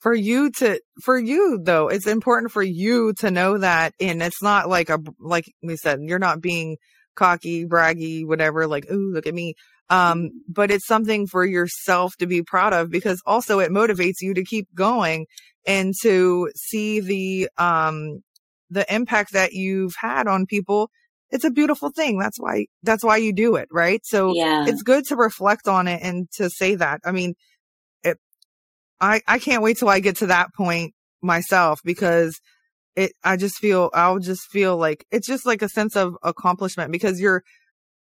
for 0.00 0.14
you 0.14 0.50
to, 0.52 0.80
for 1.02 1.18
you 1.18 1.60
though, 1.62 1.88
it's 1.88 2.06
important 2.06 2.52
for 2.52 2.62
you 2.62 3.12
to 3.18 3.30
know 3.30 3.58
that. 3.58 3.94
And 4.00 4.22
it's 4.22 4.42
not 4.42 4.68
like 4.68 4.90
a, 4.90 4.98
like 5.18 5.44
we 5.62 5.76
said, 5.76 6.00
you're 6.02 6.18
not 6.18 6.40
being 6.40 6.76
cocky, 7.16 7.66
braggy, 7.66 8.26
whatever, 8.26 8.66
like, 8.66 8.90
ooh, 8.90 9.12
look 9.12 9.26
at 9.26 9.34
me. 9.34 9.54
Um, 9.90 10.30
but 10.48 10.70
it's 10.70 10.86
something 10.86 11.26
for 11.26 11.44
yourself 11.44 12.12
to 12.18 12.26
be 12.26 12.42
proud 12.42 12.72
of 12.74 12.90
because 12.90 13.20
also 13.26 13.58
it 13.58 13.70
motivates 13.70 14.20
you 14.20 14.34
to 14.34 14.44
keep 14.44 14.68
going 14.74 15.26
and 15.66 15.94
to 16.02 16.50
see 16.54 17.00
the, 17.00 17.48
um, 17.56 18.20
the 18.70 18.86
impact 18.94 19.32
that 19.32 19.52
you've 19.52 19.94
had 19.98 20.28
on 20.28 20.46
people. 20.46 20.90
It's 21.30 21.44
a 21.44 21.50
beautiful 21.50 21.90
thing. 21.90 22.18
That's 22.18 22.38
why, 22.38 22.66
that's 22.82 23.02
why 23.02 23.16
you 23.16 23.32
do 23.32 23.56
it. 23.56 23.68
Right. 23.72 24.00
So 24.04 24.34
yeah. 24.34 24.66
it's 24.66 24.82
good 24.82 25.04
to 25.06 25.16
reflect 25.16 25.66
on 25.68 25.88
it 25.88 26.00
and 26.02 26.30
to 26.36 26.48
say 26.50 26.74
that. 26.76 27.00
I 27.04 27.12
mean, 27.12 27.34
I, 29.00 29.20
I 29.26 29.38
can't 29.38 29.62
wait 29.62 29.78
till 29.78 29.88
I 29.88 30.00
get 30.00 30.16
to 30.16 30.26
that 30.26 30.54
point 30.54 30.94
myself 31.22 31.80
because 31.84 32.40
it, 32.96 33.12
I 33.22 33.36
just 33.36 33.56
feel, 33.58 33.90
I'll 33.94 34.18
just 34.18 34.42
feel 34.50 34.76
like 34.76 35.04
it's 35.10 35.26
just 35.26 35.46
like 35.46 35.62
a 35.62 35.68
sense 35.68 35.96
of 35.96 36.16
accomplishment 36.22 36.92
because 36.92 37.20
you're, 37.20 37.42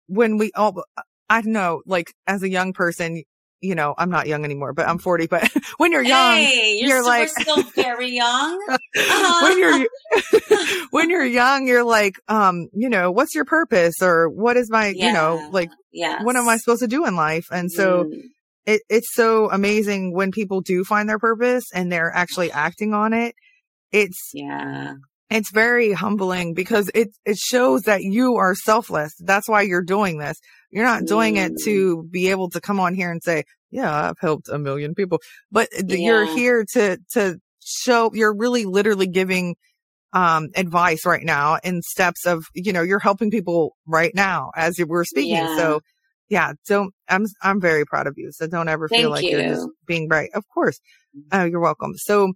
when 0.07 0.39
we 0.39 0.53
all, 0.55 0.85
I 1.29 1.41
know, 1.43 1.83
like 1.87 2.13
as 2.27 2.43
a 2.43 2.49
young 2.49 2.73
person, 2.73 3.23
you 3.61 3.75
know, 3.75 3.95
I'm 3.99 4.11
not 4.11 4.27
young 4.27 4.45
anymore, 4.45 4.73
but 4.73 4.87
I'm 4.87 4.99
40. 4.99 5.27
But 5.27 5.51
when 5.79 5.91
you're 5.91 6.03
young, 6.03 6.37
hey, 6.37 6.79
you're, 6.81 6.89
you're 6.89 7.03
still, 7.03 7.07
like 7.07 7.29
still 7.29 7.63
very 7.85 8.11
young. 8.11 8.59
Uh-huh. 8.99 9.47
when 9.47 9.59
you're 9.59 10.87
when 10.91 11.11
you're 11.11 11.25
young, 11.25 11.67
you're 11.67 11.85
like, 11.85 12.15
um, 12.29 12.69
you 12.73 12.89
know, 12.89 13.11
what's 13.11 13.35
your 13.35 13.45
purpose 13.45 13.97
or 14.01 14.31
what 14.31 14.57
is 14.57 14.71
my, 14.71 14.87
yeah. 14.87 15.09
you 15.09 15.13
know, 15.13 15.51
like, 15.53 15.71
yes. 15.93 16.25
what 16.25 16.35
am 16.35 16.49
I 16.49 16.57
supposed 16.57 16.81
to 16.81 16.89
do 16.89 17.05
in 17.05 17.15
life? 17.15 17.47
And 17.51 17.71
so 17.71 18.05
mm 18.05 18.23
it, 18.67 18.83
it's 18.89 19.15
so 19.15 19.51
amazing 19.51 20.13
when 20.13 20.33
people 20.33 20.61
do 20.61 20.85
find 20.85 21.09
their 21.09 21.19
purpose 21.19 21.65
and 21.73 21.91
they're 21.91 22.13
actually 22.13 22.53
acting 22.53 22.93
on 22.93 23.13
it. 23.13 23.35
It's, 23.93 24.31
yeah, 24.35 24.95
it's 25.31 25.51
very 25.51 25.93
humbling 25.93 26.55
because 26.55 26.91
it, 26.95 27.09
it 27.25 27.37
shows 27.37 27.83
that 27.83 28.03
you 28.03 28.37
are 28.37 28.55
selfless. 28.55 29.15
That's 29.21 29.49
why 29.49 29.63
you're 29.63 29.83
doing 29.83 30.19
this. 30.19 30.37
You're 30.71 30.85
not 30.85 31.05
doing 31.05 31.37
mm. 31.37 31.47
it 31.47 31.53
to 31.65 32.05
be 32.11 32.31
able 32.31 32.51
to 32.51 32.61
come 32.61 32.81
on 32.81 32.95
here 32.95 33.11
and 33.11 33.23
say, 33.23 33.45
yeah, 33.71 34.09
I've 34.09 34.19
helped 34.21 34.49
a 34.49 34.59
million 34.59 34.95
people, 34.95 35.21
but 35.51 35.69
yeah. 35.73 35.97
you're 35.97 36.27
here 36.27 36.65
to, 36.75 36.99
to 37.13 37.39
show 37.65 38.11
you're 38.15 38.35
really 38.35 38.65
literally 38.65 39.09
giving 39.09 39.57
um, 40.13 40.49
advice 40.55 41.05
right 41.05 41.25
now 41.25 41.59
in 41.63 41.83
steps 41.83 42.27
of, 42.27 42.45
you 42.55 42.73
know, 42.73 42.83
you're 42.83 43.01
helping 43.01 43.31
people 43.31 43.77
right 43.87 44.15
now 44.15 44.51
as 44.57 44.79
we're 44.79 45.05
speaking. 45.05 45.35
Yeah. 45.35 45.57
So 45.57 45.81
yeah, 46.29 46.53
don't, 46.67 46.93
I'm, 47.09 47.27
I'm 47.43 47.61
very 47.61 47.85
proud 47.85 48.07
of 48.07 48.15
you. 48.17 48.33
So 48.33 48.47
don't 48.47 48.69
ever 48.69 48.89
Thank 48.89 49.03
feel 49.03 49.11
like 49.11 49.25
you. 49.25 49.39
are 49.39 49.49
just 49.49 49.69
being 49.87 50.09
right. 50.09 50.31
Of 50.35 50.45
course. 50.53 50.81
Uh, 51.33 51.45
you're 51.51 51.61
welcome. 51.61 51.95
So 51.97 52.33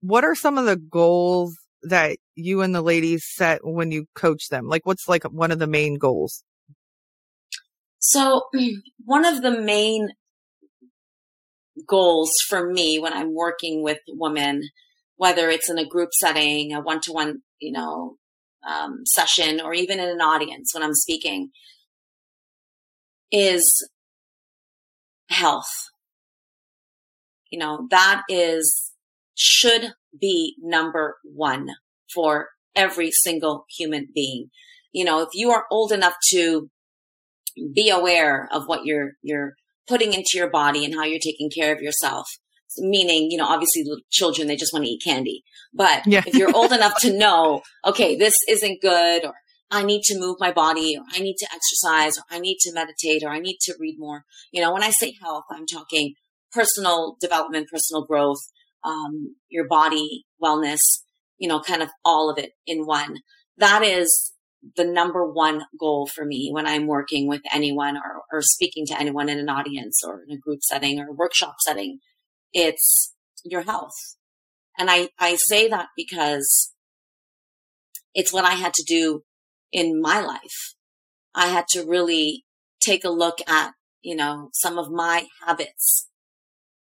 what 0.00 0.24
are 0.24 0.34
some 0.34 0.58
of 0.58 0.66
the 0.66 0.76
goals 0.76 1.56
that 1.82 2.18
you 2.34 2.62
and 2.62 2.74
the 2.74 2.82
ladies 2.82 3.24
set 3.26 3.60
when 3.62 3.90
you 3.90 4.06
coach 4.14 4.48
them? 4.48 4.66
Like 4.66 4.86
what's 4.86 5.08
like 5.08 5.24
one 5.24 5.50
of 5.50 5.58
the 5.58 5.66
main 5.66 5.98
goals? 5.98 6.42
So 7.98 8.42
one 9.04 9.24
of 9.24 9.42
the 9.42 9.60
main 9.60 10.08
goals 11.86 12.30
for 12.48 12.70
me 12.70 12.98
when 12.98 13.12
I'm 13.12 13.34
working 13.34 13.82
with 13.82 13.98
women, 14.08 14.62
whether 15.16 15.48
it's 15.48 15.70
in 15.70 15.78
a 15.78 15.86
group 15.86 16.10
setting, 16.12 16.72
a 16.72 16.80
one 16.80 17.00
to 17.02 17.12
one, 17.12 17.42
you 17.60 17.72
know, 17.72 18.16
um, 18.66 19.04
session, 19.04 19.60
or 19.60 19.74
even 19.74 20.00
in 20.00 20.08
an 20.08 20.20
audience 20.20 20.72
when 20.72 20.82
I'm 20.82 20.94
speaking, 20.94 21.50
is 23.34 23.88
health. 25.28 25.90
You 27.50 27.58
know, 27.58 27.86
that 27.90 28.22
is, 28.28 28.92
should 29.34 29.92
be 30.18 30.54
number 30.62 31.16
one 31.24 31.68
for 32.14 32.48
every 32.76 33.10
single 33.10 33.64
human 33.76 34.08
being. 34.14 34.50
You 34.92 35.04
know, 35.04 35.20
if 35.20 35.30
you 35.32 35.50
are 35.50 35.64
old 35.70 35.90
enough 35.90 36.14
to 36.30 36.70
be 37.74 37.90
aware 37.90 38.48
of 38.52 38.64
what 38.66 38.84
you're, 38.84 39.12
you're 39.22 39.54
putting 39.88 40.12
into 40.12 40.30
your 40.34 40.50
body 40.50 40.84
and 40.84 40.94
how 40.94 41.04
you're 41.04 41.18
taking 41.18 41.50
care 41.50 41.74
of 41.74 41.82
yourself, 41.82 42.26
meaning, 42.78 43.30
you 43.30 43.36
know, 43.36 43.46
obviously 43.46 43.84
children, 44.10 44.46
they 44.46 44.56
just 44.56 44.72
want 44.72 44.84
to 44.84 44.90
eat 44.90 45.02
candy. 45.04 45.42
But 45.72 46.06
yeah. 46.06 46.22
if 46.24 46.34
you're 46.34 46.54
old 46.54 46.72
enough 46.72 46.94
to 47.00 47.16
know, 47.16 47.62
okay, 47.84 48.16
this 48.16 48.34
isn't 48.48 48.80
good 48.80 49.24
or 49.24 49.34
I 49.74 49.82
need 49.82 50.02
to 50.04 50.18
move 50.18 50.36
my 50.38 50.52
body 50.52 50.96
or 50.96 51.04
I 51.12 51.18
need 51.18 51.36
to 51.38 51.48
exercise 51.52 52.16
or 52.16 52.22
I 52.30 52.38
need 52.38 52.58
to 52.60 52.72
meditate 52.72 53.24
or 53.24 53.30
I 53.30 53.40
need 53.40 53.58
to 53.62 53.74
read 53.80 53.96
more. 53.98 54.24
You 54.52 54.62
know, 54.62 54.72
when 54.72 54.84
I 54.84 54.90
say 54.90 55.14
health, 55.20 55.44
I'm 55.50 55.66
talking 55.66 56.14
personal 56.52 57.16
development, 57.20 57.68
personal 57.72 58.04
growth, 58.04 58.38
um, 58.84 59.34
your 59.48 59.66
body 59.66 60.26
wellness, 60.42 60.78
you 61.38 61.48
know, 61.48 61.60
kind 61.60 61.82
of 61.82 61.90
all 62.04 62.30
of 62.30 62.38
it 62.38 62.52
in 62.66 62.86
one. 62.86 63.16
That 63.58 63.82
is 63.82 64.32
the 64.76 64.84
number 64.84 65.28
one 65.28 65.64
goal 65.78 66.06
for 66.06 66.24
me 66.24 66.50
when 66.52 66.68
I'm 66.68 66.86
working 66.86 67.28
with 67.28 67.42
anyone 67.52 67.96
or, 67.96 68.22
or 68.32 68.42
speaking 68.42 68.86
to 68.86 68.98
anyone 68.98 69.28
in 69.28 69.40
an 69.40 69.48
audience 69.48 70.02
or 70.06 70.22
in 70.26 70.36
a 70.36 70.38
group 70.38 70.60
setting 70.62 71.00
or 71.00 71.12
workshop 71.12 71.56
setting. 71.66 71.98
It's 72.52 73.12
your 73.44 73.62
health. 73.62 73.94
And 74.78 74.88
I, 74.88 75.08
I 75.18 75.36
say 75.48 75.68
that 75.68 75.88
because 75.96 76.72
it's 78.14 78.32
what 78.32 78.44
I 78.44 78.52
had 78.52 78.72
to 78.74 78.84
do 78.86 79.24
in 79.74 80.00
my 80.00 80.20
life. 80.20 80.74
I 81.34 81.48
had 81.48 81.66
to 81.70 81.84
really 81.84 82.44
take 82.80 83.04
a 83.04 83.10
look 83.10 83.38
at, 83.46 83.72
you 84.02 84.14
know, 84.14 84.50
some 84.54 84.78
of 84.78 84.90
my 84.90 85.26
habits, 85.44 86.08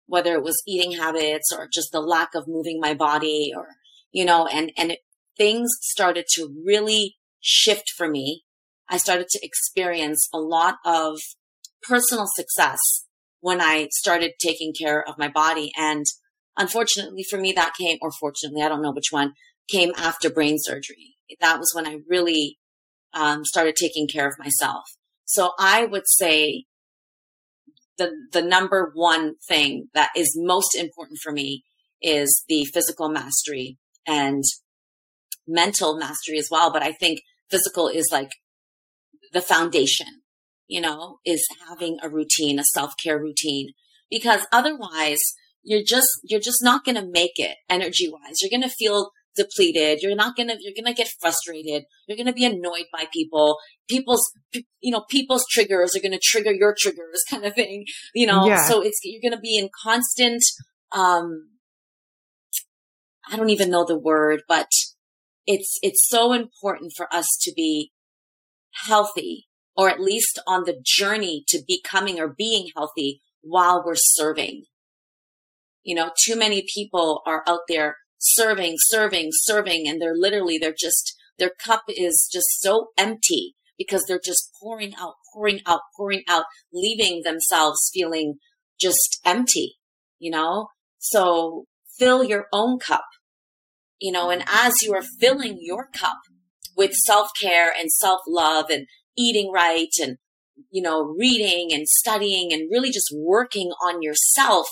whether 0.07 0.35
it 0.35 0.43
was 0.43 0.63
eating 0.69 0.93
habits 0.93 1.51
or 1.57 1.69
just 1.73 1.91
the 1.91 2.01
lack 2.01 2.35
of 2.35 2.47
moving 2.47 2.79
my 2.79 2.93
body 2.93 3.51
or, 3.57 3.67
you 4.13 4.25
know, 4.25 4.47
and, 4.47 4.71
and 4.77 4.93
it, 4.93 4.99
things 5.39 5.71
started 5.81 6.27
to 6.35 6.55
really 6.65 7.17
shift 7.41 7.91
for 7.97 8.09
me. 8.09 8.43
I 8.89 8.99
started 8.99 9.29
to 9.31 9.41
experience 9.43 10.29
a 10.33 10.39
lot 10.39 10.75
of 10.85 11.19
personal 11.83 12.27
success 12.27 12.79
when 13.41 13.61
I 13.61 13.89
started 13.91 14.33
taking 14.39 14.75
care 14.79 15.03
of 15.03 15.19
my 15.19 15.29
body. 15.29 15.73
And 15.79 16.05
unfortunately 16.59 17.25
for 17.29 17.41
me, 17.41 17.53
that 17.53 17.73
came, 17.79 17.97
or 18.03 18.11
fortunately, 18.13 18.63
I 18.63 18.69
don't 18.69 18.83
know 18.83 18.93
which 18.93 19.11
one, 19.11 19.33
came 19.71 19.93
after 19.97 20.29
brain 20.29 20.57
surgery. 20.59 21.17
That 21.41 21.59
was 21.59 21.73
when 21.75 21.87
I 21.87 22.01
really 22.07 22.59
um, 23.15 23.45
started 23.45 23.77
taking 23.77 24.09
care 24.09 24.29
of 24.29 24.39
myself. 24.39 24.85
So 25.25 25.53
I 25.59 25.85
would 25.85 26.07
say 26.07 26.65
the 27.99 28.11
the 28.33 28.43
number 28.43 28.91
one 28.95 29.35
thing 29.49 29.89
that 29.95 30.11
is 30.17 30.35
most 30.37 30.75
important 30.77 31.19
for 31.23 31.33
me 31.33 31.65
is 32.01 32.45
the 32.49 32.65
physical 32.65 33.09
mastery 33.09 33.79
and 34.07 34.43
mental 35.47 35.97
mastery 35.97 36.39
as 36.39 36.49
well. 36.51 36.73
But 36.73 36.83
I 36.83 36.93
think 36.93 37.21
physical 37.51 37.89
is 37.89 38.09
like 38.11 38.31
the 39.33 39.41
foundation, 39.41 40.23
you 40.67 40.81
know, 40.81 41.19
is 41.25 41.47
having 41.69 41.99
a 42.03 42.09
routine, 42.09 42.59
a 42.59 42.65
self 42.65 42.95
care 43.03 43.19
routine, 43.19 43.69
because 44.11 44.47
otherwise 44.53 45.21
you're 45.63 45.85
just, 45.87 46.09
you're 46.25 46.41
just 46.41 46.63
not 46.63 46.85
going 46.85 46.97
to 46.97 47.07
make 47.07 47.39
it 47.39 47.57
energy 47.69 48.11
wise. 48.11 48.41
You're 48.41 48.51
going 48.51 48.69
to 48.69 48.75
feel 48.77 49.11
depleted. 49.37 50.01
You're 50.03 50.17
not 50.17 50.37
gonna, 50.37 50.55
you're 50.61 50.75
gonna 50.77 50.95
get 50.95 51.09
frustrated. 51.21 51.85
You're 52.07 52.17
gonna 52.17 52.33
be 52.33 52.45
annoyed 52.45 52.87
by 52.93 53.07
people. 53.13 53.59
People's, 53.89 54.33
you 54.81 54.91
know, 54.91 55.05
people's 55.09 55.45
triggers 55.51 55.97
are 55.97 56.01
gonna 56.01 56.19
trigger 56.23 56.53
your 56.53 56.75
triggers 56.79 57.23
kind 57.31 57.45
of 57.45 57.55
thing, 57.55 57.85
you 58.15 58.27
know, 58.27 58.47
yeah. 58.47 58.65
so 58.65 58.83
it's, 58.83 59.01
you're 59.05 59.23
gonna 59.23 59.41
be 59.41 59.59
in 59.59 59.69
constant, 59.83 60.43
um, 60.93 61.49
I 63.31 63.37
don't 63.37 63.51
even 63.51 63.71
know 63.71 63.85
the 63.87 63.99
word, 63.99 64.43
but 64.49 64.69
it's, 65.47 65.79
it's 65.83 66.09
so 66.09 66.33
important 66.33 66.93
for 66.97 67.13
us 67.15 67.27
to 67.43 67.53
be 67.55 67.93
healthy 68.87 69.47
or 69.77 69.89
at 69.89 70.01
least 70.01 70.39
on 70.47 70.65
the 70.65 70.81
journey 70.85 71.45
to 71.49 71.63
becoming 71.67 72.21
or 72.21 72.29
being 72.29 72.69
healthy 72.77 73.23
while 73.41 73.83
we're 73.85 73.95
serving. 73.97 74.65
You 75.83 75.97
know, 75.97 76.11
too 76.25 76.37
many 76.37 76.65
people 76.73 77.23
are 77.27 77.43
out 77.47 77.61
there 77.69 77.97
serving, 78.23 78.77
serving, 78.79 79.31
serving, 79.33 79.89
and 79.89 80.01
they're 80.01 80.17
literally, 80.17 80.59
they're 80.59 80.75
just, 80.79 81.15
their 81.39 81.51
cup 81.51 81.83
is 81.89 82.29
just 82.33 82.61
so 82.61 82.89
empty 82.97 83.55
because 83.77 84.05
they're 84.07 84.21
just 84.25 84.51
pouring 84.61 84.95
out, 84.99 85.15
pouring 85.35 85.61
out, 85.67 85.81
pouring 85.97 86.23
out, 86.29 86.45
leaving 86.73 87.23
themselves 87.25 87.91
feeling 87.93 88.35
just 88.81 89.21
empty, 89.25 89.77
you 90.19 90.31
know? 90.31 90.69
So 90.99 91.65
fill 91.99 92.23
your 92.23 92.47
own 92.53 92.79
cup, 92.79 93.05
you 94.01 94.13
know, 94.13 94.31
and 94.31 94.45
as 94.47 94.75
you 94.83 94.95
are 94.95 95.03
filling 95.03 95.59
your 95.61 95.89
cup 95.93 96.19
with 96.77 96.93
self 96.93 97.31
care 97.41 97.73
and 97.77 97.91
self 97.91 98.21
love 98.29 98.71
and 98.71 98.87
eating 99.19 99.51
right 99.53 99.91
and, 100.01 100.19
you 100.71 100.83
know, 100.83 101.03
reading 101.03 101.73
and 101.73 101.89
studying 101.89 102.53
and 102.53 102.71
really 102.71 102.91
just 102.91 103.13
working 103.15 103.73
on 103.85 104.01
yourself 104.03 104.69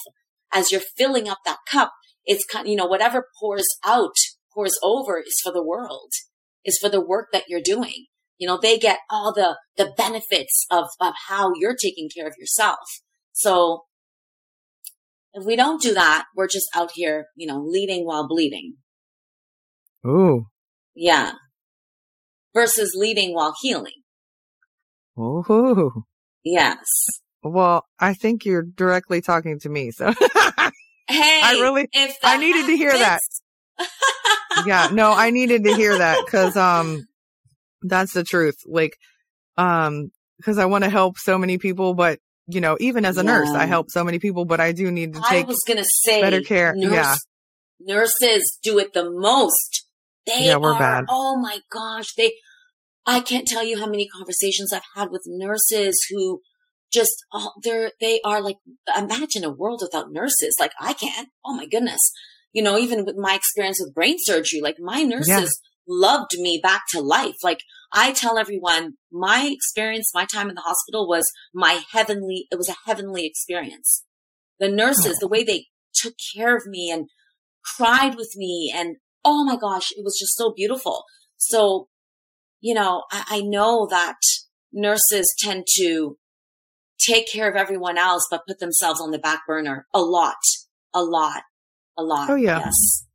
as 0.52 0.70
you're 0.70 0.80
filling 0.80 1.28
up 1.28 1.38
that 1.44 1.58
cup, 1.70 1.92
it's 2.30 2.44
kind 2.44 2.68
you 2.68 2.76
know, 2.76 2.86
whatever 2.86 3.26
pours 3.40 3.66
out, 3.84 4.14
pours 4.54 4.78
over 4.84 5.18
is 5.18 5.36
for 5.42 5.52
the 5.52 5.64
world, 5.64 6.12
is 6.64 6.78
for 6.80 6.88
the 6.88 7.04
work 7.04 7.26
that 7.32 7.44
you're 7.48 7.60
doing. 7.60 8.06
You 8.38 8.46
know, 8.46 8.56
they 8.56 8.78
get 8.78 9.00
all 9.10 9.34
the, 9.34 9.58
the 9.76 9.92
benefits 9.96 10.64
of, 10.70 10.84
of 11.00 11.12
how 11.26 11.52
you're 11.56 11.74
taking 11.74 12.08
care 12.08 12.28
of 12.28 12.34
yourself. 12.38 12.78
So 13.32 13.82
if 15.34 15.44
we 15.44 15.56
don't 15.56 15.82
do 15.82 15.92
that, 15.92 16.26
we're 16.36 16.46
just 16.46 16.68
out 16.74 16.92
here, 16.94 17.26
you 17.34 17.48
know, 17.48 17.60
leading 17.66 18.06
while 18.06 18.28
bleeding. 18.28 18.74
Ooh. 20.06 20.46
Yeah. 20.94 21.32
Versus 22.54 22.92
leading 22.94 23.34
while 23.34 23.54
healing. 23.60 24.02
Ooh. 25.18 26.04
Yes. 26.44 26.86
Well, 27.42 27.84
I 27.98 28.14
think 28.14 28.44
you're 28.44 28.62
directly 28.62 29.20
talking 29.20 29.58
to 29.60 29.68
me. 29.68 29.90
So 29.90 30.12
Hey, 31.10 31.40
I 31.42 31.52
really, 31.60 31.88
I 32.22 32.36
needed 32.36 32.66
to 32.66 32.76
hear 32.76 32.92
that. 32.92 33.20
yeah, 34.66 34.88
no, 34.92 35.12
I 35.12 35.30
needed 35.30 35.64
to 35.64 35.74
hear 35.74 35.98
that 35.98 36.18
because, 36.24 36.56
um, 36.56 37.06
that's 37.82 38.12
the 38.12 38.24
truth. 38.24 38.56
Like, 38.66 38.96
um, 39.56 40.10
because 40.36 40.58
I 40.58 40.66
want 40.66 40.84
to 40.84 40.90
help 40.90 41.18
so 41.18 41.38
many 41.38 41.58
people, 41.58 41.94
but 41.94 42.18
you 42.46 42.60
know, 42.60 42.76
even 42.80 43.04
as 43.04 43.16
a 43.16 43.24
yeah. 43.24 43.30
nurse, 43.30 43.50
I 43.50 43.66
help 43.66 43.90
so 43.90 44.04
many 44.04 44.18
people, 44.18 44.44
but 44.44 44.60
I 44.60 44.72
do 44.72 44.90
need 44.90 45.14
to 45.14 45.20
take. 45.28 45.44
I 45.44 45.48
was 45.48 45.62
gonna 45.66 45.84
say 45.84 46.20
better 46.20 46.40
care. 46.40 46.74
Nurse, 46.74 46.92
yeah, 46.92 47.14
nurses 47.80 48.58
do 48.62 48.78
it 48.78 48.92
the 48.92 49.08
most. 49.10 49.86
They 50.26 50.46
yeah, 50.46 50.56
we're 50.56 50.72
are, 50.72 50.78
bad. 50.78 51.04
Oh 51.08 51.38
my 51.40 51.60
gosh, 51.70 52.14
they. 52.14 52.32
I 53.06 53.20
can't 53.20 53.46
tell 53.46 53.64
you 53.64 53.78
how 53.78 53.86
many 53.86 54.08
conversations 54.08 54.72
I've 54.72 54.82
had 54.94 55.10
with 55.10 55.22
nurses 55.26 55.98
who 56.10 56.40
just 56.92 57.24
oh, 57.32 57.52
they're 57.62 57.92
they 58.00 58.20
are 58.24 58.40
like 58.40 58.56
imagine 58.96 59.44
a 59.44 59.50
world 59.50 59.80
without 59.82 60.12
nurses. 60.12 60.56
Like 60.58 60.72
i 60.80 60.92
can't. 60.92 61.28
Oh 61.44 61.54
my 61.54 61.66
goodness. 61.66 62.12
You 62.52 62.62
know 62.62 62.78
even 62.78 63.04
with 63.04 63.16
my 63.16 63.34
experience 63.34 63.80
with 63.80 63.94
brain 63.94 64.16
surgery 64.18 64.60
like 64.60 64.76
my 64.78 65.02
nurses 65.02 65.28
yeah. 65.28 65.46
loved 65.86 66.32
me 66.34 66.60
back 66.62 66.82
to 66.90 67.00
life. 67.00 67.36
Like 67.42 67.60
i 67.92 68.12
tell 68.12 68.38
everyone 68.38 68.94
my 69.10 69.48
experience 69.52 70.10
my 70.14 70.24
time 70.24 70.48
in 70.48 70.54
the 70.54 70.62
hospital 70.62 71.08
was 71.08 71.24
my 71.54 71.82
heavenly 71.92 72.46
it 72.50 72.56
was 72.56 72.68
a 72.68 72.76
heavenly 72.86 73.26
experience. 73.26 74.04
The 74.58 74.68
nurses 74.68 75.16
oh. 75.16 75.20
the 75.20 75.28
way 75.28 75.44
they 75.44 75.66
took 75.94 76.14
care 76.34 76.56
of 76.56 76.66
me 76.66 76.90
and 76.90 77.08
cried 77.76 78.14
with 78.16 78.32
me 78.36 78.72
and 78.74 78.96
oh 79.24 79.44
my 79.44 79.56
gosh 79.56 79.90
it 79.92 80.02
was 80.04 80.18
just 80.18 80.36
so 80.36 80.52
beautiful. 80.54 81.04
So 81.36 81.88
you 82.60 82.74
know 82.74 83.04
I, 83.12 83.24
I 83.28 83.40
know 83.42 83.86
that 83.90 84.16
nurses 84.72 85.34
tend 85.38 85.66
to 85.76 86.16
take 87.06 87.30
care 87.30 87.48
of 87.48 87.56
everyone 87.56 87.98
else, 87.98 88.26
but 88.30 88.46
put 88.46 88.58
themselves 88.58 89.00
on 89.00 89.10
the 89.10 89.18
back 89.18 89.46
burner 89.46 89.86
a 89.94 90.00
lot, 90.00 90.36
a 90.94 91.02
lot, 91.02 91.42
a 91.96 92.02
lot. 92.02 92.30
Oh 92.30 92.34
yeah. 92.34 92.58
Yes. 92.58 93.06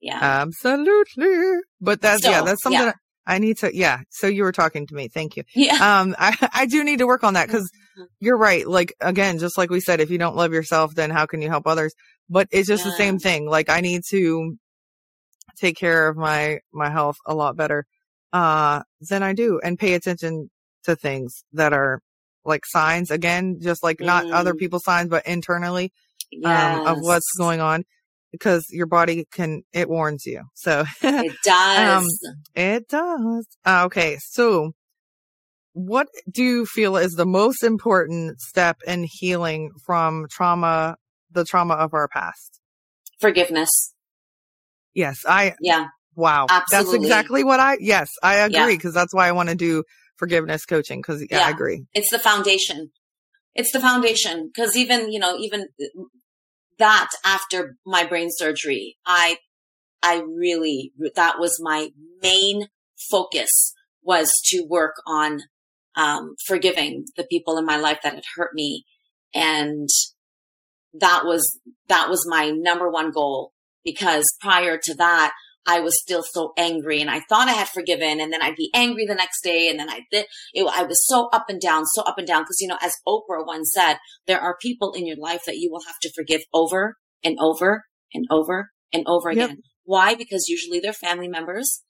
Yeah. 0.00 0.18
Absolutely. 0.20 1.60
But 1.80 2.00
that's, 2.00 2.22
so, 2.22 2.30
yeah, 2.30 2.42
that's 2.42 2.62
something 2.62 2.80
yeah. 2.80 2.92
I 3.26 3.38
need 3.38 3.58
to, 3.58 3.74
yeah. 3.74 4.00
So 4.10 4.28
you 4.28 4.44
were 4.44 4.52
talking 4.52 4.86
to 4.86 4.94
me. 4.94 5.08
Thank 5.08 5.36
you. 5.36 5.42
Yeah. 5.54 5.74
Um, 5.74 6.14
I, 6.18 6.48
I 6.52 6.66
do 6.66 6.84
need 6.84 6.98
to 6.98 7.06
work 7.06 7.24
on 7.24 7.34
that 7.34 7.48
because 7.48 7.68
mm-hmm. 7.98 8.04
you're 8.20 8.36
right. 8.36 8.68
Like, 8.68 8.94
again, 9.00 9.38
just 9.38 9.58
like 9.58 9.68
we 9.68 9.80
said, 9.80 10.00
if 10.00 10.10
you 10.10 10.18
don't 10.18 10.36
love 10.36 10.52
yourself, 10.52 10.94
then 10.94 11.10
how 11.10 11.26
can 11.26 11.42
you 11.42 11.48
help 11.48 11.66
others? 11.66 11.92
But 12.28 12.46
it's 12.52 12.68
just 12.68 12.84
yeah. 12.84 12.90
the 12.92 12.96
same 12.96 13.18
thing. 13.18 13.48
Like, 13.48 13.68
I 13.68 13.80
need 13.80 14.02
to 14.10 14.56
take 15.56 15.76
care 15.76 16.06
of 16.06 16.16
my, 16.16 16.60
my 16.72 16.90
health 16.90 17.16
a 17.26 17.34
lot 17.34 17.56
better, 17.56 17.84
uh, 18.32 18.82
than 19.00 19.24
I 19.24 19.32
do 19.32 19.58
and 19.64 19.78
pay 19.78 19.94
attention 19.94 20.50
to 20.84 20.94
things 20.94 21.42
that 21.52 21.72
are 21.72 22.00
like 22.46 22.64
signs 22.66 23.10
again, 23.10 23.58
just 23.60 23.82
like 23.82 23.98
mm. 23.98 24.06
not 24.06 24.30
other 24.30 24.54
mm. 24.54 24.58
people's 24.58 24.84
signs, 24.84 25.08
but 25.08 25.26
internally 25.26 25.92
yes. 26.32 26.78
um, 26.78 26.86
of 26.86 26.98
what's 27.00 27.30
going 27.38 27.60
on 27.60 27.84
because 28.32 28.64
your 28.70 28.86
body 28.86 29.26
can, 29.32 29.62
it 29.72 29.88
warns 29.88 30.26
you. 30.26 30.42
So 30.54 30.84
it 31.02 31.32
does. 31.44 31.88
um, 31.88 32.04
it 32.54 32.88
does. 32.88 33.46
Uh, 33.64 33.84
okay. 33.86 34.18
So 34.20 34.72
what 35.72 36.08
do 36.30 36.42
you 36.42 36.66
feel 36.66 36.96
is 36.96 37.12
the 37.12 37.26
most 37.26 37.62
important 37.62 38.40
step 38.40 38.78
in 38.86 39.06
healing 39.10 39.70
from 39.84 40.26
trauma, 40.30 40.96
the 41.30 41.44
trauma 41.44 41.74
of 41.74 41.94
our 41.94 42.08
past? 42.08 42.60
Forgiveness. 43.20 43.94
Yes. 44.94 45.18
I, 45.26 45.54
yeah. 45.60 45.86
Wow. 46.14 46.46
Absolutely. 46.48 46.92
That's 46.92 47.04
exactly 47.04 47.44
what 47.44 47.60
I, 47.60 47.76
yes, 47.80 48.08
I 48.22 48.36
agree 48.36 48.76
because 48.76 48.94
that's 48.94 49.14
why 49.14 49.28
I 49.28 49.32
want 49.32 49.50
to 49.50 49.54
do 49.54 49.84
forgiveness 50.16 50.64
coaching 50.64 51.00
because 51.00 51.20
yeah, 51.22 51.38
yeah, 51.38 51.46
I 51.46 51.50
agree. 51.50 51.86
It's 51.94 52.10
the 52.10 52.18
foundation. 52.18 52.90
It's 53.54 53.72
the 53.72 53.80
foundation 53.80 54.50
because 54.54 54.76
even 54.76 55.12
you 55.12 55.18
know 55.18 55.36
even 55.38 55.68
that 56.78 57.10
after 57.24 57.76
my 57.86 58.04
brain 58.04 58.28
surgery, 58.30 58.96
I 59.06 59.38
I 60.02 60.20
really 60.20 60.92
that 61.14 61.38
was 61.38 61.58
my 61.60 61.90
main 62.22 62.68
focus 63.10 63.74
was 64.02 64.30
to 64.46 64.62
work 64.62 64.94
on 65.06 65.40
um, 65.96 66.36
forgiving 66.46 67.06
the 67.16 67.24
people 67.24 67.58
in 67.58 67.66
my 67.66 67.76
life 67.76 67.98
that 68.02 68.14
had 68.14 68.24
hurt 68.36 68.54
me. 68.54 68.84
And 69.34 69.88
that 70.94 71.22
was, 71.24 71.58
that 71.88 72.08
was 72.08 72.26
my 72.28 72.50
number 72.50 72.90
one 72.90 73.10
goal 73.10 73.52
because 73.84 74.24
prior 74.40 74.78
to 74.82 74.94
that, 74.94 75.32
I 75.66 75.80
was 75.80 76.00
still 76.00 76.22
so 76.22 76.52
angry 76.56 77.00
and 77.00 77.10
I 77.10 77.20
thought 77.20 77.48
I 77.48 77.52
had 77.52 77.68
forgiven 77.68 78.20
and 78.20 78.32
then 78.32 78.40
I'd 78.40 78.56
be 78.56 78.70
angry 78.72 79.04
the 79.04 79.14
next 79.14 79.42
day 79.42 79.68
and 79.68 79.78
then 79.78 79.90
I 79.90 80.02
did, 80.10 80.26
it, 80.54 80.66
I 80.72 80.84
was 80.84 81.06
so 81.06 81.28
up 81.32 81.46
and 81.48 81.60
down, 81.60 81.86
so 81.86 82.02
up 82.02 82.18
and 82.18 82.26
down. 82.26 82.44
Cause 82.44 82.58
you 82.60 82.68
know, 82.68 82.78
as 82.80 82.94
Oprah 83.06 83.44
once 83.44 83.72
said, 83.74 83.96
there 84.26 84.40
are 84.40 84.56
people 84.60 84.92
in 84.92 85.06
your 85.06 85.16
life 85.16 85.42
that 85.46 85.56
you 85.56 85.70
will 85.70 85.82
have 85.86 85.98
to 86.02 86.12
forgive 86.14 86.42
over 86.54 86.96
and 87.24 87.36
over 87.40 87.84
and 88.14 88.26
over 88.30 88.70
and 88.92 89.04
over 89.06 89.32
yep. 89.32 89.50
again. 89.50 89.62
Why? 89.84 90.14
Because 90.14 90.48
usually 90.48 90.78
they're 90.78 90.92
family 90.92 91.28
members 91.28 91.82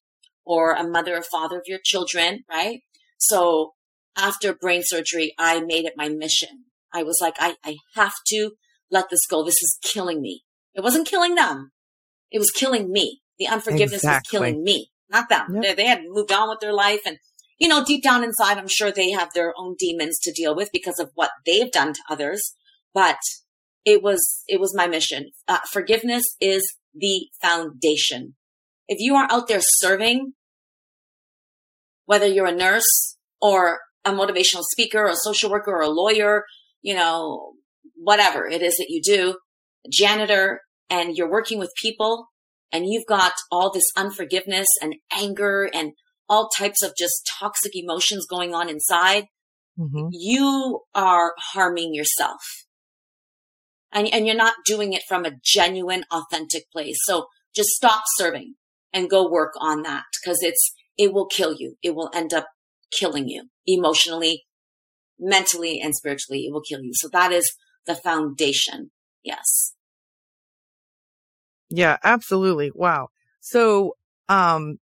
or 0.44 0.72
a 0.72 0.88
mother 0.88 1.16
or 1.16 1.22
father 1.22 1.58
of 1.58 1.64
your 1.66 1.80
children, 1.84 2.44
right? 2.50 2.80
So 3.18 3.72
after 4.16 4.54
brain 4.54 4.82
surgery, 4.84 5.34
I 5.38 5.60
made 5.60 5.84
it 5.84 5.94
my 5.96 6.08
mission. 6.08 6.64
I 6.94 7.02
was 7.02 7.18
like, 7.20 7.34
I, 7.38 7.56
I 7.64 7.76
have 7.94 8.14
to 8.28 8.52
let 8.90 9.10
this 9.10 9.26
go. 9.28 9.44
This 9.44 9.62
is 9.62 9.78
killing 9.82 10.22
me. 10.22 10.44
It 10.74 10.82
wasn't 10.82 11.08
killing 11.08 11.34
them. 11.34 11.72
It 12.30 12.38
was 12.38 12.50
killing 12.50 12.90
me. 12.90 13.20
The 13.38 13.48
unforgiveness 13.48 14.02
exactly. 14.02 14.38
was 14.38 14.46
killing 14.46 14.64
me, 14.64 14.90
not 15.10 15.28
them. 15.28 15.54
Yep. 15.54 15.62
They, 15.62 15.74
they 15.74 15.86
had 15.86 16.02
moved 16.06 16.32
on 16.32 16.48
with 16.48 16.60
their 16.60 16.72
life. 16.72 17.00
And, 17.06 17.18
you 17.58 17.68
know, 17.68 17.84
deep 17.84 18.02
down 18.02 18.24
inside, 18.24 18.58
I'm 18.58 18.68
sure 18.68 18.90
they 18.90 19.10
have 19.10 19.32
their 19.34 19.52
own 19.56 19.76
demons 19.78 20.18
to 20.20 20.32
deal 20.32 20.54
with 20.54 20.70
because 20.72 20.98
of 20.98 21.10
what 21.14 21.30
they've 21.44 21.70
done 21.70 21.92
to 21.92 22.00
others. 22.08 22.54
But 22.94 23.18
it 23.84 24.02
was, 24.02 24.42
it 24.48 24.60
was 24.60 24.74
my 24.74 24.86
mission. 24.86 25.30
Uh, 25.46 25.58
forgiveness 25.70 26.24
is 26.40 26.76
the 26.94 27.28
foundation. 27.42 28.34
If 28.88 28.98
you 29.00 29.14
are 29.16 29.28
out 29.30 29.48
there 29.48 29.60
serving, 29.60 30.32
whether 32.06 32.26
you're 32.26 32.46
a 32.46 32.54
nurse 32.54 33.16
or 33.40 33.80
a 34.04 34.12
motivational 34.12 34.62
speaker 34.62 35.00
or 35.00 35.10
a 35.10 35.16
social 35.16 35.50
worker 35.50 35.72
or 35.72 35.82
a 35.82 35.88
lawyer, 35.88 36.44
you 36.80 36.94
know, 36.94 37.52
whatever 37.96 38.46
it 38.46 38.62
is 38.62 38.76
that 38.76 38.86
you 38.88 39.02
do, 39.02 39.36
janitor, 39.90 40.60
and 40.88 41.16
you're 41.16 41.30
working 41.30 41.58
with 41.58 41.72
people 41.82 42.28
and 42.72 42.86
you've 42.86 43.06
got 43.06 43.32
all 43.50 43.72
this 43.72 43.90
unforgiveness 43.96 44.68
and 44.82 44.96
anger 45.12 45.68
and 45.72 45.92
all 46.28 46.48
types 46.48 46.82
of 46.82 46.92
just 46.98 47.28
toxic 47.38 47.72
emotions 47.74 48.26
going 48.26 48.54
on 48.54 48.68
inside, 48.68 49.26
mm-hmm. 49.78 50.08
you 50.10 50.80
are 50.94 51.32
harming 51.52 51.94
yourself. 51.94 52.40
And, 53.92 54.12
and 54.12 54.26
you're 54.26 54.36
not 54.36 54.54
doing 54.66 54.92
it 54.92 55.02
from 55.08 55.24
a 55.24 55.36
genuine, 55.42 56.04
authentic 56.10 56.64
place. 56.72 56.98
So 57.04 57.26
just 57.54 57.70
stop 57.70 58.02
serving 58.16 58.54
and 58.92 59.08
go 59.08 59.30
work 59.30 59.52
on 59.60 59.82
that 59.82 60.04
because 60.20 60.38
it's, 60.42 60.74
it 60.98 61.12
will 61.12 61.26
kill 61.26 61.54
you. 61.56 61.76
It 61.82 61.94
will 61.94 62.10
end 62.12 62.34
up 62.34 62.48
killing 62.90 63.28
you 63.28 63.44
emotionally, 63.66 64.44
mentally, 65.18 65.80
and 65.80 65.94
spiritually. 65.94 66.46
It 66.46 66.52
will 66.52 66.62
kill 66.62 66.82
you. 66.82 66.92
So 66.94 67.08
that 67.12 67.32
is 67.32 67.50
the 67.86 67.94
foundation. 67.94 68.90
Yes. 69.22 69.75
Yeah, 71.70 71.96
absolutely. 72.02 72.70
Wow. 72.74 73.08
So, 73.40 73.96
um, 74.28 74.78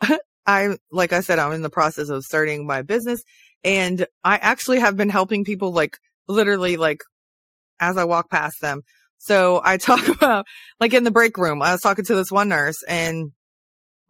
I, 0.46 0.76
like 0.90 1.12
I 1.12 1.20
said, 1.20 1.38
I'm 1.38 1.52
in 1.52 1.62
the 1.62 1.70
process 1.70 2.08
of 2.08 2.24
starting 2.24 2.66
my 2.66 2.82
business 2.82 3.22
and 3.64 4.06
I 4.24 4.36
actually 4.36 4.80
have 4.80 4.96
been 4.96 5.10
helping 5.10 5.44
people 5.44 5.72
like 5.72 5.98
literally 6.28 6.76
like 6.76 7.02
as 7.80 7.96
I 7.96 8.04
walk 8.04 8.30
past 8.30 8.60
them. 8.60 8.82
So 9.18 9.60
I 9.64 9.76
talk 9.78 10.08
about 10.08 10.46
like 10.80 10.94
in 10.94 11.04
the 11.04 11.10
break 11.10 11.36
room, 11.38 11.62
I 11.62 11.72
was 11.72 11.80
talking 11.82 12.04
to 12.06 12.14
this 12.14 12.30
one 12.32 12.48
nurse 12.48 12.82
and 12.88 13.32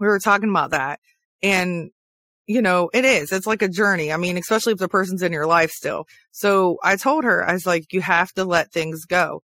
we 0.00 0.06
were 0.06 0.20
talking 0.20 0.50
about 0.50 0.70
that 0.72 1.00
and 1.42 1.90
you 2.46 2.62
know, 2.62 2.90
it 2.94 3.04
is. 3.04 3.32
It's 3.32 3.46
like 3.46 3.62
a 3.62 3.68
journey. 3.68 4.12
I 4.12 4.16
mean, 4.16 4.38
especially 4.38 4.72
if 4.72 4.78
the 4.78 4.88
person's 4.88 5.22
in 5.22 5.32
your 5.32 5.46
life 5.46 5.70
still. 5.70 6.06
So 6.32 6.78
I 6.82 6.96
told 6.96 7.24
her, 7.24 7.48
I 7.48 7.52
was 7.52 7.66
like, 7.66 7.92
you 7.92 8.00
have 8.00 8.32
to 8.34 8.44
let 8.44 8.72
things 8.72 9.04
go. 9.04 9.42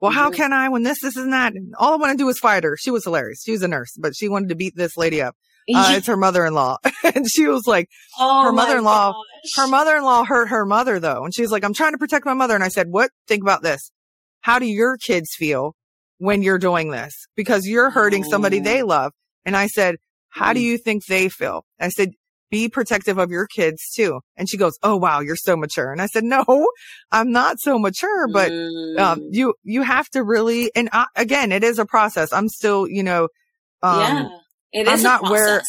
Well, 0.00 0.10
mm-hmm. 0.10 0.18
how 0.18 0.30
can 0.30 0.52
I 0.52 0.68
when 0.68 0.82
this, 0.82 1.00
this 1.00 1.16
and 1.16 1.32
that? 1.32 1.54
And 1.54 1.74
all 1.78 1.94
I 1.94 1.96
want 1.96 2.12
to 2.12 2.22
do 2.22 2.28
is 2.28 2.38
fight 2.38 2.64
her. 2.64 2.76
She 2.76 2.90
was 2.90 3.04
hilarious. 3.04 3.42
She 3.44 3.52
was 3.52 3.62
a 3.62 3.68
nurse, 3.68 3.96
but 3.98 4.14
she 4.14 4.28
wanted 4.28 4.50
to 4.50 4.54
beat 4.54 4.76
this 4.76 4.96
lady 4.96 5.22
up. 5.22 5.36
Uh, 5.74 5.94
it's 5.96 6.06
her 6.06 6.16
mother-in-law. 6.16 6.76
and 7.12 7.26
she 7.28 7.48
was 7.48 7.66
like, 7.66 7.88
oh 8.20 8.44
her 8.44 8.52
mother-in-law, 8.52 9.12
her 9.56 9.66
mother-in-law 9.66 10.22
hurt 10.22 10.46
her 10.46 10.64
mother 10.64 11.00
though. 11.00 11.24
And 11.24 11.34
she 11.34 11.42
was 11.42 11.50
like, 11.50 11.64
I'm 11.64 11.74
trying 11.74 11.90
to 11.90 11.98
protect 11.98 12.24
my 12.24 12.34
mother. 12.34 12.54
And 12.54 12.62
I 12.62 12.68
said, 12.68 12.86
what? 12.88 13.10
Think 13.26 13.42
about 13.42 13.64
this. 13.64 13.90
How 14.42 14.60
do 14.60 14.66
your 14.66 14.96
kids 14.96 15.30
feel 15.36 15.74
when 16.18 16.42
you're 16.42 16.60
doing 16.60 16.92
this? 16.92 17.26
Because 17.34 17.66
you're 17.66 17.90
hurting 17.90 18.22
somebody 18.22 18.60
they 18.60 18.82
oh. 18.82 18.86
love. 18.86 19.12
And 19.44 19.56
I 19.56 19.66
said, 19.66 19.96
how 20.28 20.52
do 20.52 20.60
mm. 20.60 20.64
you 20.64 20.78
think 20.78 21.04
they 21.06 21.28
feel? 21.28 21.64
I 21.80 21.88
said, 21.88 22.10
be 22.50 22.68
protective 22.68 23.18
of 23.18 23.30
your 23.30 23.46
kids 23.46 23.92
too. 23.94 24.20
And 24.36 24.48
she 24.48 24.56
goes, 24.56 24.78
Oh, 24.82 24.96
wow, 24.96 25.20
you're 25.20 25.36
so 25.36 25.56
mature. 25.56 25.90
And 25.90 26.00
I 26.00 26.06
said, 26.06 26.24
no, 26.24 26.44
I'm 27.10 27.32
not 27.32 27.58
so 27.60 27.78
mature, 27.78 28.28
but, 28.28 28.50
um, 28.50 29.20
mm. 29.20 29.28
you, 29.30 29.54
you 29.62 29.82
have 29.82 30.08
to 30.10 30.22
really, 30.22 30.70
and 30.74 30.88
I, 30.92 31.06
again, 31.16 31.52
it 31.52 31.64
is 31.64 31.78
a 31.78 31.86
process. 31.86 32.32
I'm 32.32 32.48
still, 32.48 32.86
you 32.88 33.02
know, 33.02 33.28
um, 33.82 34.00
yeah, 34.00 34.28
it 34.72 34.88
is 34.88 34.92
I'm 34.92 35.02
not 35.02 35.30
where 35.30 35.62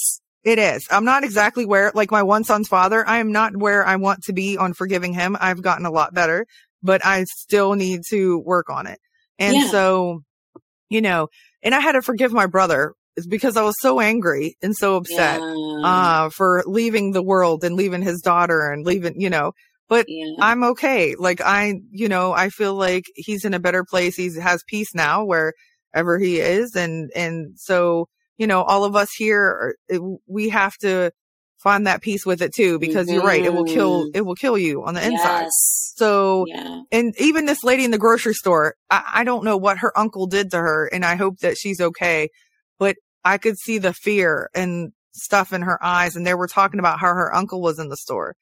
it 0.43 0.59
is. 0.59 0.87
I'm 0.89 1.05
not 1.05 1.23
exactly 1.23 1.65
where, 1.65 1.91
like 1.93 2.11
my 2.11 2.23
one 2.23 2.43
son's 2.43 2.67
father, 2.67 3.07
I 3.07 3.17
am 3.17 3.31
not 3.31 3.55
where 3.55 3.85
I 3.85 3.97
want 3.97 4.23
to 4.23 4.33
be 4.33 4.57
on 4.57 4.73
forgiving 4.73 5.13
him. 5.13 5.35
I've 5.39 5.61
gotten 5.61 5.85
a 5.85 5.91
lot 5.91 6.13
better, 6.13 6.45
but 6.81 7.05
I 7.05 7.25
still 7.25 7.73
need 7.73 8.01
to 8.09 8.39
work 8.39 8.69
on 8.69 8.87
it. 8.87 8.99
And 9.39 9.55
yeah. 9.55 9.67
so, 9.67 10.21
you 10.89 11.01
know, 11.01 11.27
and 11.63 11.75
I 11.75 11.79
had 11.79 11.93
to 11.93 12.01
forgive 12.01 12.31
my 12.31 12.45
brother 12.45 12.93
is 13.17 13.27
because 13.27 13.57
I 13.57 13.63
was 13.63 13.75
so 13.79 13.99
angry 13.99 14.55
and 14.61 14.75
so 14.75 14.95
upset, 14.95 15.41
yeah. 15.41 15.81
uh, 15.83 16.29
for 16.29 16.63
leaving 16.65 17.11
the 17.11 17.23
world 17.23 17.63
and 17.63 17.75
leaving 17.75 18.03
his 18.03 18.21
daughter 18.21 18.71
and 18.71 18.85
leaving, 18.85 19.19
you 19.19 19.29
know, 19.29 19.51
but 19.89 20.05
yeah. 20.07 20.35
I'm 20.39 20.63
okay. 20.63 21.15
Like 21.17 21.41
I, 21.41 21.75
you 21.91 22.07
know, 22.07 22.31
I 22.31 22.49
feel 22.49 22.75
like 22.75 23.05
he's 23.15 23.43
in 23.43 23.53
a 23.53 23.59
better 23.59 23.83
place. 23.83 24.15
He 24.15 24.29
has 24.39 24.63
peace 24.67 24.93
now 24.93 25.25
wherever 25.25 26.19
he 26.19 26.39
is. 26.39 26.75
And, 26.75 27.09
and 27.15 27.57
so, 27.57 28.07
you 28.37 28.47
know, 28.47 28.61
all 28.61 28.83
of 28.83 28.95
us 28.95 29.09
here, 29.17 29.75
it, 29.89 30.01
we 30.27 30.49
have 30.49 30.77
to 30.81 31.11
find 31.57 31.87
that 31.87 32.03
peace 32.03 32.25
with 32.25 32.41
it 32.41 32.53
too, 32.53 32.77
because 32.77 33.07
mm-hmm. 33.07 33.15
you're 33.15 33.23
right. 33.23 33.43
It 33.43 33.53
will 33.53 33.65
kill, 33.65 34.03
mm-hmm. 34.03 34.17
it 34.17 34.25
will 34.25 34.35
kill 34.35 34.57
you 34.57 34.83
on 34.85 34.93
the 34.93 35.03
inside. 35.03 35.47
So, 35.49 36.45
yeah. 36.47 36.81
and 36.91 37.15
even 37.19 37.45
this 37.47 37.63
lady 37.63 37.83
in 37.83 37.89
the 37.89 37.97
grocery 37.97 38.35
store, 38.35 38.75
I, 38.91 39.03
I 39.15 39.23
don't 39.23 39.43
know 39.43 39.57
what 39.57 39.79
her 39.79 39.97
uncle 39.97 40.27
did 40.27 40.51
to 40.51 40.57
her 40.57 40.85
and 40.85 41.03
I 41.03 41.15
hope 41.15 41.39
that 41.39 41.57
she's 41.57 41.81
okay. 41.81 42.29
But 42.77 42.97
I 43.23 43.37
could 43.37 43.57
see 43.57 43.77
the 43.77 43.93
fear 43.93 44.49
and 44.53 44.91
stuff 45.13 45.53
in 45.53 45.61
her 45.63 45.83
eyes. 45.83 46.15
And 46.15 46.25
they 46.25 46.33
were 46.33 46.47
talking 46.47 46.79
about 46.79 46.99
how 46.99 47.07
her 47.07 47.33
uncle 47.33 47.61
was 47.61 47.79
in 47.79 47.89
the 47.89 47.97
store. 47.97 48.35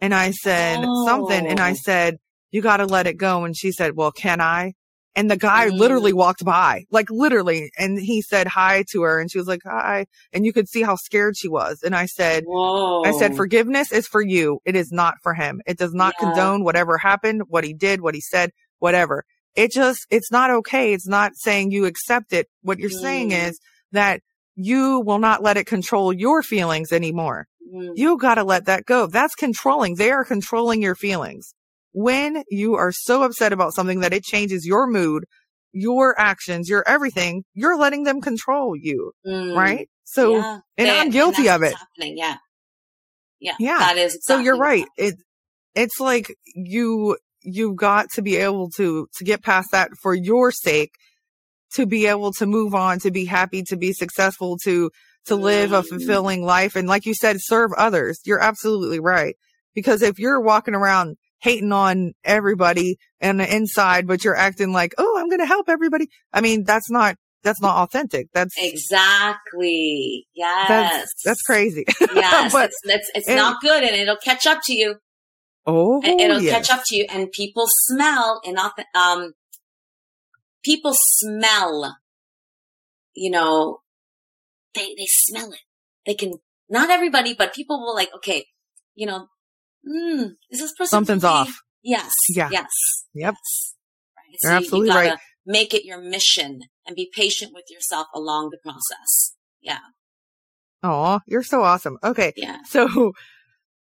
And 0.00 0.14
I 0.14 0.30
said 0.30 0.78
oh. 0.82 1.06
something 1.06 1.46
and 1.46 1.60
I 1.60 1.72
oh. 1.72 1.76
said, 1.82 2.18
you 2.50 2.62
got 2.62 2.78
to 2.78 2.86
let 2.86 3.06
it 3.06 3.16
go. 3.16 3.44
And 3.44 3.56
she 3.56 3.72
said, 3.72 3.96
well, 3.96 4.12
can 4.12 4.40
I? 4.40 4.74
And 5.18 5.28
the 5.28 5.36
guy 5.36 5.68
mm. 5.68 5.76
literally 5.76 6.12
walked 6.12 6.44
by, 6.44 6.84
like 6.92 7.10
literally. 7.10 7.72
And 7.76 7.98
he 7.98 8.22
said 8.22 8.46
hi 8.46 8.84
to 8.92 9.02
her 9.02 9.20
and 9.20 9.30
she 9.30 9.38
was 9.38 9.48
like, 9.48 9.62
hi. 9.64 10.06
And 10.32 10.46
you 10.46 10.52
could 10.52 10.68
see 10.68 10.82
how 10.82 10.94
scared 10.94 11.36
she 11.36 11.48
was. 11.48 11.80
And 11.82 11.96
I 11.96 12.06
said, 12.06 12.44
Whoa. 12.46 13.02
I 13.04 13.10
said, 13.12 13.34
forgiveness 13.34 13.90
is 13.90 14.06
for 14.06 14.22
you. 14.22 14.60
It 14.64 14.76
is 14.76 14.92
not 14.92 15.14
for 15.22 15.34
him. 15.34 15.60
It 15.66 15.76
does 15.76 15.92
not 15.92 16.14
yeah. 16.20 16.26
condone 16.26 16.62
whatever 16.62 16.98
happened, 16.98 17.42
what 17.48 17.64
he 17.64 17.74
did, 17.74 18.00
what 18.00 18.14
he 18.14 18.20
said, 18.20 18.50
whatever. 18.78 19.24
It 19.56 19.72
just, 19.72 20.06
it's 20.08 20.30
not 20.30 20.50
okay. 20.50 20.92
It's 20.92 21.08
not 21.08 21.32
saying 21.34 21.72
you 21.72 21.86
accept 21.86 22.32
it. 22.32 22.46
What 22.62 22.78
you're 22.78 22.90
mm. 22.90 23.02
saying 23.02 23.32
is 23.32 23.58
that 23.92 24.20
you 24.54 25.00
will 25.00 25.18
not 25.18 25.42
let 25.42 25.56
it 25.56 25.66
control 25.66 26.12
your 26.12 26.42
feelings 26.42 26.92
anymore. 26.92 27.46
Mm. 27.72 27.92
You 27.94 28.18
got 28.18 28.36
to 28.36 28.44
let 28.44 28.66
that 28.66 28.84
go. 28.86 29.06
That's 29.06 29.34
controlling. 29.34 29.94
They 29.94 30.10
are 30.10 30.24
controlling 30.24 30.82
your 30.82 30.94
feelings. 30.94 31.54
When 31.92 32.42
you 32.48 32.74
are 32.74 32.92
so 32.92 33.22
upset 33.22 33.52
about 33.52 33.74
something 33.74 34.00
that 34.00 34.12
it 34.12 34.24
changes 34.24 34.66
your 34.66 34.86
mood, 34.86 35.24
your 35.72 36.18
actions, 36.18 36.68
your 36.68 36.82
everything, 36.86 37.44
you're 37.54 37.78
letting 37.78 38.04
them 38.04 38.20
control 38.20 38.74
you. 38.76 39.12
Mm. 39.26 39.56
Right. 39.56 39.88
So, 40.04 40.36
yeah. 40.36 40.58
and 40.76 40.88
they, 40.88 40.98
I'm 40.98 41.10
guilty 41.10 41.48
and 41.48 41.56
of 41.56 41.70
it. 41.70 41.74
Happening. 41.76 42.18
Yeah. 42.18 42.36
Yeah. 43.40 43.54
Yeah. 43.58 43.78
That 43.78 43.96
is. 43.96 44.16
Exactly 44.16 44.36
so 44.36 44.44
you're 44.44 44.58
right. 44.58 44.86
It, 44.96 45.14
it's 45.74 46.00
like 46.00 46.34
you, 46.54 47.16
you've 47.42 47.76
got 47.76 48.06
to 48.14 48.22
be 48.22 48.36
able 48.36 48.70
to, 48.70 49.06
to 49.16 49.24
get 49.24 49.42
past 49.42 49.68
that 49.72 49.90
for 50.02 50.14
your 50.14 50.50
sake 50.50 50.90
to 51.74 51.86
be 51.86 52.06
able 52.06 52.32
to 52.32 52.46
move 52.46 52.74
on, 52.74 52.98
to 53.00 53.10
be 53.10 53.24
happy, 53.24 53.62
to 53.64 53.76
be 53.76 53.92
successful, 53.92 54.56
to, 54.64 54.90
to 55.26 55.36
live 55.36 55.72
a 55.72 55.82
mm. 55.82 55.88
fulfilling 55.88 56.42
life. 56.44 56.76
And 56.76 56.88
like 56.88 57.06
you 57.06 57.14
said, 57.14 57.36
serve 57.40 57.70
others. 57.76 58.20
You're 58.24 58.40
absolutely 58.40 59.00
right. 59.00 59.36
Because 59.74 60.02
if 60.02 60.18
you're 60.18 60.40
walking 60.40 60.74
around 60.74 61.16
hating 61.40 61.72
on 61.72 62.12
everybody 62.24 62.96
and 63.20 63.38
the 63.38 63.54
inside, 63.54 64.06
but 64.06 64.24
you're 64.24 64.36
acting 64.36 64.72
like, 64.72 64.92
Oh, 64.98 65.16
I'm 65.18 65.28
going 65.28 65.40
to 65.40 65.46
help 65.46 65.68
everybody. 65.68 66.08
I 66.32 66.40
mean, 66.40 66.64
that's 66.64 66.90
not, 66.90 67.16
that's 67.44 67.60
not 67.60 67.76
authentic. 67.76 68.28
That's 68.34 68.54
exactly. 68.58 70.26
Yes. 70.34 70.68
That's, 70.68 71.12
that's 71.24 71.42
crazy. 71.42 71.84
Yes. 72.14 72.52
but, 72.52 72.66
it's, 72.66 72.80
it's, 72.84 73.10
it's 73.14 73.28
and, 73.28 73.36
not 73.36 73.60
good 73.60 73.84
and 73.84 73.94
it'll 73.94 74.16
catch 74.16 74.46
up 74.46 74.58
to 74.64 74.74
you. 74.74 74.96
Oh, 75.66 76.02
it'll 76.02 76.40
yes. 76.40 76.52
catch 76.52 76.76
up 76.76 76.82
to 76.86 76.96
you 76.96 77.06
and 77.10 77.30
people 77.30 77.66
smell 77.68 78.40
and 78.44 78.58
um, 78.94 79.32
people 80.64 80.92
smell, 80.94 81.96
you 83.14 83.30
know, 83.30 83.80
they, 84.74 84.94
they 84.96 85.06
smell 85.08 85.52
it. 85.52 85.60
They 86.06 86.14
can 86.14 86.34
not 86.68 86.90
everybody, 86.90 87.34
but 87.34 87.54
people 87.54 87.80
will 87.80 87.94
like, 87.94 88.10
okay, 88.16 88.46
you 88.94 89.06
know, 89.06 89.26
mm, 89.86 90.30
is 90.50 90.60
this 90.60 90.72
person 90.72 90.90
something's 90.90 91.22
really? 91.22 91.34
off? 91.34 91.60
Yes. 91.82 92.10
Yeah. 92.28 92.48
Yes. 92.50 92.70
Yep. 93.14 93.34
Yes. 93.34 93.74
Right. 94.16 94.36
You're 94.42 94.52
you- 94.52 94.58
absolutely 94.58 94.88
you 94.88 94.94
gotta 94.94 95.08
right. 95.10 95.18
Make 95.50 95.72
it 95.72 95.86
your 95.86 95.98
mission 95.98 96.60
and 96.86 96.94
be 96.94 97.10
patient 97.10 97.52
with 97.54 97.64
yourself 97.70 98.06
along 98.14 98.50
the 98.50 98.58
process. 98.62 99.34
Yeah. 99.62 99.78
Oh, 100.82 101.20
you're 101.26 101.42
so 101.42 101.62
awesome. 101.62 101.96
Okay. 102.04 102.34
Yeah. 102.36 102.58
So, 102.68 103.12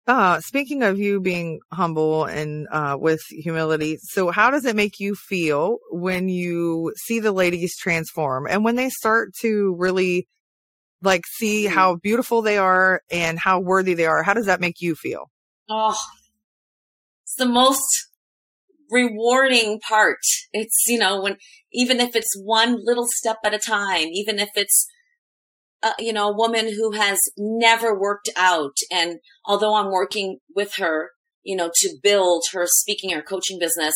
uh, 0.08 0.39
speaking 0.41 0.84
of 0.84 0.99
you 0.99 1.20
being 1.20 1.60
humble 1.74 2.26
and, 2.26 2.68
uh, 2.72 2.97
with 2.99 3.22
humility, 3.30 3.97
so 4.01 4.30
how 4.32 4.51
does 4.51 4.66
it 4.66 4.76
make 4.76 4.99
you 4.99 5.16
feel 5.16 5.78
when 5.91 6.30
you 6.30 6.93
see 7.06 7.20
the 7.20 7.32
ladies 7.32 7.76
transform 7.78 8.45
and 8.47 8.64
when 8.64 8.76
they 8.76 8.89
start 8.89 9.34
to 9.41 9.76
really 9.78 10.28
like 11.01 11.24
see 11.28 11.66
Mhm. 11.66 11.72
how 11.72 11.95
beautiful 11.95 12.41
they 12.41 12.58
are 12.58 13.01
and 13.12 13.39
how 13.39 13.60
worthy 13.60 13.93
they 13.93 14.06
are? 14.06 14.24
How 14.24 14.34
does 14.34 14.45
that 14.45 14.62
make 14.62 14.82
you 14.82 14.95
feel? 14.95 15.30
Oh, 15.70 15.97
it's 17.24 17.36
the 17.36 17.45
most 17.45 18.08
rewarding 18.91 19.80
part. 19.80 20.20
It's, 20.53 20.84
you 20.88 20.99
know, 20.99 21.22
when, 21.22 21.38
even 21.74 21.99
if 21.99 22.16
it's 22.16 22.34
one 22.41 22.78
little 22.84 23.08
step 23.08 23.38
at 23.43 23.53
a 23.53 23.60
time, 23.60 24.08
even 24.12 24.39
if 24.39 24.49
it's, 24.56 24.88
uh, 25.86 25.94
you 26.00 26.12
know, 26.12 26.30
a 26.30 26.36
woman 26.36 26.74
who 26.74 26.94
has 26.94 27.20
never 27.38 27.98
worked 27.98 28.30
out. 28.36 28.76
And 28.92 29.20
although 29.46 29.76
I'm 29.76 29.92
working 29.92 30.40
with 30.56 30.78
her, 30.78 31.12
you 31.44 31.56
know, 31.56 31.70
to 31.76 31.98
build 32.02 32.46
her 32.54 32.66
speaking 32.66 33.14
or 33.14 33.22
coaching 33.22 33.60
business, 33.60 33.94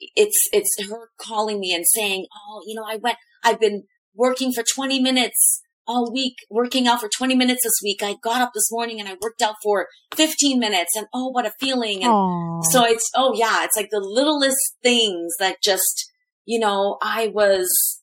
it's, 0.00 0.48
it's 0.52 0.76
her 0.90 1.10
calling 1.16 1.60
me 1.60 1.72
and 1.72 1.84
saying, 1.86 2.26
Oh, 2.34 2.62
you 2.66 2.74
know, 2.74 2.84
I 2.84 2.96
went, 2.96 3.18
I've 3.44 3.60
been 3.60 3.84
working 4.16 4.52
for 4.52 4.64
20 4.64 5.00
minutes 5.00 5.62
all 5.86 6.12
week, 6.12 6.34
working 6.50 6.88
out 6.88 7.00
for 7.00 7.08
20 7.08 7.36
minutes 7.36 7.62
this 7.62 7.78
week. 7.84 8.02
I 8.02 8.16
got 8.20 8.42
up 8.42 8.50
this 8.52 8.72
morning 8.72 8.98
and 8.98 9.08
I 9.08 9.14
worked 9.22 9.42
out 9.42 9.54
for 9.62 9.86
15 10.16 10.58
minutes 10.58 10.96
and 10.96 11.06
oh, 11.14 11.28
what 11.28 11.46
a 11.46 11.52
feeling. 11.60 12.02
And 12.02 12.64
so 12.64 12.84
it's, 12.84 13.08
oh 13.14 13.32
yeah, 13.36 13.62
it's 13.62 13.76
like 13.76 13.90
the 13.92 14.00
littlest 14.00 14.74
things 14.82 15.34
that 15.38 15.62
just, 15.62 16.10
you 16.44 16.58
know, 16.58 16.98
I 17.00 17.28
was, 17.28 17.95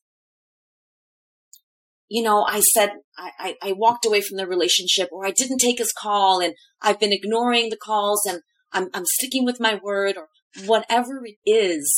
you 2.13 2.21
know, 2.21 2.45
I 2.47 2.59
said, 2.59 2.91
I, 3.17 3.31
I, 3.39 3.55
I 3.69 3.71
walked 3.71 4.05
away 4.05 4.21
from 4.21 4.37
the 4.37 4.45
relationship 4.45 5.09
or 5.11 5.25
I 5.25 5.31
didn't 5.31 5.57
take 5.57 5.79
his 5.79 5.91
call 5.91 6.41
and 6.41 6.53
I've 6.79 6.99
been 6.99 7.11
ignoring 7.11 7.71
the 7.71 7.75
calls 7.75 8.23
and 8.27 8.41
I'm, 8.71 8.89
I'm 8.93 9.05
sticking 9.17 9.45
with 9.45 9.59
my 9.59 9.79
word 9.83 10.15
or 10.15 10.27
whatever 10.67 11.23
it 11.25 11.37
is 11.49 11.91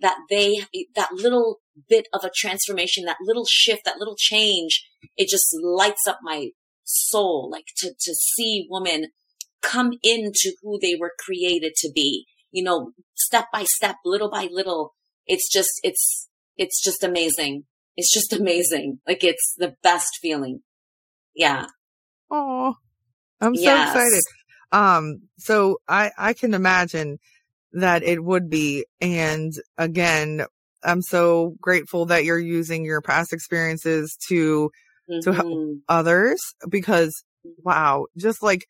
that 0.00 0.16
they, 0.28 0.64
that 0.96 1.12
little 1.12 1.60
bit 1.88 2.08
of 2.12 2.24
a 2.24 2.32
transformation, 2.34 3.04
that 3.04 3.18
little 3.22 3.46
shift, 3.48 3.82
that 3.84 3.98
little 4.00 4.16
change, 4.18 4.84
it 5.16 5.28
just 5.28 5.46
lights 5.62 6.02
up 6.08 6.18
my 6.20 6.48
soul. 6.82 7.48
Like 7.48 7.66
to, 7.76 7.90
to 7.90 8.12
see 8.12 8.66
women 8.68 9.10
come 9.62 9.92
into 10.02 10.52
who 10.62 10.80
they 10.82 10.96
were 10.98 11.12
created 11.16 11.74
to 11.76 11.92
be, 11.94 12.26
you 12.50 12.64
know, 12.64 12.90
step 13.14 13.44
by 13.52 13.62
step, 13.62 13.98
little 14.04 14.32
by 14.32 14.48
little. 14.50 14.94
It's 15.26 15.48
just, 15.48 15.70
it's, 15.84 16.28
it's 16.56 16.82
just 16.82 17.04
amazing. 17.04 17.66
It's 17.96 18.12
just 18.12 18.32
amazing. 18.32 19.00
Like 19.06 19.24
it's 19.24 19.54
the 19.58 19.74
best 19.82 20.18
feeling. 20.20 20.60
Yeah. 21.34 21.66
oh, 22.30 22.74
I'm 23.40 23.56
so 23.56 23.62
Yes. 23.62 23.88
excited. 23.94 24.22
Um, 24.72 25.22
so 25.38 25.78
I, 25.88 26.12
I 26.18 26.32
can 26.32 26.54
imagine 26.54 27.18
that 27.72 28.02
it 28.02 28.22
would 28.22 28.48
be. 28.50 28.84
And 29.00 29.52
again, 29.78 30.44
I'm 30.84 31.02
so 31.02 31.54
grateful 31.60 32.06
that 32.06 32.24
you're 32.24 32.38
using 32.38 32.84
your 32.84 33.00
past 33.00 33.32
experiences 33.32 34.16
to 34.28 34.70
To 35.22 35.32
help- 35.32 35.46
Mhm. 35.48 35.80
others 35.88 36.40
because 36.68 37.24
wow, 37.64 38.06
just 38.16 38.42
like 38.44 38.64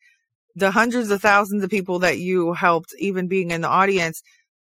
the 0.55 0.71
hundreds 0.71 1.11
of 1.11 1.21
thousands 1.21 1.63
of 1.63 1.69
people 1.69 1.99
that 1.99 2.17
you 2.17 2.53
helped, 2.53 2.95
even 2.97 3.27
being 3.27 3.51
in 3.51 3.61
the 3.61 3.67
audience, 3.67 4.21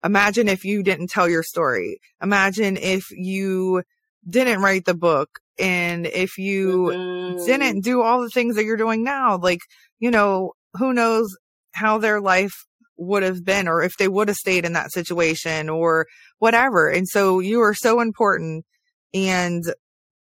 imagine 0.03 0.49
if 0.49 0.65
you 0.65 0.83
didn't 0.83 1.07
tell 1.09 1.29
your 1.29 1.43
story. 1.43 1.99
Imagine 2.21 2.75
if 2.77 3.05
you 3.11 3.83
didn't 4.29 4.61
write 4.61 4.85
the 4.85 4.93
book 4.93 5.39
and 5.59 6.05
if 6.07 6.37
you 6.37 6.91
Mhm. 6.93 7.45
didn't 7.45 7.81
do 7.81 8.01
all 8.01 8.21
the 8.21 8.29
things 8.29 8.55
that 8.55 8.65
you're 8.65 8.77
doing 8.77 9.03
now. 9.03 9.37
Like, 9.37 9.59
you 9.99 10.11
know, 10.11 10.53
who 10.77 10.93
knows 10.93 11.35
how 11.73 11.97
their 11.97 12.19
life 12.21 12.53
would 12.97 13.23
have 13.23 13.43
been 13.43 13.67
or 13.67 13.81
if 13.81 13.93
they 13.97 14.07
would 14.07 14.27
have 14.27 14.37
stayed 14.37 14.65
in 14.65 14.73
that 14.73 14.91
situation 14.91 15.69
or 15.69 16.05
whatever. 16.39 16.89
And 16.89 17.07
so 17.07 17.39
you 17.39 17.61
are 17.61 17.73
so 17.73 17.99
important. 17.99 18.65
And 19.13 19.63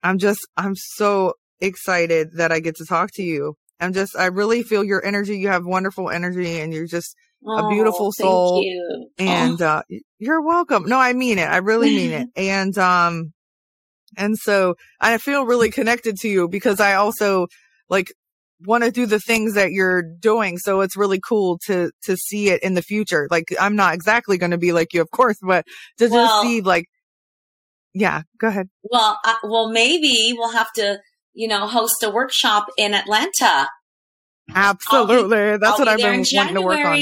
I'm 0.04 0.18
just, 0.18 0.40
I'm 0.58 0.76
so 0.76 1.34
excited 1.62 2.30
that 2.38 2.52
I 2.52 2.60
get 2.60 2.76
to 2.78 2.86
talk 2.86 3.10
to 3.16 3.24
you. 3.24 3.56
I'm 3.80 3.94
just, 3.94 4.16
I 4.18 4.26
really 4.28 4.64
feel 4.64 4.84
your 4.84 5.04
energy. 5.06 5.38
You 5.38 5.50
have 5.50 5.66
wonderful 5.66 6.10
energy 6.10 6.60
and 6.60 6.74
you're 6.74 6.88
just, 6.88 7.16
Oh, 7.48 7.70
beautiful 7.70 8.12
thank 8.18 8.32
soul. 8.32 8.64
you. 8.64 9.10
and, 9.20 9.62
uh, 9.62 9.84
you're 10.18 10.42
welcome. 10.42 10.86
No, 10.88 10.98
I 10.98 11.14
mean 11.14 11.38
it. 11.38 11.44
I 11.48 11.58
really 11.58 11.96
mean 11.96 12.12
it. 12.12 12.28
And, 12.36 12.76
um, 12.78 13.34
and 14.18 14.38
so 14.38 14.76
I 15.00 15.18
feel 15.18 15.46
really 15.46 15.70
connected 15.70 16.18
to 16.18 16.28
you 16.28 16.48
because 16.48 16.80
I 16.80 16.96
also 16.96 17.48
like 17.90 18.12
want 18.66 18.84
to 18.84 18.92
do 18.92 19.06
the 19.06 19.20
things 19.20 19.54
that 19.56 19.72
you're 19.72 20.02
doing. 20.02 20.58
So 20.58 20.82
it's 20.82 20.96
really 20.96 21.20
cool 21.20 21.60
to, 21.68 21.92
to 22.04 22.16
see 22.16 22.50
it 22.50 22.64
in 22.64 22.74
the 22.74 22.82
future. 22.82 23.28
Like 23.30 23.54
I'm 23.60 23.76
not 23.76 23.94
exactly 23.94 24.38
going 24.38 24.52
to 24.52 24.58
be 24.58 24.72
like 24.72 24.94
you, 24.94 25.02
of 25.02 25.12
course, 25.12 25.38
but 25.42 25.66
to 25.98 26.06
just 26.06 26.14
Well- 26.14 26.42
see 26.42 26.62
like, 26.62 26.86
yeah, 27.94 28.24
go 28.40 28.48
ahead. 28.48 28.68
Well, 28.84 29.20
uh, 29.26 29.36
well, 29.44 29.70
maybe 29.70 30.34
we'll 30.38 30.52
have 30.52 30.72
to, 30.76 31.00
you 31.34 31.48
know, 31.48 31.68
host 31.68 32.04
a 32.04 32.10
workshop 32.10 32.68
in 32.78 32.94
Atlanta. 32.94 33.70
Absolutely. 34.54 35.58
That's 35.58 35.66
I'll 35.66 35.78
what 35.78 35.86
be 35.86 36.04
I've 36.04 36.12
been 36.12 36.20
in 36.22 36.26
wanting 36.34 36.56
to 36.56 36.62
work 36.62 36.86
on. 36.86 37.02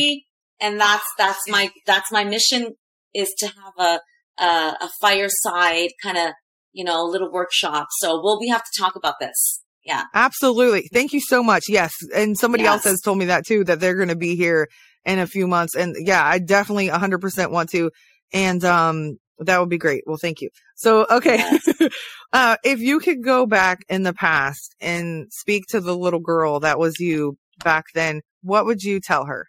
And 0.59 0.79
that's, 0.79 1.05
that's 1.17 1.49
my, 1.49 1.71
that's 1.85 2.11
my 2.11 2.23
mission 2.23 2.75
is 3.13 3.33
to 3.39 3.47
have 3.47 3.73
a, 3.77 4.43
a, 4.43 4.77
a 4.81 4.89
fireside 5.01 5.89
kind 6.01 6.17
of, 6.17 6.33
you 6.73 6.83
know, 6.83 7.05
little 7.05 7.31
workshop. 7.31 7.87
So 7.99 8.19
we'll, 8.21 8.39
we 8.39 8.49
have 8.49 8.63
to 8.63 8.81
talk 8.81 8.95
about 8.95 9.15
this. 9.19 9.61
Yeah. 9.85 10.03
Absolutely. 10.13 10.89
Thank 10.93 11.13
you 11.13 11.19
so 11.19 11.43
much. 11.43 11.65
Yes. 11.67 11.93
And 12.15 12.37
somebody 12.37 12.65
else 12.65 12.85
has 12.85 13.01
told 13.01 13.17
me 13.17 13.25
that 13.25 13.45
too, 13.45 13.63
that 13.65 13.79
they're 13.79 13.95
going 13.95 14.09
to 14.09 14.15
be 14.15 14.35
here 14.35 14.67
in 15.05 15.19
a 15.19 15.27
few 15.27 15.47
months. 15.47 15.75
And 15.75 15.95
yeah, 15.99 16.23
I 16.23 16.39
definitely 16.39 16.87
100% 16.87 17.51
want 17.51 17.69
to. 17.71 17.91
And, 18.31 18.63
um, 18.63 19.17
that 19.39 19.59
would 19.59 19.69
be 19.69 19.77
great. 19.77 20.03
Well, 20.05 20.17
thank 20.21 20.41
you. 20.41 20.49
So, 20.75 21.05
okay. 21.09 21.37
Yes. 21.37 21.67
uh, 22.33 22.55
if 22.63 22.79
you 22.79 22.99
could 22.99 23.23
go 23.23 23.45
back 23.45 23.79
in 23.89 24.03
the 24.03 24.13
past 24.13 24.75
and 24.79 25.27
speak 25.31 25.65
to 25.69 25.81
the 25.81 25.97
little 25.97 26.19
girl 26.19 26.59
that 26.61 26.79
was 26.79 26.99
you 26.99 27.37
back 27.63 27.85
then, 27.93 28.21
what 28.41 28.65
would 28.65 28.83
you 28.83 28.99
tell 28.99 29.25
her? 29.25 29.47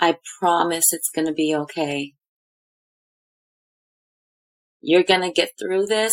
I 0.00 0.16
promise 0.40 0.92
it's 0.92 1.10
going 1.14 1.26
to 1.26 1.34
be 1.34 1.54
okay. 1.54 2.14
You're 4.80 5.02
going 5.02 5.22
to 5.22 5.32
get 5.32 5.50
through 5.58 5.86
this 5.86 6.12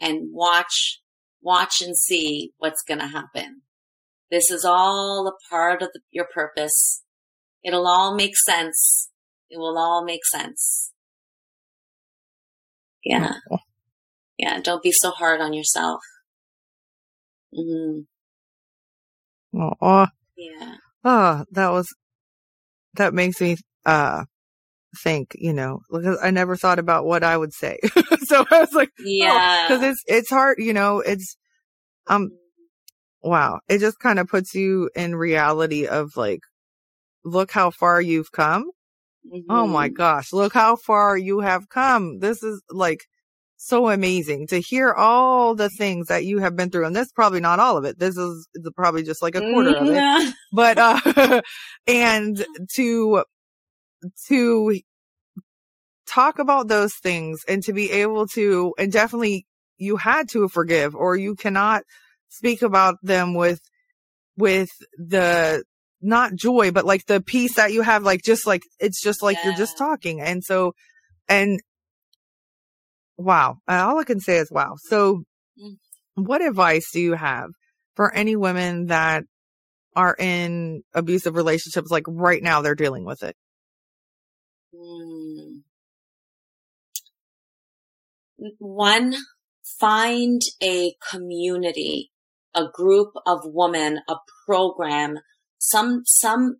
and 0.00 0.28
watch, 0.32 1.00
watch 1.40 1.80
and 1.80 1.96
see 1.96 2.52
what's 2.58 2.82
going 2.82 3.00
to 3.00 3.06
happen. 3.06 3.62
This 4.30 4.50
is 4.50 4.64
all 4.64 5.26
a 5.28 5.50
part 5.50 5.82
of 5.82 5.90
the, 5.92 6.00
your 6.10 6.26
purpose. 6.32 7.02
It'll 7.64 7.86
all 7.86 8.14
make 8.14 8.36
sense. 8.36 9.10
It 9.50 9.58
will 9.58 9.78
all 9.78 10.04
make 10.04 10.24
sense. 10.26 10.92
Yeah. 13.04 13.34
Yeah. 14.38 14.60
Don't 14.60 14.82
be 14.82 14.92
so 14.92 15.10
hard 15.10 15.40
on 15.40 15.52
yourself. 15.52 16.00
hmm 17.54 18.00
Oh, 19.54 20.06
Yeah. 20.36 20.76
oh, 21.04 21.44
that 21.50 21.68
was, 21.68 21.86
that 22.94 23.12
makes 23.12 23.38
me, 23.40 23.56
uh, 23.84 24.24
think, 24.96 25.32
you 25.34 25.52
know, 25.52 25.80
because 25.90 26.18
I 26.22 26.30
never 26.30 26.56
thought 26.56 26.78
about 26.78 27.04
what 27.04 27.22
I 27.24 27.36
would 27.36 27.52
say. 27.52 27.78
so 28.24 28.44
I 28.50 28.60
was 28.60 28.72
like, 28.72 28.90
Yeah. 28.98 29.66
because 29.68 29.82
it's 29.82 30.02
it's 30.06 30.30
hard 30.30 30.58
you 30.58 30.72
know 30.72 31.00
it's 31.00 31.36
um 32.08 32.30
wow 33.22 33.60
it 33.68 33.78
just 33.78 33.98
kind 34.00 34.18
of 34.18 34.26
puts 34.28 34.54
you 34.54 34.90
in 34.96 35.14
reality 35.16 35.86
of 35.86 36.16
like 36.16 36.40
look 37.24 37.50
how 37.52 37.70
far 37.70 38.00
you've 38.00 38.32
come 38.32 38.70
oh 39.48 39.66
my 39.66 39.88
Mhm. 39.88 39.94
gosh 39.94 40.32
look 40.32 40.52
how 40.52 40.76
far 40.76 41.16
you 41.16 41.40
have 41.40 41.68
come 41.68 42.18
this 42.18 42.42
is 42.42 42.62
like 42.70 43.00
so 43.56 43.88
amazing 43.90 44.46
to 44.48 44.58
hear 44.60 44.92
all 44.92 45.54
the 45.54 45.68
things 45.70 46.08
that 46.08 46.24
you 46.24 46.38
have 46.38 46.56
been 46.56 46.70
through 46.70 46.84
and 46.84 46.96
that's 46.96 47.12
probably 47.12 47.40
not 47.40 47.60
all 47.60 47.76
of 47.76 47.84
it 47.84 47.98
this 47.98 48.16
is 48.16 48.48
probably 48.76 49.04
just 49.04 49.22
like 49.22 49.36
a 49.36 49.40
quarter 49.40 49.74
of 49.76 49.88
it 49.88 50.02
Mhm. 50.02 50.32
but 50.52 50.78
uh 50.78 51.40
and 51.86 52.44
to 52.74 53.24
to 54.28 54.80
talk 56.06 56.38
about 56.38 56.68
those 56.68 56.94
things 57.02 57.40
and 57.48 57.62
to 57.62 57.72
be 57.72 57.90
able 57.90 58.26
to 58.26 58.74
and 58.78 58.92
definitely 58.92 59.46
you 59.78 59.96
had 59.96 60.28
to 60.28 60.48
forgive 60.48 60.94
or 60.94 61.16
you 61.16 61.34
cannot 61.34 61.82
speak 62.28 62.62
about 62.62 62.96
them 63.02 63.34
with 63.34 63.60
with 64.36 64.68
the 64.96 65.62
not 66.00 66.34
joy 66.34 66.70
but 66.70 66.84
like 66.84 67.06
the 67.06 67.20
peace 67.20 67.54
that 67.56 67.72
you 67.72 67.82
have 67.82 68.02
like 68.02 68.22
just 68.22 68.46
like 68.46 68.62
it's 68.80 69.02
just 69.02 69.22
like 69.22 69.38
you're 69.44 69.54
just 69.54 69.78
talking. 69.78 70.20
And 70.20 70.42
so 70.42 70.72
and 71.28 71.60
wow. 73.16 73.56
All 73.68 73.98
i 73.98 74.04
can 74.04 74.20
say 74.20 74.38
is 74.38 74.50
wow. 74.50 74.74
So 74.88 75.22
mm. 75.62 75.76
what 76.14 76.42
advice 76.42 76.90
do 76.92 77.00
you 77.00 77.14
have 77.14 77.50
for 77.94 78.12
any 78.12 78.36
women 78.36 78.86
that 78.86 79.24
are 79.94 80.16
in 80.18 80.82
abusive 80.94 81.36
relationships 81.36 81.90
like 81.90 82.04
right 82.08 82.42
now 82.42 82.62
they're 82.62 82.74
dealing 82.74 83.04
with 83.04 83.22
it 83.22 83.36
mm. 84.74 85.62
one 88.58 89.14
find 89.78 90.40
a 90.62 90.94
community 91.10 92.10
a 92.54 92.64
group 92.72 93.12
of 93.26 93.40
women 93.44 94.00
a 94.08 94.16
program 94.46 95.18
some 95.58 96.02
some 96.04 96.56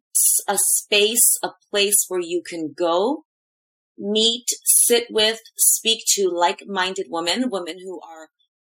a 0.49 0.57
space 0.57 1.39
a 1.43 1.51
place 1.71 2.05
where 2.09 2.21
you 2.21 2.43
can 2.45 2.73
go 2.77 3.25
meet 3.99 4.47
sit 4.65 5.07
with 5.11 5.41
speak 5.57 6.03
to 6.07 6.29
like-minded 6.29 7.07
women 7.11 7.51
women 7.51 7.79
who 7.81 8.01
are 8.01 8.29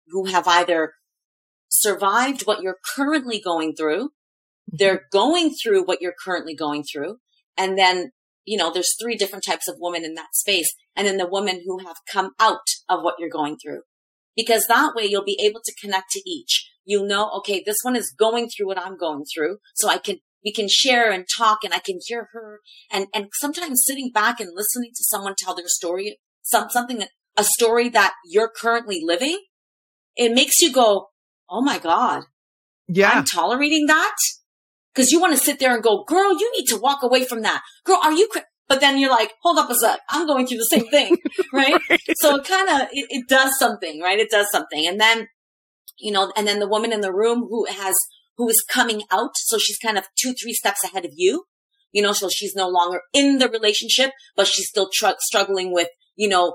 who 0.09 0.27
have 0.27 0.49
either 0.49 0.95
survived 1.69 2.43
what 2.43 2.63
you're 2.63 2.79
currently 2.95 3.41
going 3.41 3.75
through 3.75 4.11
they're 4.73 5.07
going 5.13 5.55
through 5.55 5.85
what 5.85 6.01
you're 6.01 6.15
currently 6.19 6.55
going 6.55 6.83
through. 6.83 7.19
And 7.57 7.79
then, 7.79 8.13
you 8.45 8.59
know, 8.59 8.73
there's 8.73 8.95
three 9.01 9.17
different 9.17 9.45
types 9.47 9.69
of 9.69 9.77
women 9.79 10.05
in 10.05 10.15
that 10.15 10.35
space. 10.35 10.73
And 10.97 11.07
then 11.07 11.17
the 11.17 11.29
women 11.29 11.63
who 11.65 11.79
have 11.87 11.97
come 12.11 12.33
out 12.39 12.67
of 12.89 13.03
what 13.03 13.15
you're 13.19 13.31
going 13.31 13.57
through. 13.63 13.83
Because 14.37 14.67
that 14.69 14.95
way 14.95 15.05
you'll 15.05 15.25
be 15.25 15.41
able 15.43 15.61
to 15.65 15.75
connect 15.81 16.11
to 16.13 16.23
each. 16.29 16.71
You'll 16.85 17.07
know, 17.07 17.31
okay, 17.39 17.63
this 17.65 17.77
one 17.83 17.97
is 17.97 18.15
going 18.17 18.49
through 18.49 18.67
what 18.67 18.79
I'm 18.79 18.97
going 18.97 19.25
through. 19.33 19.59
So 19.75 19.89
I 19.89 19.99
can, 19.99 20.19
we 20.45 20.53
can 20.53 20.69
share 20.69 21.11
and 21.11 21.25
talk 21.37 21.59
and 21.65 21.73
I 21.73 21.79
can 21.79 21.99
hear 22.05 22.29
her. 22.33 22.61
And, 22.91 23.07
and 23.15 23.27
sometimes 23.35 23.85
sitting 23.87 24.11
back 24.13 24.41
and 24.41 24.51
listening 24.55 24.91
to 24.91 25.05
someone 25.05 25.35
tell 25.39 25.55
their 25.55 25.69
story, 25.69 26.19
some, 26.43 26.71
something 26.71 26.99
that, 26.99 27.11
a 27.37 27.45
story 27.45 27.89
that 27.91 28.15
you're 28.25 28.51
currently 28.55 29.01
living, 29.03 29.39
it 30.17 30.35
makes 30.35 30.61
you 30.61 30.73
go, 30.73 31.09
Oh 31.49 31.63
my 31.63 31.79
God. 31.79 32.25
Yeah. 32.89 33.11
I'm 33.11 33.25
tolerating 33.25 33.87
that. 33.87 34.17
Cause 34.95 35.11
you 35.11 35.21
want 35.21 35.33
to 35.33 35.43
sit 35.43 35.59
there 35.59 35.75
and 35.75 35.83
go, 35.83 36.05
girl, 36.05 36.33
you 36.39 36.53
need 36.57 36.67
to 36.67 36.77
walk 36.77 37.03
away 37.03 37.25
from 37.25 37.43
that. 37.43 37.63
Girl, 37.85 37.99
are 38.03 38.13
you, 38.13 38.29
cra-? 38.31 38.45
but 38.69 38.81
then 38.81 38.99
you're 38.99 39.11
like, 39.11 39.33
hold 39.43 39.59
up 39.59 39.71
a 39.71 39.75
sec. 39.75 40.01
I'm 40.09 40.27
going 40.27 40.47
through 40.47 40.59
the 40.59 40.65
same 40.65 40.89
thing. 40.89 41.17
right? 41.53 41.81
right. 41.91 42.01
So 42.17 42.37
it 42.37 42.45
kind 42.45 42.69
of, 42.69 42.89
it, 42.93 43.07
it 43.11 43.29
does 43.29 43.59
something, 43.59 44.01
right? 44.01 44.19
It 44.19 44.31
does 44.31 44.51
something. 44.51 44.87
And 44.87 45.01
then, 45.01 45.29
you 45.99 46.13
know, 46.13 46.33
and 46.37 46.47
then 46.47 46.59
the 46.59 46.69
woman 46.69 46.93
in 46.93 47.01
the 47.01 47.13
room 47.13 47.47
who 47.49 47.67
has, 47.67 47.95
who 48.37 48.49
is 48.49 48.65
coming 48.69 49.03
out. 49.11 49.33
So 49.37 49.59
she's 49.59 49.79
kind 49.79 49.99
of 49.99 50.05
two, 50.19 50.35
three 50.35 50.53
steps 50.53 50.85
ahead 50.85 51.05
of 51.05 51.13
you, 51.15 51.45
you 51.93 52.03
know, 52.03 52.13
so 52.13 52.29
she's 52.29 52.55
no 52.55 52.69
longer 52.69 53.03
in 53.13 53.39
the 53.39 53.49
relationship, 53.49 54.11
but 54.37 54.47
she's 54.47 54.69
still 54.69 54.89
tr- 54.93 55.19
struggling 55.21 55.73
with, 55.73 55.89
you 56.17 56.29
know, 56.29 56.55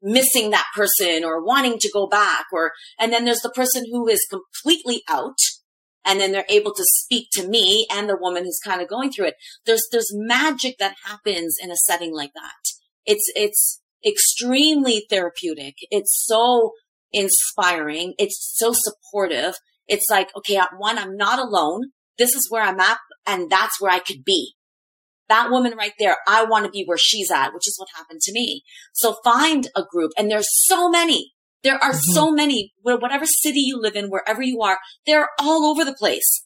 missing 0.00 0.50
that 0.50 0.66
person 0.74 1.24
or 1.24 1.44
wanting 1.44 1.78
to 1.78 1.90
go 1.92 2.08
back 2.08 2.46
or, 2.52 2.72
and 2.98 3.12
then 3.12 3.24
there's 3.24 3.40
the 3.40 3.50
person 3.50 3.84
who 3.90 4.08
is 4.08 4.26
completely 4.30 5.02
out 5.08 5.38
and 6.04 6.20
then 6.20 6.32
they're 6.32 6.44
able 6.48 6.74
to 6.74 6.84
speak 6.84 7.28
to 7.32 7.46
me 7.46 7.86
and 7.90 8.08
the 8.08 8.16
woman 8.16 8.44
who's 8.44 8.60
kind 8.64 8.80
of 8.80 8.88
going 8.88 9.12
through 9.12 9.26
it. 9.26 9.34
There's, 9.66 9.82
there's 9.90 10.10
magic 10.12 10.76
that 10.78 10.96
happens 11.04 11.56
in 11.62 11.70
a 11.70 11.76
setting 11.76 12.14
like 12.14 12.32
that. 12.34 12.52
It's, 13.04 13.30
it's 13.34 13.80
extremely 14.06 15.06
therapeutic. 15.08 15.74
It's 15.90 16.24
so 16.26 16.72
inspiring. 17.12 18.14
It's 18.18 18.54
so 18.56 18.72
supportive. 18.74 19.54
It's 19.86 20.06
like, 20.10 20.30
okay, 20.36 20.60
one, 20.76 20.98
I'm 20.98 21.16
not 21.16 21.38
alone. 21.38 21.90
This 22.18 22.34
is 22.34 22.48
where 22.50 22.62
I'm 22.62 22.80
at 22.80 22.98
and 23.26 23.50
that's 23.50 23.80
where 23.80 23.92
I 23.92 23.98
could 23.98 24.24
be. 24.24 24.54
That 25.28 25.50
woman 25.50 25.76
right 25.76 25.92
there, 25.98 26.16
I 26.28 26.44
want 26.44 26.66
to 26.66 26.70
be 26.70 26.84
where 26.84 26.98
she's 26.98 27.30
at, 27.30 27.54
which 27.54 27.66
is 27.66 27.76
what 27.78 27.88
happened 27.96 28.20
to 28.22 28.32
me. 28.32 28.62
So 28.92 29.16
find 29.24 29.68
a 29.76 29.82
group 29.82 30.10
and 30.18 30.30
there's 30.30 30.48
so 30.50 30.88
many. 30.88 31.32
There 31.62 31.76
are 31.76 31.92
mm-hmm. 31.92 32.14
so 32.14 32.30
many, 32.32 32.72
whatever 32.82 33.24
city 33.26 33.60
you 33.60 33.80
live 33.80 33.96
in, 33.96 34.08
wherever 34.08 34.42
you 34.42 34.60
are, 34.62 34.78
they're 35.06 35.28
all 35.38 35.64
over 35.64 35.84
the 35.84 35.94
place. 35.94 36.44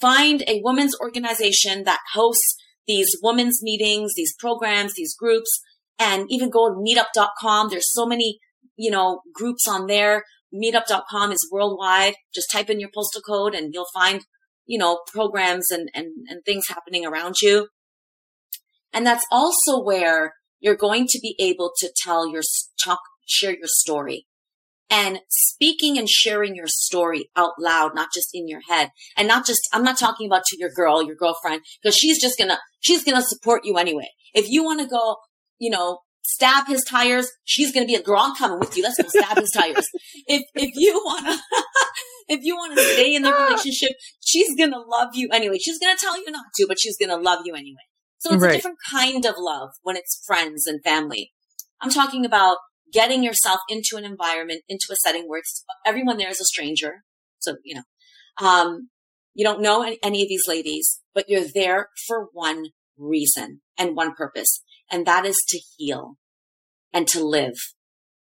Find 0.00 0.42
a 0.46 0.60
women's 0.62 0.98
organization 1.00 1.84
that 1.84 2.00
hosts 2.12 2.56
these 2.86 3.16
women's 3.22 3.62
meetings, 3.62 4.12
these 4.14 4.34
programs, 4.38 4.94
these 4.94 5.14
groups, 5.16 5.50
and 5.98 6.26
even 6.28 6.50
go 6.50 6.68
to 6.68 6.74
meetup.com. 6.74 7.68
There's 7.70 7.92
so 7.92 8.06
many, 8.06 8.38
you 8.76 8.90
know, 8.90 9.22
groups 9.32 9.66
on 9.68 9.86
there. 9.86 10.24
Meetup.com 10.54 11.32
is 11.32 11.48
worldwide. 11.50 12.14
Just 12.34 12.50
type 12.52 12.70
in 12.70 12.80
your 12.80 12.90
postal 12.94 13.22
code 13.22 13.54
and 13.54 13.72
you'll 13.72 13.88
find, 13.94 14.24
you 14.66 14.78
know, 14.78 15.00
programs 15.12 15.70
and, 15.70 15.88
and, 15.94 16.08
and 16.28 16.44
things 16.44 16.64
happening 16.68 17.06
around 17.06 17.36
you. 17.40 17.68
And 18.92 19.06
that's 19.06 19.24
also 19.30 19.82
where 19.82 20.34
you're 20.60 20.76
going 20.76 21.06
to 21.08 21.18
be 21.20 21.34
able 21.38 21.72
to 21.78 21.92
tell 22.04 22.30
your 22.30 22.42
talk, 22.82 23.00
share 23.26 23.52
your 23.52 23.66
story 23.66 24.26
and 24.88 25.20
speaking 25.28 25.98
and 25.98 26.08
sharing 26.08 26.54
your 26.54 26.68
story 26.68 27.28
out 27.36 27.52
loud, 27.58 27.94
not 27.94 28.08
just 28.14 28.30
in 28.32 28.48
your 28.48 28.60
head 28.68 28.90
and 29.16 29.26
not 29.26 29.46
just, 29.46 29.60
I'm 29.72 29.82
not 29.82 29.98
talking 29.98 30.26
about 30.26 30.44
to 30.46 30.56
your 30.58 30.70
girl, 30.70 31.02
your 31.02 31.16
girlfriend, 31.16 31.62
because 31.82 31.96
she's 31.96 32.20
just 32.20 32.38
gonna, 32.38 32.58
she's 32.80 33.04
gonna 33.04 33.22
support 33.22 33.64
you 33.64 33.76
anyway. 33.76 34.08
If 34.34 34.48
you 34.48 34.62
want 34.62 34.80
to 34.80 34.86
go, 34.86 35.16
you 35.58 35.70
know, 35.70 36.00
stab 36.22 36.66
his 36.66 36.84
tires, 36.84 37.30
she's 37.44 37.72
gonna 37.72 37.86
be 37.86 37.94
a 37.94 38.02
girl, 38.02 38.20
I'm 38.20 38.36
coming 38.36 38.58
with 38.60 38.76
you. 38.76 38.82
Let's 38.82 39.00
go 39.00 39.08
stab 39.08 39.38
his 39.38 39.50
tires. 39.50 39.88
If, 40.28 40.42
if 40.56 40.72
you 40.74 40.94
want 41.04 41.26
to, 41.26 41.38
if 42.28 42.42
you 42.42 42.56
want 42.56 42.76
to 42.76 42.82
stay 42.82 43.14
in 43.14 43.22
the 43.22 43.32
ah. 43.32 43.44
relationship, 43.44 43.92
she's 44.24 44.56
gonna 44.56 44.78
love 44.78 45.10
you 45.14 45.28
anyway. 45.32 45.58
She's 45.58 45.78
gonna 45.78 45.98
tell 45.98 46.18
you 46.18 46.30
not 46.30 46.46
to, 46.56 46.66
but 46.66 46.80
she's 46.80 46.96
gonna 46.96 47.20
love 47.20 47.42
you 47.44 47.54
anyway. 47.54 47.76
So 48.18 48.34
it's 48.34 48.42
right. 48.42 48.52
a 48.52 48.56
different 48.56 48.78
kind 48.90 49.24
of 49.24 49.34
love 49.38 49.70
when 49.82 49.96
it's 49.96 50.22
friends 50.26 50.66
and 50.66 50.82
family. 50.82 51.32
I'm 51.80 51.90
talking 51.90 52.24
about 52.24 52.56
getting 52.92 53.22
yourself 53.22 53.60
into 53.68 53.96
an 53.96 54.04
environment, 54.04 54.62
into 54.68 54.86
a 54.90 54.96
setting 54.96 55.24
where 55.26 55.42
everyone 55.84 56.16
there 56.16 56.30
is 56.30 56.40
a 56.40 56.44
stranger. 56.44 57.04
So, 57.38 57.56
you 57.64 57.76
know, 57.76 58.46
um, 58.46 58.88
you 59.34 59.44
don't 59.44 59.60
know 59.60 59.82
any 60.02 60.22
of 60.22 60.28
these 60.28 60.48
ladies, 60.48 61.00
but 61.14 61.28
you're 61.28 61.44
there 61.54 61.90
for 62.06 62.28
one 62.32 62.66
reason 62.96 63.60
and 63.78 63.96
one 63.96 64.14
purpose. 64.14 64.62
And 64.90 65.06
that 65.06 65.26
is 65.26 65.36
to 65.48 65.60
heal 65.76 66.16
and 66.92 67.06
to 67.08 67.24
live. 67.24 67.54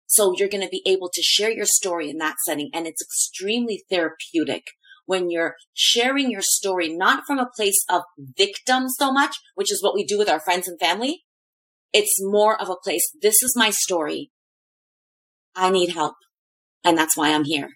So 0.08 0.34
you're 0.36 0.49
going 0.49 0.64
to 0.64 0.70
be 0.70 0.84
able 0.86 1.10
to 1.14 1.22
share 1.22 1.51
your 1.51 1.66
story 1.66 2.10
in 2.10 2.18
that 2.18 2.36
setting. 2.45 2.70
And 2.74 2.88
it's 2.88 3.01
extremely 3.01 3.84
therapeutic 3.89 4.64
when 5.05 5.30
you're 5.30 5.55
sharing 5.74 6.30
your 6.30 6.41
story, 6.41 6.89
not 6.89 7.24
from 7.26 7.39
a 7.39 7.49
place 7.55 7.78
of 7.89 8.03
victim 8.38 8.89
so 8.89 9.12
much, 9.12 9.36
which 9.55 9.72
is 9.72 9.82
what 9.82 9.95
we 9.95 10.05
do 10.05 10.18
with 10.18 10.30
our 10.30 10.39
friends 10.39 10.68
and 10.68 10.80
family. 10.80 11.24
It's 11.93 12.18
more 12.20 12.62
of 12.62 12.70
a 12.70 12.76
place. 12.76 13.10
This 13.22 13.41
is 13.41 13.53
my 13.55 13.70
story. 13.70 14.32
I 15.58 15.72
need 15.72 15.89
help. 15.89 16.14
And 16.86 16.97
that's 16.97 17.18
why 17.18 17.34
I'm 17.34 17.43
here. 17.43 17.70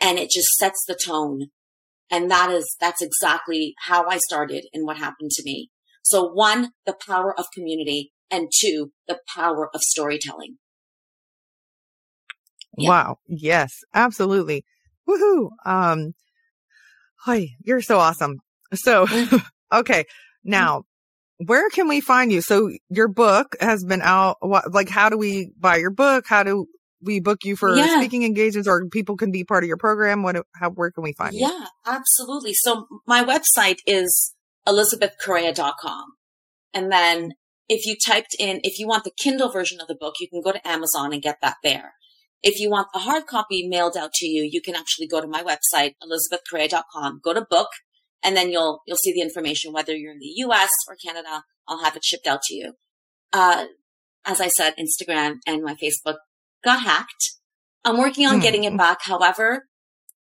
And 0.00 0.18
it 0.18 0.30
just 0.30 0.48
sets 0.58 0.84
the 0.86 0.98
tone. 1.02 1.46
And 2.10 2.30
that 2.30 2.50
is, 2.50 2.76
that's 2.80 3.00
exactly 3.00 3.74
how 3.86 4.06
I 4.06 4.18
started 4.18 4.66
and 4.74 4.84
what 4.84 4.98
happened 4.98 5.30
to 5.30 5.42
me. 5.44 5.70
So 6.02 6.28
one, 6.28 6.72
the 6.84 6.96
power 7.06 7.32
of 7.38 7.46
community 7.54 8.12
and 8.30 8.48
two, 8.60 8.90
the 9.06 9.20
power 9.32 9.70
of 9.72 9.80
storytelling. 9.80 10.56
Yeah. 12.76 12.88
Wow. 12.88 13.16
Yes, 13.28 13.70
absolutely. 13.94 14.64
Woohoo. 15.08 15.50
Um, 15.64 16.14
hi, 17.24 17.48
you're 17.62 17.80
so 17.80 17.98
awesome. 17.98 18.38
So, 18.74 19.06
okay. 19.72 20.04
Now 20.42 20.84
where 21.44 21.68
can 21.70 21.88
we 21.88 22.00
find 22.00 22.30
you? 22.30 22.42
So 22.42 22.70
your 22.88 23.08
book 23.08 23.56
has 23.60 23.84
been 23.84 24.02
out. 24.02 24.36
What, 24.40 24.72
like, 24.72 24.88
how 24.88 25.08
do 25.08 25.16
we 25.16 25.52
buy 25.58 25.76
your 25.76 25.90
book? 25.90 26.24
How 26.28 26.42
do 26.42 26.66
we 27.02 27.20
book 27.20 27.44
you 27.44 27.56
for 27.56 27.74
yeah. 27.74 27.96
speaking 27.96 28.24
engagements 28.24 28.68
or 28.68 28.86
people 28.88 29.16
can 29.16 29.30
be 29.30 29.44
part 29.44 29.64
of 29.64 29.68
your 29.68 29.78
program? 29.78 30.22
What, 30.22 30.36
how, 30.54 30.70
where 30.70 30.90
can 30.90 31.02
we 31.02 31.14
find 31.14 31.34
you? 31.34 31.48
Yeah, 31.48 31.66
absolutely. 31.86 32.52
So 32.54 32.86
my 33.06 33.24
website 33.24 33.78
is 33.86 34.34
elizabethcorreia.com. 34.68 36.12
And 36.74 36.92
then 36.92 37.32
if 37.68 37.86
you 37.86 37.96
typed 37.96 38.36
in, 38.38 38.60
if 38.62 38.78
you 38.78 38.86
want 38.86 39.04
the 39.04 39.12
Kindle 39.16 39.50
version 39.50 39.80
of 39.80 39.88
the 39.88 39.94
book, 39.94 40.16
you 40.20 40.28
can 40.28 40.42
go 40.42 40.52
to 40.52 40.68
Amazon 40.68 41.12
and 41.12 41.22
get 41.22 41.38
that 41.40 41.56
there. 41.62 41.94
If 42.42 42.58
you 42.58 42.70
want 42.70 42.88
the 42.92 43.00
hard 43.00 43.26
copy 43.26 43.66
mailed 43.66 43.96
out 43.96 44.12
to 44.14 44.26
you, 44.26 44.48
you 44.50 44.60
can 44.60 44.74
actually 44.74 45.06
go 45.06 45.20
to 45.20 45.26
my 45.26 45.42
website, 45.42 45.94
elizabethcorreia.com, 46.02 47.20
go 47.22 47.34
to 47.34 47.46
book, 47.48 47.68
and 48.22 48.36
then 48.36 48.50
you'll 48.50 48.82
you'll 48.86 48.96
see 48.96 49.12
the 49.12 49.20
information 49.20 49.72
whether 49.72 49.94
you're 49.94 50.12
in 50.12 50.18
the 50.18 50.32
U.S. 50.36 50.70
or 50.88 50.96
Canada. 50.96 51.44
I'll 51.68 51.84
have 51.84 51.96
it 51.96 52.04
shipped 52.04 52.26
out 52.26 52.42
to 52.42 52.54
you. 52.54 52.74
Uh, 53.32 53.66
as 54.24 54.40
I 54.40 54.48
said, 54.48 54.74
Instagram 54.76 55.36
and 55.46 55.62
my 55.62 55.74
Facebook 55.74 56.16
got 56.64 56.82
hacked. 56.82 57.36
I'm 57.84 57.98
working 57.98 58.26
on 58.26 58.40
getting 58.40 58.64
it 58.64 58.72
hmm. 58.72 58.76
back. 58.76 58.98
However, 59.02 59.66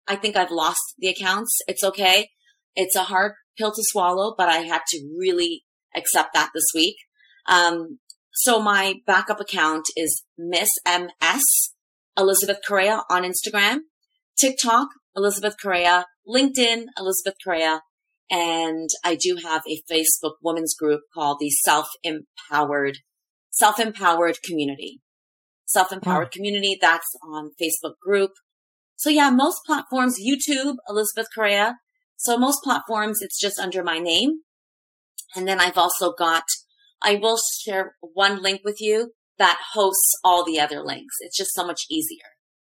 I 0.06 0.16
think 0.16 0.36
I've 0.36 0.50
lost 0.50 0.80
the 0.98 1.08
accounts. 1.08 1.56
It's 1.66 1.82
okay. 1.82 2.28
It's 2.76 2.96
a 2.96 3.04
hard 3.04 3.32
pill 3.58 3.72
to 3.72 3.82
swallow, 3.82 4.34
but 4.36 4.48
I 4.48 4.58
had 4.58 4.82
to 4.88 5.16
really 5.18 5.64
accept 5.96 6.34
that 6.34 6.50
this 6.54 6.66
week. 6.74 6.96
Um, 7.46 7.98
so 8.32 8.60
my 8.60 8.94
backup 9.06 9.40
account 9.40 9.84
is 9.96 10.24
Miss 10.38 10.68
MS 10.86 11.42
Elizabeth 12.16 12.58
Correia 12.66 13.02
on 13.10 13.22
Instagram, 13.22 13.78
TikTok, 14.38 14.88
Elizabeth 15.16 15.56
Correia, 15.60 16.06
LinkedIn, 16.28 16.84
Elizabeth 16.98 17.34
Correia, 17.42 17.82
and 18.30 18.88
I 19.04 19.16
do 19.16 19.38
have 19.42 19.62
a 19.66 19.82
Facebook 19.90 20.34
women's 20.42 20.74
group 20.74 21.00
called 21.12 21.38
the 21.40 21.50
Self 21.50 21.88
Empowered, 22.04 22.98
Self 23.50 23.80
Empowered 23.80 24.38
Community. 24.42 25.00
Self 25.66 25.92
Empowered 25.92 26.28
oh. 26.28 26.32
Community. 26.32 26.78
That's 26.80 27.08
on 27.22 27.50
Facebook 27.60 27.94
group. 28.02 28.32
So 28.96 29.10
yeah, 29.10 29.30
most 29.30 29.60
platforms, 29.64 30.18
YouTube, 30.20 30.76
Elizabeth 30.88 31.26
Correia. 31.34 31.76
So 32.16 32.36
most 32.36 32.62
platforms, 32.62 33.22
it's 33.22 33.40
just 33.40 33.58
under 33.58 33.82
my 33.82 33.98
name. 33.98 34.40
And 35.34 35.48
then 35.48 35.60
I've 35.60 35.78
also 35.78 36.12
got, 36.12 36.44
I 37.00 37.14
will 37.14 37.38
share 37.64 37.94
one 38.00 38.42
link 38.42 38.60
with 38.64 38.80
you 38.80 39.12
that 39.38 39.58
hosts 39.72 40.18
all 40.22 40.44
the 40.44 40.60
other 40.60 40.82
links. 40.82 41.16
It's 41.20 41.36
just 41.36 41.54
so 41.54 41.66
much 41.66 41.86
easier 41.88 42.18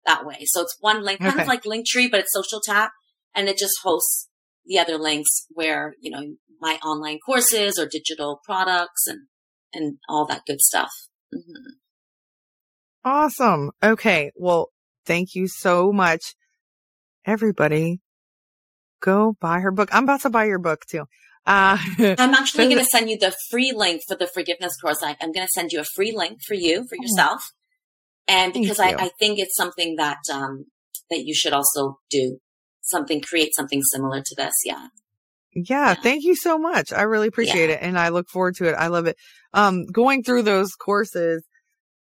that 0.05 0.25
way. 0.25 0.39
So 0.45 0.61
it's 0.61 0.75
one 0.79 1.03
link, 1.03 1.19
kind 1.19 1.39
of 1.39 1.47
like 1.47 1.63
Linktree, 1.63 2.09
but 2.09 2.21
it's 2.21 2.33
Social 2.33 2.61
Tap, 2.65 2.91
and 3.35 3.49
it 3.49 3.57
just 3.57 3.73
hosts 3.83 4.29
the 4.65 4.79
other 4.79 4.97
links 4.97 5.45
where 5.49 5.95
you 5.99 6.11
know 6.11 6.35
my 6.59 6.75
online 6.83 7.19
courses 7.25 7.77
or 7.77 7.85
digital 7.85 8.39
products 8.45 9.07
and 9.07 9.27
and 9.73 9.97
all 10.07 10.25
that 10.25 10.43
good 10.45 10.61
stuff. 10.61 10.91
Mm-hmm. 11.33 11.71
Awesome. 13.05 13.71
Okay. 13.83 14.31
Well, 14.35 14.69
thank 15.05 15.35
you 15.35 15.47
so 15.47 15.91
much, 15.91 16.35
everybody. 17.25 17.99
Go 19.01 19.35
buy 19.41 19.59
her 19.59 19.71
book. 19.71 19.89
I'm 19.91 20.03
about 20.03 20.21
to 20.21 20.29
buy 20.29 20.45
your 20.45 20.59
book 20.59 20.85
too. 20.89 21.05
Uh, 21.45 21.77
I'm 21.99 22.33
actually 22.33 22.65
going 22.65 22.77
to 22.77 22.85
send 22.85 23.09
you 23.09 23.17
the 23.17 23.35
free 23.49 23.73
link 23.75 24.03
for 24.07 24.15
the 24.15 24.27
forgiveness 24.27 24.77
course. 24.79 25.03
I, 25.03 25.17
am 25.19 25.33
going 25.33 25.45
to 25.45 25.51
send 25.53 25.73
you 25.73 25.81
a 25.81 25.85
free 25.95 26.13
link 26.15 26.39
for 26.47 26.53
you, 26.53 26.85
for 26.87 26.95
oh. 26.97 27.01
yourself. 27.01 27.51
And 28.27 28.53
because 28.53 28.79
I, 28.79 28.91
I, 28.91 29.09
think 29.19 29.39
it's 29.39 29.57
something 29.57 29.97
that, 29.97 30.19
um, 30.31 30.67
that 31.09 31.25
you 31.25 31.33
should 31.35 31.51
also 31.51 31.99
do 32.09 32.39
something, 32.83 33.21
create 33.21 33.55
something 33.55 33.81
similar 33.81 34.21
to 34.21 34.35
this. 34.35 34.53
Yeah. 34.65 34.87
Yeah, 35.55 35.89
yeah. 35.89 35.93
Thank 35.93 36.23
you 36.23 36.35
so 36.35 36.57
much. 36.57 36.91
I 36.91 37.03
really 37.03 37.27
appreciate 37.27 37.69
yeah. 37.69 37.75
it. 37.75 37.79
And 37.81 37.97
I 37.97 38.09
look 38.09 38.27
forward 38.29 38.55
to 38.55 38.65
it. 38.69 38.73
I 38.73 38.87
love 38.87 39.05
it. 39.07 39.17
Um, 39.53 39.85
going 39.85 40.23
through 40.23 40.43
those 40.43 40.71
courses 40.73 41.43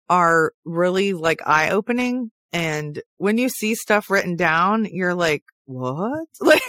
are 0.10 0.52
really 0.66 1.14
like 1.14 1.40
eye 1.46 1.70
opening. 1.70 2.32
And 2.54 3.02
when 3.18 3.38
you 3.38 3.50
see 3.50 3.76
stuff 3.76 4.10
written 4.10 4.36
down, 4.36 4.86
you're 4.92 5.16
like, 5.16 5.44
what? 5.66 6.28
Like, 6.42 6.62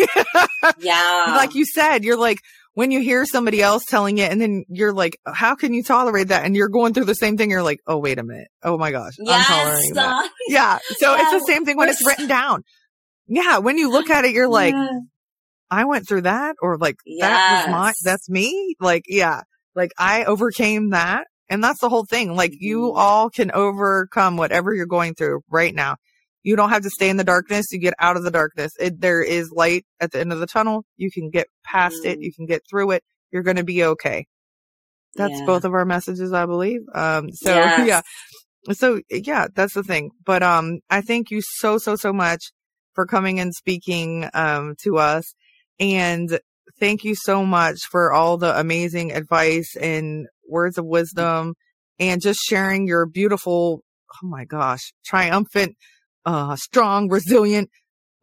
yeah. 0.78 1.34
Like 1.36 1.55
you 1.55 1.64
said, 1.64 2.05
you're 2.05 2.16
like, 2.16 2.38
when 2.74 2.90
you 2.90 3.00
hear 3.00 3.26
somebody 3.26 3.61
else 3.61 3.84
telling 3.84 4.18
it 4.18 4.30
and 4.30 4.40
then 4.40 4.64
you're 4.68 4.92
like, 4.92 5.18
how 5.26 5.55
can 5.55 5.74
you 5.74 5.82
tolerate 5.82 6.28
that? 6.28 6.44
And 6.44 6.57
you're 6.57 6.68
going 6.68 6.94
through 6.94 7.05
the 7.05 7.14
same 7.14 7.36
thing. 7.36 7.50
You're 7.50 7.62
like, 7.62 7.80
oh, 7.86 7.98
wait 7.98 8.18
a 8.18 8.22
minute. 8.22 8.48
Oh 8.62 8.78
my 8.78 8.90
gosh. 8.90 9.14
Yes, 9.18 9.46
I'm 9.50 9.57
tolerating 9.57 9.94
that. 9.94 10.30
Yeah. 10.48 10.78
So 10.96 11.14
yeah, 11.14 11.20
it's 11.20 11.44
the 11.44 11.53
same 11.53 11.64
thing 11.64 11.76
when 11.76 11.88
it's 11.88 12.07
written 12.07 12.28
down. 12.28 12.62
Yeah. 13.32 13.58
When 13.58 13.78
you 13.78 13.90
look 13.90 14.10
at 14.10 14.26
it, 14.26 14.32
you're 14.32 14.48
like, 14.48 14.74
yeah. 14.74 14.88
I 15.70 15.86
went 15.86 16.06
through 16.06 16.22
that 16.22 16.56
or 16.60 16.76
like 16.76 16.96
yes. 17.06 17.20
that 17.30 17.66
was 17.66 17.72
my, 17.72 17.92
that's 18.04 18.28
me. 18.28 18.76
Like, 18.78 19.04
yeah, 19.08 19.40
like 19.74 19.92
I 19.98 20.24
overcame 20.24 20.90
that. 20.90 21.26
And 21.48 21.64
that's 21.64 21.80
the 21.80 21.88
whole 21.88 22.04
thing. 22.04 22.36
Like 22.36 22.52
you 22.54 22.80
mm-hmm. 22.80 22.98
all 22.98 23.30
can 23.30 23.50
overcome 23.52 24.36
whatever 24.36 24.74
you're 24.74 24.84
going 24.84 25.14
through 25.14 25.40
right 25.50 25.74
now. 25.74 25.96
You 26.42 26.56
don't 26.56 26.68
have 26.68 26.82
to 26.82 26.90
stay 26.90 27.08
in 27.08 27.16
the 27.16 27.24
darkness. 27.24 27.72
You 27.72 27.78
get 27.78 27.94
out 27.98 28.18
of 28.18 28.22
the 28.22 28.30
darkness. 28.30 28.72
It, 28.78 29.00
there 29.00 29.22
is 29.22 29.50
light 29.50 29.86
at 29.98 30.12
the 30.12 30.20
end 30.20 30.32
of 30.32 30.40
the 30.40 30.46
tunnel. 30.46 30.84
You 30.98 31.10
can 31.10 31.30
get 31.30 31.46
past 31.64 32.04
mm. 32.04 32.10
it. 32.10 32.20
You 32.20 32.34
can 32.34 32.44
get 32.44 32.62
through 32.68 32.90
it. 32.90 33.02
You're 33.30 33.44
going 33.44 33.56
to 33.56 33.64
be 33.64 33.82
okay. 33.84 34.26
That's 35.14 35.40
yeah. 35.40 35.46
both 35.46 35.64
of 35.64 35.72
our 35.72 35.86
messages, 35.86 36.34
I 36.34 36.44
believe. 36.44 36.80
Um, 36.94 37.30
so 37.32 37.54
yes. 37.54 37.86
yeah. 37.86 38.74
So 38.74 39.00
yeah, 39.10 39.46
that's 39.54 39.72
the 39.72 39.82
thing. 39.82 40.10
But, 40.26 40.42
um, 40.42 40.80
I 40.90 41.00
thank 41.00 41.30
you 41.30 41.40
so, 41.42 41.78
so, 41.78 41.96
so 41.96 42.12
much 42.12 42.52
for 42.95 43.07
coming 43.07 43.40
and 43.40 43.55
speaking, 43.55 44.28
um, 44.34 44.74
to 44.82 44.99
us. 44.99 45.34
And 45.80 46.38
thank 46.78 47.05
you 47.05 47.14
so 47.14 47.45
much 47.45 47.78
for 47.90 48.12
all 48.12 48.36
the 48.36 48.59
amazing 48.59 49.12
advice 49.12 49.76
and 49.80 50.26
words 50.49 50.78
of 50.78 50.84
wisdom 50.84 51.55
and 51.99 52.20
just 52.20 52.40
sharing 52.40 52.86
your 52.86 53.07
beautiful, 53.07 53.82
oh 54.22 54.26
my 54.26 54.45
gosh, 54.45 54.93
triumphant 55.05 55.76
uh, 56.24 56.57
strong, 56.57 57.09
resilient, 57.09 57.70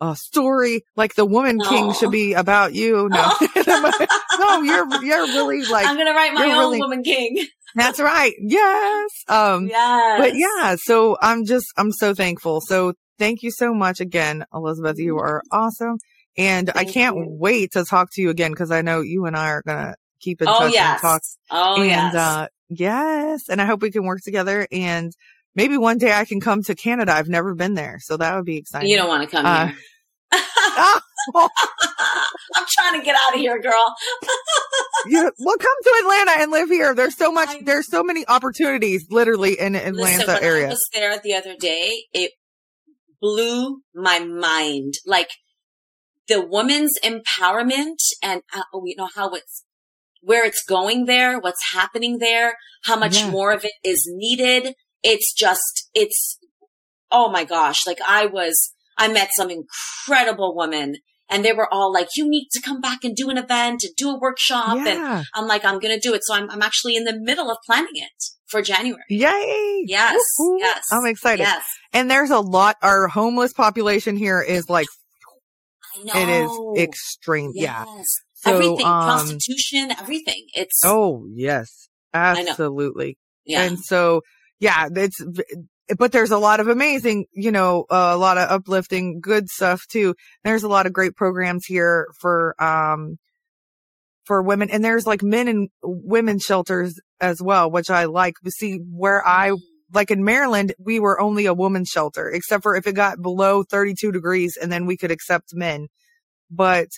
uh, 0.02 0.16
story 0.16 0.82
like 0.96 1.14
the 1.16 1.26
woman 1.26 1.60
king 1.60 1.94
should 1.94 2.12
be 2.12 2.34
about 2.34 2.74
you. 2.74 3.10
No, 3.20 3.36
no, 4.40 4.62
you're, 4.62 5.04
you're 5.04 5.26
really 5.26 5.64
like, 5.64 5.86
I'm 5.86 5.96
going 5.96 6.08
to 6.08 6.14
write 6.14 6.34
my 6.34 6.46
own 6.46 6.50
really, 6.52 6.80
woman 6.80 7.04
king. 7.04 7.46
that's 7.76 8.00
right. 8.00 8.34
Yes. 8.40 9.10
Um, 9.28 9.68
yes. 9.68 10.20
but 10.20 10.36
yeah, 10.36 10.76
so 10.80 11.18
I'm 11.22 11.46
just, 11.46 11.66
I'm 11.78 11.92
so 11.92 12.14
thankful. 12.14 12.62
So 12.62 12.94
thank 13.20 13.44
you 13.44 13.52
so 13.52 13.74
much 13.74 14.00
again, 14.00 14.46
Elizabeth. 14.54 14.98
You 14.98 15.18
are 15.18 15.44
awesome. 15.52 15.98
And 16.38 16.68
thank 16.68 16.90
I 16.90 16.92
can't 16.92 17.18
you. 17.18 17.26
wait 17.28 17.74
to 17.74 17.84
talk 17.84 18.10
to 18.14 18.22
you 18.22 18.30
again 18.30 18.52
because 18.52 18.72
I 18.72 18.82
know 18.82 19.02
you 19.02 19.26
and 19.26 19.36
I 19.36 19.50
are 19.50 19.62
going 19.62 19.78
to 19.78 19.96
keep 20.20 20.42
in 20.42 20.48
oh, 20.48 20.60
touch 20.60 20.74
yes. 20.74 20.92
and 20.92 21.02
talk. 21.02 21.22
Oh, 21.52 21.82
and, 21.82 21.90
yes. 21.90 22.16
Uh, 22.16 22.48
yes. 22.70 23.50
And 23.50 23.62
I 23.62 23.66
hope 23.66 23.82
we 23.82 23.92
can 23.92 24.06
work 24.06 24.22
together 24.24 24.68
and 24.72 25.14
maybe 25.56 25.78
one 25.78 25.98
day 25.98 26.14
I 26.14 26.26
can 26.26 26.40
come 26.40 26.64
to 26.64 26.76
Canada. 26.76 27.12
I've 27.14 27.30
never 27.30 27.54
been 27.54 27.74
there, 27.74 28.00
so 28.02 28.18
that 28.18 28.36
would 28.36 28.46
be 28.46 28.58
exciting. 28.58 28.90
You 28.90 28.98
don't 28.98 29.10
want 29.10 29.30
to 29.30 29.36
come 29.36 29.46
uh, 29.46 29.68
here. 29.68 29.76
I'm 31.36 32.66
trying 32.68 33.00
to 33.00 33.06
get 33.06 33.16
out 33.22 33.34
of 33.34 33.40
here, 33.40 33.60
girl. 33.60 33.96
yeah, 35.08 35.30
well, 35.40 35.58
come 35.58 35.78
to 35.84 35.96
Atlanta 36.02 36.32
and 36.42 36.52
live 36.52 36.70
here. 36.70 36.96
There's 36.96 37.18
so 37.18 37.32
much. 37.40 37.50
There's 37.64 37.90
so 37.90 38.04
many 38.04 38.26
opportunities, 38.28 39.08
literally 39.10 39.60
in 39.60 39.76
Atlanta 39.76 40.26
listen, 40.26 40.44
area. 40.44 40.68
I 40.68 40.70
was 40.70 40.90
there 40.94 41.20
the 41.24 41.36
other 41.36 41.56
day. 41.60 42.06
It 42.14 42.32
blew 43.22 43.82
my 43.94 44.20
mind. 44.20 44.96
Like 45.06 45.30
the 46.28 46.46
woman's 46.46 46.94
empowerment 47.04 47.98
and 48.22 48.42
uh, 48.54 48.64
you 48.86 48.96
know 48.96 49.10
how 49.16 49.32
it's 49.32 49.66
where 50.22 50.46
it's 50.46 50.64
going 50.68 51.06
there, 51.06 51.40
what's 51.40 51.74
happening 51.74 52.18
there, 52.20 52.56
how 52.84 52.98
much 52.98 53.18
yeah. 53.18 53.30
more 53.30 53.54
of 53.54 53.64
it 53.64 53.72
is 53.84 54.06
needed 54.14 54.76
it's 55.04 55.34
just, 55.34 55.90
it's, 55.94 56.40
oh 57.12 57.30
my 57.30 57.44
gosh. 57.44 57.86
Like 57.86 58.00
I 58.06 58.26
was, 58.26 58.74
I 58.98 59.08
met 59.08 59.30
some 59.36 59.50
incredible 59.50 60.56
women 60.56 60.96
and 61.30 61.46
they 61.46 61.54
were 61.54 61.72
all 61.72 61.94
like, 61.94 62.10
you 62.16 62.30
need 62.30 62.50
to 62.52 62.62
come 62.62 62.82
back 62.82 63.04
and 63.04 63.16
do 63.16 63.30
an 63.30 63.38
event 63.38 63.84
and 63.84 63.96
do 63.96 64.10
a 64.10 64.20
workshop. 64.20 64.78
Yeah. 64.78 65.20
And 65.20 65.26
I'm 65.36 65.48
like, 65.48 65.64
I'm 65.64 65.80
going 65.80 65.98
to 65.98 66.00
do 66.00 66.14
it. 66.14 66.24
So 66.24 66.34
I'm, 66.34 66.50
I'm 66.50 66.62
actually 66.62 66.96
in 66.96 67.06
the 67.06 67.18
middle 67.18 67.50
of 67.50 67.58
planning 67.66 67.96
it 67.96 68.24
for 68.50 68.62
January. 68.62 69.04
Yay. 69.10 69.84
Yes. 69.88 70.20
Woo-hoo. 70.39 70.60
Yes. 70.60 70.84
I'm 70.91 71.06
excited. 71.06 71.43
Yes. 71.43 71.64
And 71.93 72.10
there's 72.10 72.32
a 72.32 72.39
lot, 72.39 72.78
our 72.82 73.08
homeless 73.08 73.54
population 73.54 74.16
here 74.16 74.41
is 74.41 74.70
like, 74.70 74.88
it 76.04 76.30
is 76.30 76.52
extreme. 76.78 77.52
Yes. 77.54 77.86
Yeah. 77.86 77.86
So, 78.36 78.54
everything, 78.54 78.86
um, 78.86 79.04
prostitution, 79.04 79.91
everything. 79.91 80.45
It's, 80.54 80.82
oh, 80.86 81.26
yes, 81.34 81.89
absolutely. 82.14 83.18
Yeah. 83.45 83.64
And 83.64 83.78
so 83.78 84.22
yeah, 84.60 84.88
it's, 84.95 85.22
but 85.98 86.11
there's 86.11 86.32
a 86.32 86.38
lot 86.38 86.60
of 86.60 86.68
amazing, 86.68 87.26
you 87.34 87.52
know, 87.52 87.86
uh, 87.90 88.11
a 88.14 88.18
lot 88.18 88.38
of 88.38 88.49
uplifting, 88.49 89.19
good 89.19 89.49
stuff 89.49 89.82
too. 89.90 90.15
There's 90.44 90.64
a 90.64 90.69
lot 90.69 90.86
of 90.86 90.94
great 90.94 91.15
programs 91.15 91.65
here 91.65 92.07
for, 92.22 92.56
um, 92.64 93.18
for 94.30 94.43
women 94.43 94.69
and 94.69 94.85
there's 94.85 95.07
like 95.07 95.23
men 95.23 95.47
and 95.47 95.69
women 95.81 96.38
shelters 96.38 96.99
as 97.19 97.41
well, 97.41 97.72
which 97.72 97.89
I 97.89 98.06
like. 98.06 98.35
But 98.43 98.53
see 98.53 98.76
where 98.76 99.27
I, 99.27 99.53
like 99.91 100.11
in 100.11 100.23
Maryland, 100.23 100.76
we 100.77 100.99
were 100.99 101.19
only 101.19 101.47
a 101.47 101.53
woman's 101.53 101.89
shelter, 101.89 102.30
except 102.30 102.61
for 102.61 102.76
if 102.76 102.85
it 102.85 102.93
got 102.93 103.19
below 103.19 103.64
32 103.64 104.11
degrees 104.11 104.56
and 104.56 104.72
then 104.72 104.85
we 104.85 104.97
could 104.97 105.10
accept 105.10 105.56
men. 105.56 105.88
But 106.51 106.89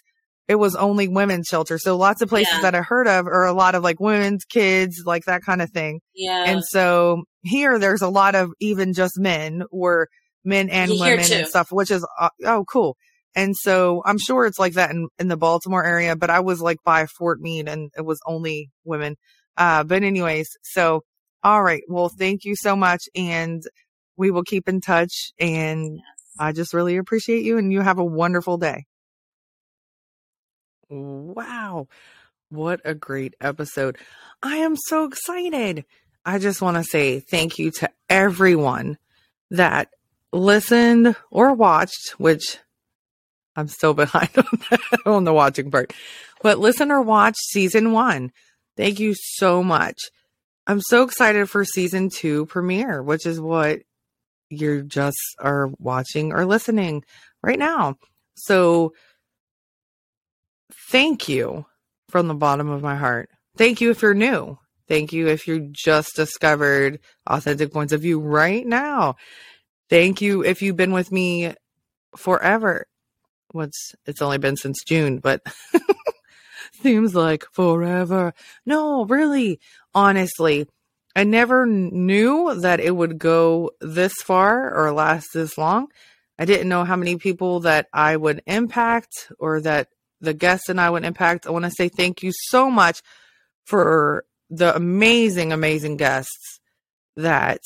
it 0.49 0.55
was 0.55 0.75
only 0.75 1.07
women's 1.07 1.47
shelter. 1.47 1.77
So 1.77 1.95
lots 1.95 2.21
of 2.21 2.27
places 2.27 2.53
yeah. 2.55 2.63
that 2.63 2.75
I 2.75 2.81
heard 2.81 3.07
of 3.07 3.27
are 3.27 3.45
a 3.45 3.53
lot 3.53 3.75
of 3.75 3.81
like 3.81 4.01
women's 4.01 4.43
kids, 4.43 5.03
like 5.05 5.23
that 5.23 5.41
kind 5.41 5.61
of 5.61 5.69
thing. 5.69 6.01
Yeah. 6.13 6.43
And 6.47 6.65
so 6.65 7.23
here 7.43 7.79
there's 7.79 8.01
a 8.01 8.09
lot 8.09 8.35
of 8.35 8.51
even 8.59 8.93
just 8.93 9.17
men 9.17 9.63
or 9.71 10.09
men 10.43 10.69
and 10.69 10.91
women 10.91 11.31
and 11.31 11.47
stuff, 11.47 11.71
which 11.71 11.91
is, 11.91 12.05
uh, 12.19 12.27
oh, 12.43 12.65
cool. 12.65 12.97
And 13.35 13.55
so 13.55 14.01
I'm 14.05 14.17
sure 14.17 14.45
it's 14.45 14.59
like 14.59 14.73
that 14.73 14.91
in, 14.91 15.07
in 15.17 15.27
the 15.27 15.37
Baltimore 15.37 15.85
area, 15.85 16.15
but 16.15 16.29
I 16.29 16.41
was 16.41 16.61
like 16.61 16.77
by 16.83 17.05
Fort 17.05 17.39
Meade 17.39 17.69
and 17.69 17.91
it 17.97 18.05
was 18.05 18.19
only 18.25 18.71
women. 18.83 19.15
Uh, 19.57 19.83
but 19.83 20.03
anyways, 20.03 20.49
so 20.63 21.03
all 21.43 21.63
right. 21.63 21.83
Well, 21.87 22.09
thank 22.09 22.43
you 22.45 22.55
so 22.55 22.75
much. 22.75 23.03
And 23.15 23.63
we 24.17 24.31
will 24.31 24.43
keep 24.43 24.67
in 24.67 24.81
touch. 24.81 25.31
And 25.39 25.95
yes. 25.95 26.05
I 26.39 26.51
just 26.51 26.73
really 26.73 26.97
appreciate 26.97 27.43
you 27.43 27.57
and 27.57 27.71
you 27.71 27.81
have 27.81 27.97
a 27.97 28.05
wonderful 28.05 28.57
day. 28.57 28.85
Wow. 30.89 31.87
What 32.49 32.81
a 32.83 32.93
great 32.93 33.33
episode. 33.39 33.97
I 34.43 34.57
am 34.57 34.75
so 34.75 35.05
excited. 35.05 35.85
I 36.25 36.37
just 36.37 36.61
want 36.61 36.77
to 36.77 36.83
say 36.83 37.19
thank 37.19 37.57
you 37.57 37.71
to 37.79 37.89
everyone 38.09 38.97
that 39.49 39.89
listened 40.33 41.15
or 41.29 41.53
watched, 41.53 42.19
which 42.19 42.59
I'm 43.56 43.68
still 43.68 43.94
behind 43.94 44.30
on, 44.38 45.14
on 45.14 45.23
the 45.23 45.34
watching 45.34 45.72
part, 45.72 45.94
but 46.41 46.60
listen 46.60 46.91
or 46.91 47.02
watch 47.02 47.36
season 47.38 47.91
one. 47.91 48.32
Thank 48.78 48.99
you 48.99 49.14
so 49.15 49.64
much. 49.64 49.98
I'm 50.68 50.82
so 50.82 51.03
excited 51.03 51.49
for 51.49 51.65
season 51.65 52.10
two 52.10 52.45
premiere, 52.45 53.03
which 53.03 53.26
is 53.26 53.40
what 53.40 53.80
you 54.49 54.84
just 54.84 55.18
are 55.40 55.69
watching 55.80 56.34
or 56.34 56.45
listening 56.45 57.03
right 57.41 57.60
now. 57.60 57.95
So 58.36 58.94
thank 60.90 61.28
you 61.28 61.65
from 62.10 62.28
the 62.28 62.34
bottom 62.34 62.69
of 62.69 62.82
my 62.82 62.95
heart. 62.95 63.30
Thank 63.57 63.82
you 63.82 63.91
if 63.91 64.02
you're 64.02 64.14
new. 64.14 64.57
Thank 64.88 65.14
you 65.14 65.28
if 65.28 65.48
you 65.48 65.69
just 65.72 66.15
discovered 66.15 66.99
authentic 67.26 67.72
points 67.72 67.94
of 67.94 68.02
view 68.02 68.19
right 68.19 68.65
now. 68.65 69.15
Thank 69.90 70.22
you 70.22 70.44
if 70.44 70.61
you've 70.61 70.76
been 70.76 70.94
with 70.94 71.11
me 71.11 71.53
forever. 72.15 72.86
What's 73.52 73.94
it's 74.06 74.22
only 74.22 74.38
been 74.38 74.57
since 74.57 74.84
June, 74.84 75.19
but 75.19 75.41
seems 76.82 77.15
like 77.15 77.45
forever. 77.52 78.34
No, 78.65 79.06
really, 79.06 79.60
honestly, 79.94 80.68
I 81.15 81.23
never 81.23 81.65
knew 81.65 82.60
that 82.61 82.80
it 82.80 82.95
would 82.95 83.19
go 83.19 83.72
this 83.82 84.14
far 84.14 84.73
or 84.73 84.91
last 84.94 85.30
this 85.34 85.57
long. 85.57 85.88
I 86.40 86.45
didn't 86.45 86.69
know 86.69 86.86
how 86.86 86.95
many 86.95 87.18
people 87.18 87.61
that 87.61 87.88
I 87.94 88.15
would 88.15 88.41
impact 88.48 89.32
or 89.38 89.61
that 89.61 89.90
the 90.22 90.34
guests 90.34 90.69
and 90.69 90.80
I 90.80 90.90
would 90.90 91.03
impact. 91.03 91.45
I 91.45 91.52
want 91.52 91.65
to 91.65 91.72
say 91.72 91.90
thank 91.90 92.23
you 92.23 92.32
so 92.34 92.69
much 92.69 93.02
for 93.65 94.26
the 94.49 94.76
amazing, 94.76 95.52
amazing 95.52 95.98
guests 95.98 96.60
that 97.15 97.61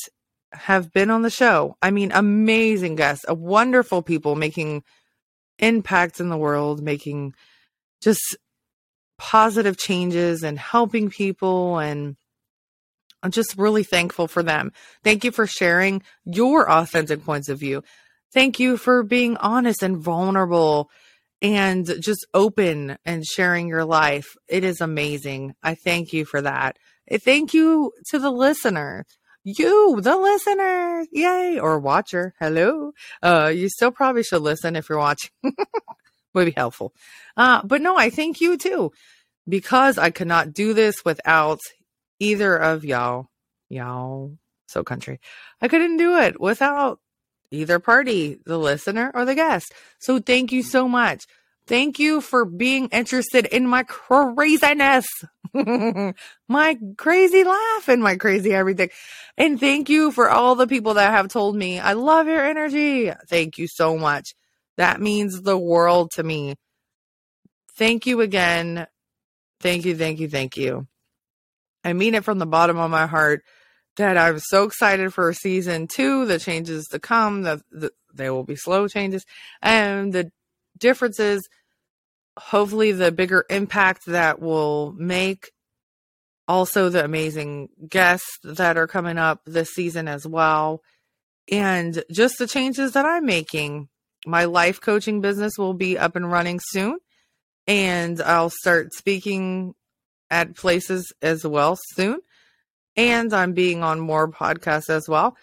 have 0.51 0.91
been 0.91 1.09
on 1.09 1.21
the 1.21 1.29
show. 1.29 1.77
I 1.81 1.91
mean, 1.91 2.11
amazing 2.13 2.95
guests, 2.95 3.25
a 3.27 3.33
wonderful 3.33 4.01
people 4.01 4.35
making 4.35 4.83
impacts 5.59 6.19
in 6.19 6.29
the 6.29 6.37
world, 6.37 6.81
making 6.81 7.33
just 8.01 8.37
positive 9.17 9.77
changes 9.77 10.43
and 10.43 10.59
helping 10.59 11.09
people 11.09 11.79
and 11.79 12.17
I'm 13.23 13.31
just 13.31 13.57
really 13.57 13.83
thankful 13.83 14.27
for 14.27 14.43
them. 14.43 14.71
Thank 15.03 15.23
you 15.23 15.31
for 15.31 15.47
sharing 15.47 16.03
your 16.25 16.69
authentic 16.69 17.25
points 17.25 17.49
of 17.49 17.59
view. 17.59 17.81
Thank 18.31 18.59
you 18.59 18.77
for 18.77 19.01
being 19.01 19.35
honest 19.37 19.81
and 19.81 19.97
vulnerable 19.97 20.91
and 21.41 21.85
just 22.01 22.27
open 22.35 22.97
and 23.03 23.25
sharing 23.25 23.67
your 23.67 23.83
life. 23.83 24.35
It 24.47 24.63
is 24.63 24.79
amazing. 24.79 25.55
I 25.63 25.73
thank 25.73 26.13
you 26.13 26.23
for 26.25 26.41
that. 26.41 26.77
Thank 27.23 27.53
you 27.53 27.93
to 28.09 28.19
the 28.19 28.31
listener 28.31 29.05
you, 29.45 30.01
the 30.01 30.17
listener, 30.17 31.05
yay, 31.11 31.59
or 31.59 31.79
watcher, 31.79 32.33
hello. 32.39 32.91
Uh, 33.21 33.51
you 33.53 33.69
still 33.69 33.91
probably 33.91 34.23
should 34.23 34.41
listen 34.41 34.75
if 34.75 34.89
you're 34.89 34.97
watching. 34.97 35.29
Would 36.33 36.45
be 36.45 36.51
helpful. 36.51 36.93
Uh, 37.37 37.61
but 37.63 37.79
no, 37.79 37.95
I 37.95 38.09
thank 38.09 38.41
you 38.41 38.57
too, 38.57 38.91
because 39.47 39.99
I 39.99 40.09
could 40.09 40.27
not 40.27 40.51
do 40.51 40.73
this 40.73 41.05
without 41.05 41.59
either 42.19 42.57
of 42.57 42.83
y'all, 42.83 43.27
y'all, 43.69 44.35
so 44.67 44.83
country. 44.83 45.19
I 45.61 45.67
couldn't 45.67 45.97
do 45.97 46.17
it 46.17 46.41
without 46.41 46.99
either 47.51 47.77
party, 47.79 48.39
the 48.45 48.57
listener 48.57 49.11
or 49.13 49.25
the 49.25 49.35
guest. 49.35 49.71
So 49.99 50.19
thank 50.19 50.51
you 50.51 50.63
so 50.63 50.87
much. 50.87 51.25
Thank 51.67 51.97
you 51.97 52.21
for 52.21 52.45
being 52.45 52.89
interested 52.89 53.45
in 53.45 53.67
my 53.67 53.83
craziness, 53.83 55.07
my 55.53 56.77
crazy 56.97 57.43
laugh, 57.43 57.89
and 57.89 58.03
my 58.03 58.17
crazy 58.17 58.53
everything. 58.53 58.89
And 59.35 59.59
thank 59.59 59.89
you 59.89 60.11
for 60.11 60.29
all 60.29 60.55
the 60.55 60.67
people 60.67 60.93
that 60.95 61.11
have 61.11 61.27
told 61.27 61.55
me, 61.55 61.79
I 61.79 61.93
love 61.93 62.27
your 62.27 62.45
energy. 62.45 63.11
Thank 63.27 63.57
you 63.57 63.67
so 63.67 63.97
much. 63.97 64.35
That 64.77 65.01
means 65.01 65.41
the 65.41 65.57
world 65.57 66.11
to 66.15 66.23
me. 66.23 66.55
Thank 67.77 68.05
you 68.05 68.21
again. 68.21 68.85
Thank 69.59 69.85
you, 69.85 69.95
thank 69.97 70.19
you, 70.19 70.29
thank 70.29 70.57
you. 70.57 70.87
I 71.83 71.93
mean 71.93 72.15
it 72.15 72.23
from 72.23 72.39
the 72.39 72.45
bottom 72.45 72.77
of 72.77 72.91
my 72.91 73.07
heart 73.07 73.43
that 73.97 74.17
I'm 74.17 74.39
so 74.39 74.63
excited 74.63 75.13
for 75.13 75.31
season 75.33 75.87
two, 75.87 76.25
the 76.25 76.39
changes 76.39 76.85
to 76.91 76.99
come, 76.99 77.43
the, 77.43 77.61
the 77.71 77.91
they 78.13 78.29
will 78.29 78.43
be 78.43 78.55
slow 78.55 78.87
changes, 78.87 79.25
and 79.61 80.13
the 80.13 80.31
differences, 80.77 81.47
hopefully 82.37 82.91
the 82.91 83.11
bigger 83.11 83.45
impact 83.49 84.05
that 84.07 84.41
will 84.41 84.93
make. 84.93 85.51
Also, 86.47 86.89
the 86.89 87.03
amazing 87.03 87.69
guests 87.89 88.37
that 88.43 88.77
are 88.77 88.87
coming 88.87 89.17
up 89.17 89.41
this 89.45 89.71
season 89.71 90.07
as 90.07 90.27
well. 90.27 90.81
And 91.51 92.03
just 92.11 92.37
the 92.37 92.47
changes 92.47 92.93
that 92.93 93.05
I'm 93.05 93.25
making. 93.25 93.89
My 94.27 94.45
life 94.45 94.79
coaching 94.79 95.21
business 95.21 95.53
will 95.57 95.73
be 95.73 95.97
up 95.97 96.15
and 96.15 96.31
running 96.31 96.59
soon. 96.59 96.97
And 97.67 98.21
I'll 98.21 98.51
start 98.51 98.93
speaking 98.93 99.73
at 100.29 100.55
places 100.55 101.11
as 101.21 101.45
well 101.45 101.77
soon. 101.93 102.19
And 102.95 103.33
I'm 103.33 103.53
being 103.53 103.83
on 103.83 103.99
more 103.99 104.29
podcasts 104.31 104.89
as 104.89 105.09
well. 105.09 105.35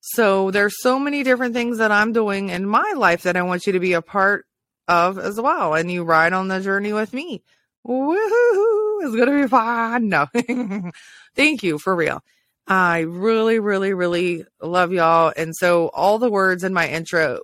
So 0.00 0.50
there's 0.50 0.80
so 0.80 0.98
many 0.98 1.22
different 1.22 1.54
things 1.54 1.78
that 1.78 1.92
I'm 1.92 2.12
doing 2.12 2.48
in 2.48 2.66
my 2.66 2.94
life 2.96 3.22
that 3.22 3.36
I 3.36 3.42
want 3.42 3.66
you 3.66 3.72
to 3.74 3.80
be 3.80 3.92
a 3.92 4.02
part 4.02 4.46
of 4.90 5.18
as 5.18 5.40
well. 5.40 5.74
And 5.74 5.90
you 5.90 6.02
ride 6.02 6.32
on 6.32 6.48
the 6.48 6.60
journey 6.60 6.92
with 6.92 7.14
me. 7.14 7.42
Woohoo! 7.86 8.98
It's 9.02 9.16
to 9.16 9.42
be 9.42 9.48
fun. 9.48 10.08
No. 10.08 10.26
Thank 11.34 11.62
you 11.62 11.78
for 11.78 11.94
real. 11.94 12.22
I 12.66 13.00
really, 13.00 13.58
really, 13.58 13.94
really 13.94 14.44
love 14.60 14.92
y'all. 14.92 15.32
And 15.36 15.56
so 15.56 15.88
all 15.94 16.18
the 16.18 16.30
words 16.30 16.64
in 16.64 16.74
my 16.74 16.88
intro 16.88 17.40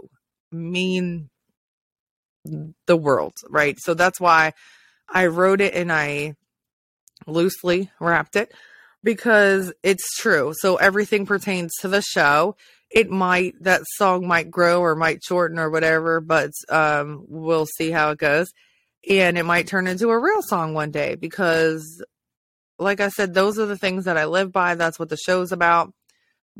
mean 0.52 1.30
the 2.86 2.96
world, 2.96 3.34
right? 3.48 3.78
So 3.80 3.94
that's 3.94 4.20
why 4.20 4.52
I 5.08 5.26
wrote 5.26 5.60
it 5.60 5.74
and 5.74 5.90
I 5.90 6.34
loosely 7.26 7.90
wrapped 7.98 8.36
it 8.36 8.52
because 9.02 9.72
it's 9.82 10.16
true. 10.16 10.52
So 10.56 10.76
everything 10.76 11.26
pertains 11.26 11.72
to 11.80 11.88
the 11.88 12.02
show 12.02 12.56
it 12.90 13.10
might 13.10 13.54
that 13.62 13.82
song 13.96 14.26
might 14.26 14.50
grow 14.50 14.80
or 14.80 14.94
might 14.94 15.22
shorten 15.22 15.58
or 15.58 15.70
whatever, 15.70 16.20
but 16.20 16.50
um, 16.68 17.24
we'll 17.28 17.66
see 17.66 17.90
how 17.90 18.10
it 18.10 18.18
goes. 18.18 18.48
And 19.08 19.38
it 19.38 19.44
might 19.44 19.66
turn 19.66 19.86
into 19.86 20.10
a 20.10 20.18
real 20.18 20.42
song 20.42 20.74
one 20.74 20.90
day 20.90 21.14
because, 21.14 22.02
like 22.78 23.00
I 23.00 23.08
said, 23.08 23.34
those 23.34 23.58
are 23.58 23.66
the 23.66 23.78
things 23.78 24.04
that 24.04 24.16
I 24.16 24.24
live 24.24 24.52
by. 24.52 24.74
That's 24.74 24.98
what 24.98 25.08
the 25.08 25.16
show's 25.16 25.52
about. 25.52 25.92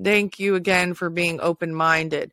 Thank 0.01 0.39
you 0.39 0.55
again 0.55 0.95
for 0.95 1.11
being 1.11 1.41
open 1.41 1.75
minded, 1.75 2.33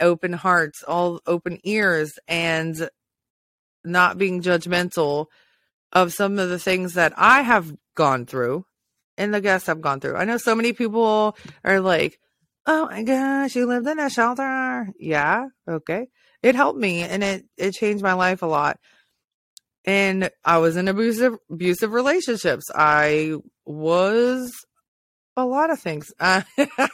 open 0.00 0.32
hearts, 0.32 0.82
all 0.82 1.20
open 1.26 1.60
ears, 1.64 2.12
and 2.26 2.90
not 3.84 4.18
being 4.18 4.42
judgmental 4.42 5.26
of 5.92 6.12
some 6.12 6.38
of 6.38 6.48
the 6.48 6.58
things 6.58 6.94
that 6.94 7.12
I 7.16 7.42
have 7.42 7.74
gone 7.94 8.26
through 8.26 8.64
and 9.20 9.34
the 9.34 9.40
guests 9.40 9.66
have 9.66 9.80
gone 9.80 10.00
through. 10.00 10.16
I 10.16 10.24
know 10.24 10.38
so 10.38 10.54
many 10.54 10.72
people 10.72 11.36
are 11.62 11.80
like, 11.80 12.18
Oh 12.66 12.86
my 12.86 13.02
gosh, 13.02 13.54
you 13.56 13.66
lived 13.66 13.86
in 13.86 13.98
a 13.98 14.10
shelter. 14.10 14.88
Yeah, 14.98 15.46
okay. 15.68 16.08
It 16.42 16.54
helped 16.54 16.78
me 16.78 17.02
and 17.02 17.22
it 17.22 17.44
it 17.56 17.72
changed 17.72 18.02
my 18.02 18.14
life 18.14 18.42
a 18.42 18.46
lot. 18.46 18.78
And 19.84 20.30
I 20.44 20.58
was 20.58 20.76
in 20.76 20.88
abusive 20.88 21.36
abusive 21.50 21.92
relationships. 21.92 22.70
I 22.74 23.34
was 23.64 24.52
a 25.36 25.44
lot 25.44 25.70
of 25.70 25.80
things. 25.80 26.12
Uh, 26.18 26.42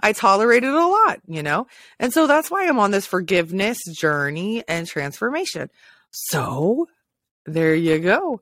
I 0.00 0.12
tolerated 0.12 0.70
a 0.70 0.86
lot, 0.86 1.20
you 1.26 1.42
know? 1.42 1.66
And 1.98 2.12
so 2.12 2.26
that's 2.26 2.50
why 2.50 2.66
I'm 2.66 2.78
on 2.78 2.90
this 2.90 3.06
forgiveness 3.06 3.78
journey 3.92 4.64
and 4.66 4.86
transformation. 4.86 5.70
So 6.10 6.86
there 7.46 7.74
you 7.74 7.98
go. 8.00 8.40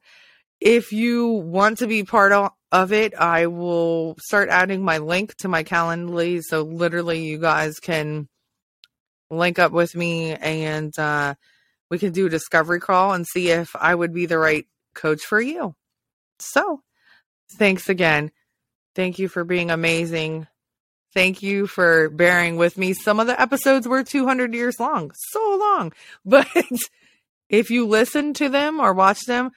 If 0.61 0.93
you 0.93 1.29
want 1.29 1.79
to 1.79 1.87
be 1.87 2.03
part 2.03 2.33
of, 2.33 2.51
of 2.73 2.93
it, 2.93 3.15
I 3.15 3.47
will 3.47 4.17
start 4.21 4.49
adding 4.49 4.85
my 4.85 4.99
link 4.99 5.35
to 5.39 5.49
my 5.49 5.65
Calendly. 5.65 6.41
So 6.43 6.63
literally, 6.63 7.25
you 7.25 7.39
guys 7.39 7.79
can 7.81 8.29
link 9.31 9.59
up 9.59 9.73
with 9.73 9.95
me 9.95 10.35
and 10.35 10.97
uh, 10.99 11.35
we 11.91 11.99
can 11.99 12.13
do 12.13 12.27
a 12.27 12.31
discovery 12.31 12.81
call 12.81 13.13
and 13.13 13.27
see 13.27 13.51
if 13.51 13.75
I 13.75 13.95
would 13.95 14.13
be 14.13 14.27
the 14.27 14.39
right 14.39 14.67
coach 14.95 15.23
for 15.23 15.41
you. 15.41 15.75
So, 16.39 16.83
thanks 17.53 17.89
again. 17.89 18.31
Thank 18.95 19.19
you 19.19 19.29
for 19.29 19.45
being 19.45 19.71
amazing. 19.71 20.47
Thank 21.13 21.43
you 21.43 21.67
for 21.67 22.09
bearing 22.09 22.57
with 22.57 22.79
me. 22.79 22.95
Some 22.95 23.19
of 23.19 23.27
the 23.27 23.41
episodes 23.41 23.87
were 23.87 24.05
200 24.05 24.55
years 24.55 24.79
long, 24.79 25.13
so 25.15 25.59
long. 25.61 25.93
But 26.25 26.49
if 27.49 27.71
you 27.71 27.87
listen 27.87 28.35
to 28.35 28.49
them 28.49 28.79
or 28.79 28.95
watch 28.95 29.21
them, 29.27 29.51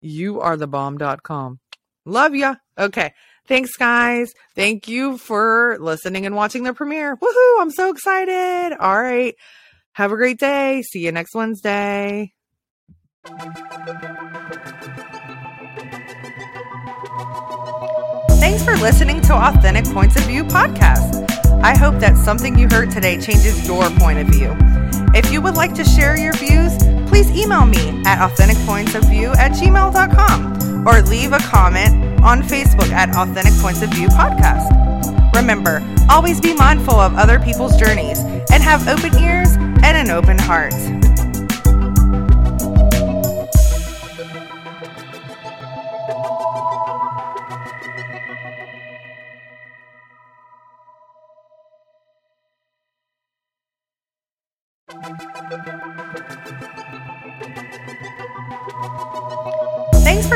you 0.00 0.40
are 0.40 0.56
the 0.56 0.68
bomb.com. 0.68 1.58
Love 2.04 2.34
ya. 2.34 2.56
Okay. 2.78 3.12
Thanks, 3.46 3.76
guys. 3.76 4.32
Thank 4.54 4.88
you 4.88 5.18
for 5.18 5.76
listening 5.80 6.26
and 6.26 6.34
watching 6.36 6.62
the 6.62 6.72
premiere. 6.72 7.16
Woohoo! 7.16 7.60
I'm 7.60 7.70
so 7.70 7.90
excited. 7.90 8.76
All 8.78 9.00
right. 9.00 9.34
Have 9.92 10.12
a 10.12 10.16
great 10.16 10.38
day. 10.38 10.82
See 10.82 11.00
you 11.00 11.12
next 11.12 11.34
Wednesday. 11.34 12.32
Thanks 18.38 18.64
for 18.64 18.76
listening 18.76 19.20
to 19.22 19.34
Authentic 19.34 19.84
Points 19.92 20.16
of 20.16 20.24
View 20.24 20.44
podcast. 20.44 21.28
I 21.62 21.76
hope 21.76 22.00
that 22.00 22.16
something 22.16 22.58
you 22.58 22.68
heard 22.68 22.90
today 22.90 23.20
changes 23.20 23.66
your 23.66 23.88
point 23.90 24.18
of 24.18 24.26
view. 24.28 24.56
If 25.14 25.30
you 25.30 25.40
would 25.42 25.54
like 25.54 25.74
to 25.74 25.84
share 25.84 26.18
your 26.18 26.32
views, 26.32 26.72
please 27.12 27.30
email 27.32 27.66
me 27.66 28.02
at 28.06 28.18
authenticpointsofview 28.26 29.36
at 29.36 29.52
gmail.com 29.52 30.88
or 30.88 31.02
leave 31.02 31.34
a 31.34 31.38
comment 31.40 32.22
on 32.22 32.40
Facebook 32.40 32.88
at 32.88 33.14
Authentic 33.14 33.52
Points 33.60 33.82
of 33.82 33.90
View 33.90 34.08
Podcast. 34.08 34.66
Remember, 35.36 35.82
always 36.08 36.40
be 36.40 36.54
mindful 36.54 36.94
of 36.94 37.14
other 37.14 37.38
people's 37.38 37.76
journeys 37.76 38.20
and 38.50 38.62
have 38.62 38.88
open 38.88 39.14
ears 39.18 39.56
and 39.84 39.94
an 39.94 40.08
open 40.08 40.38
heart. 40.38 40.72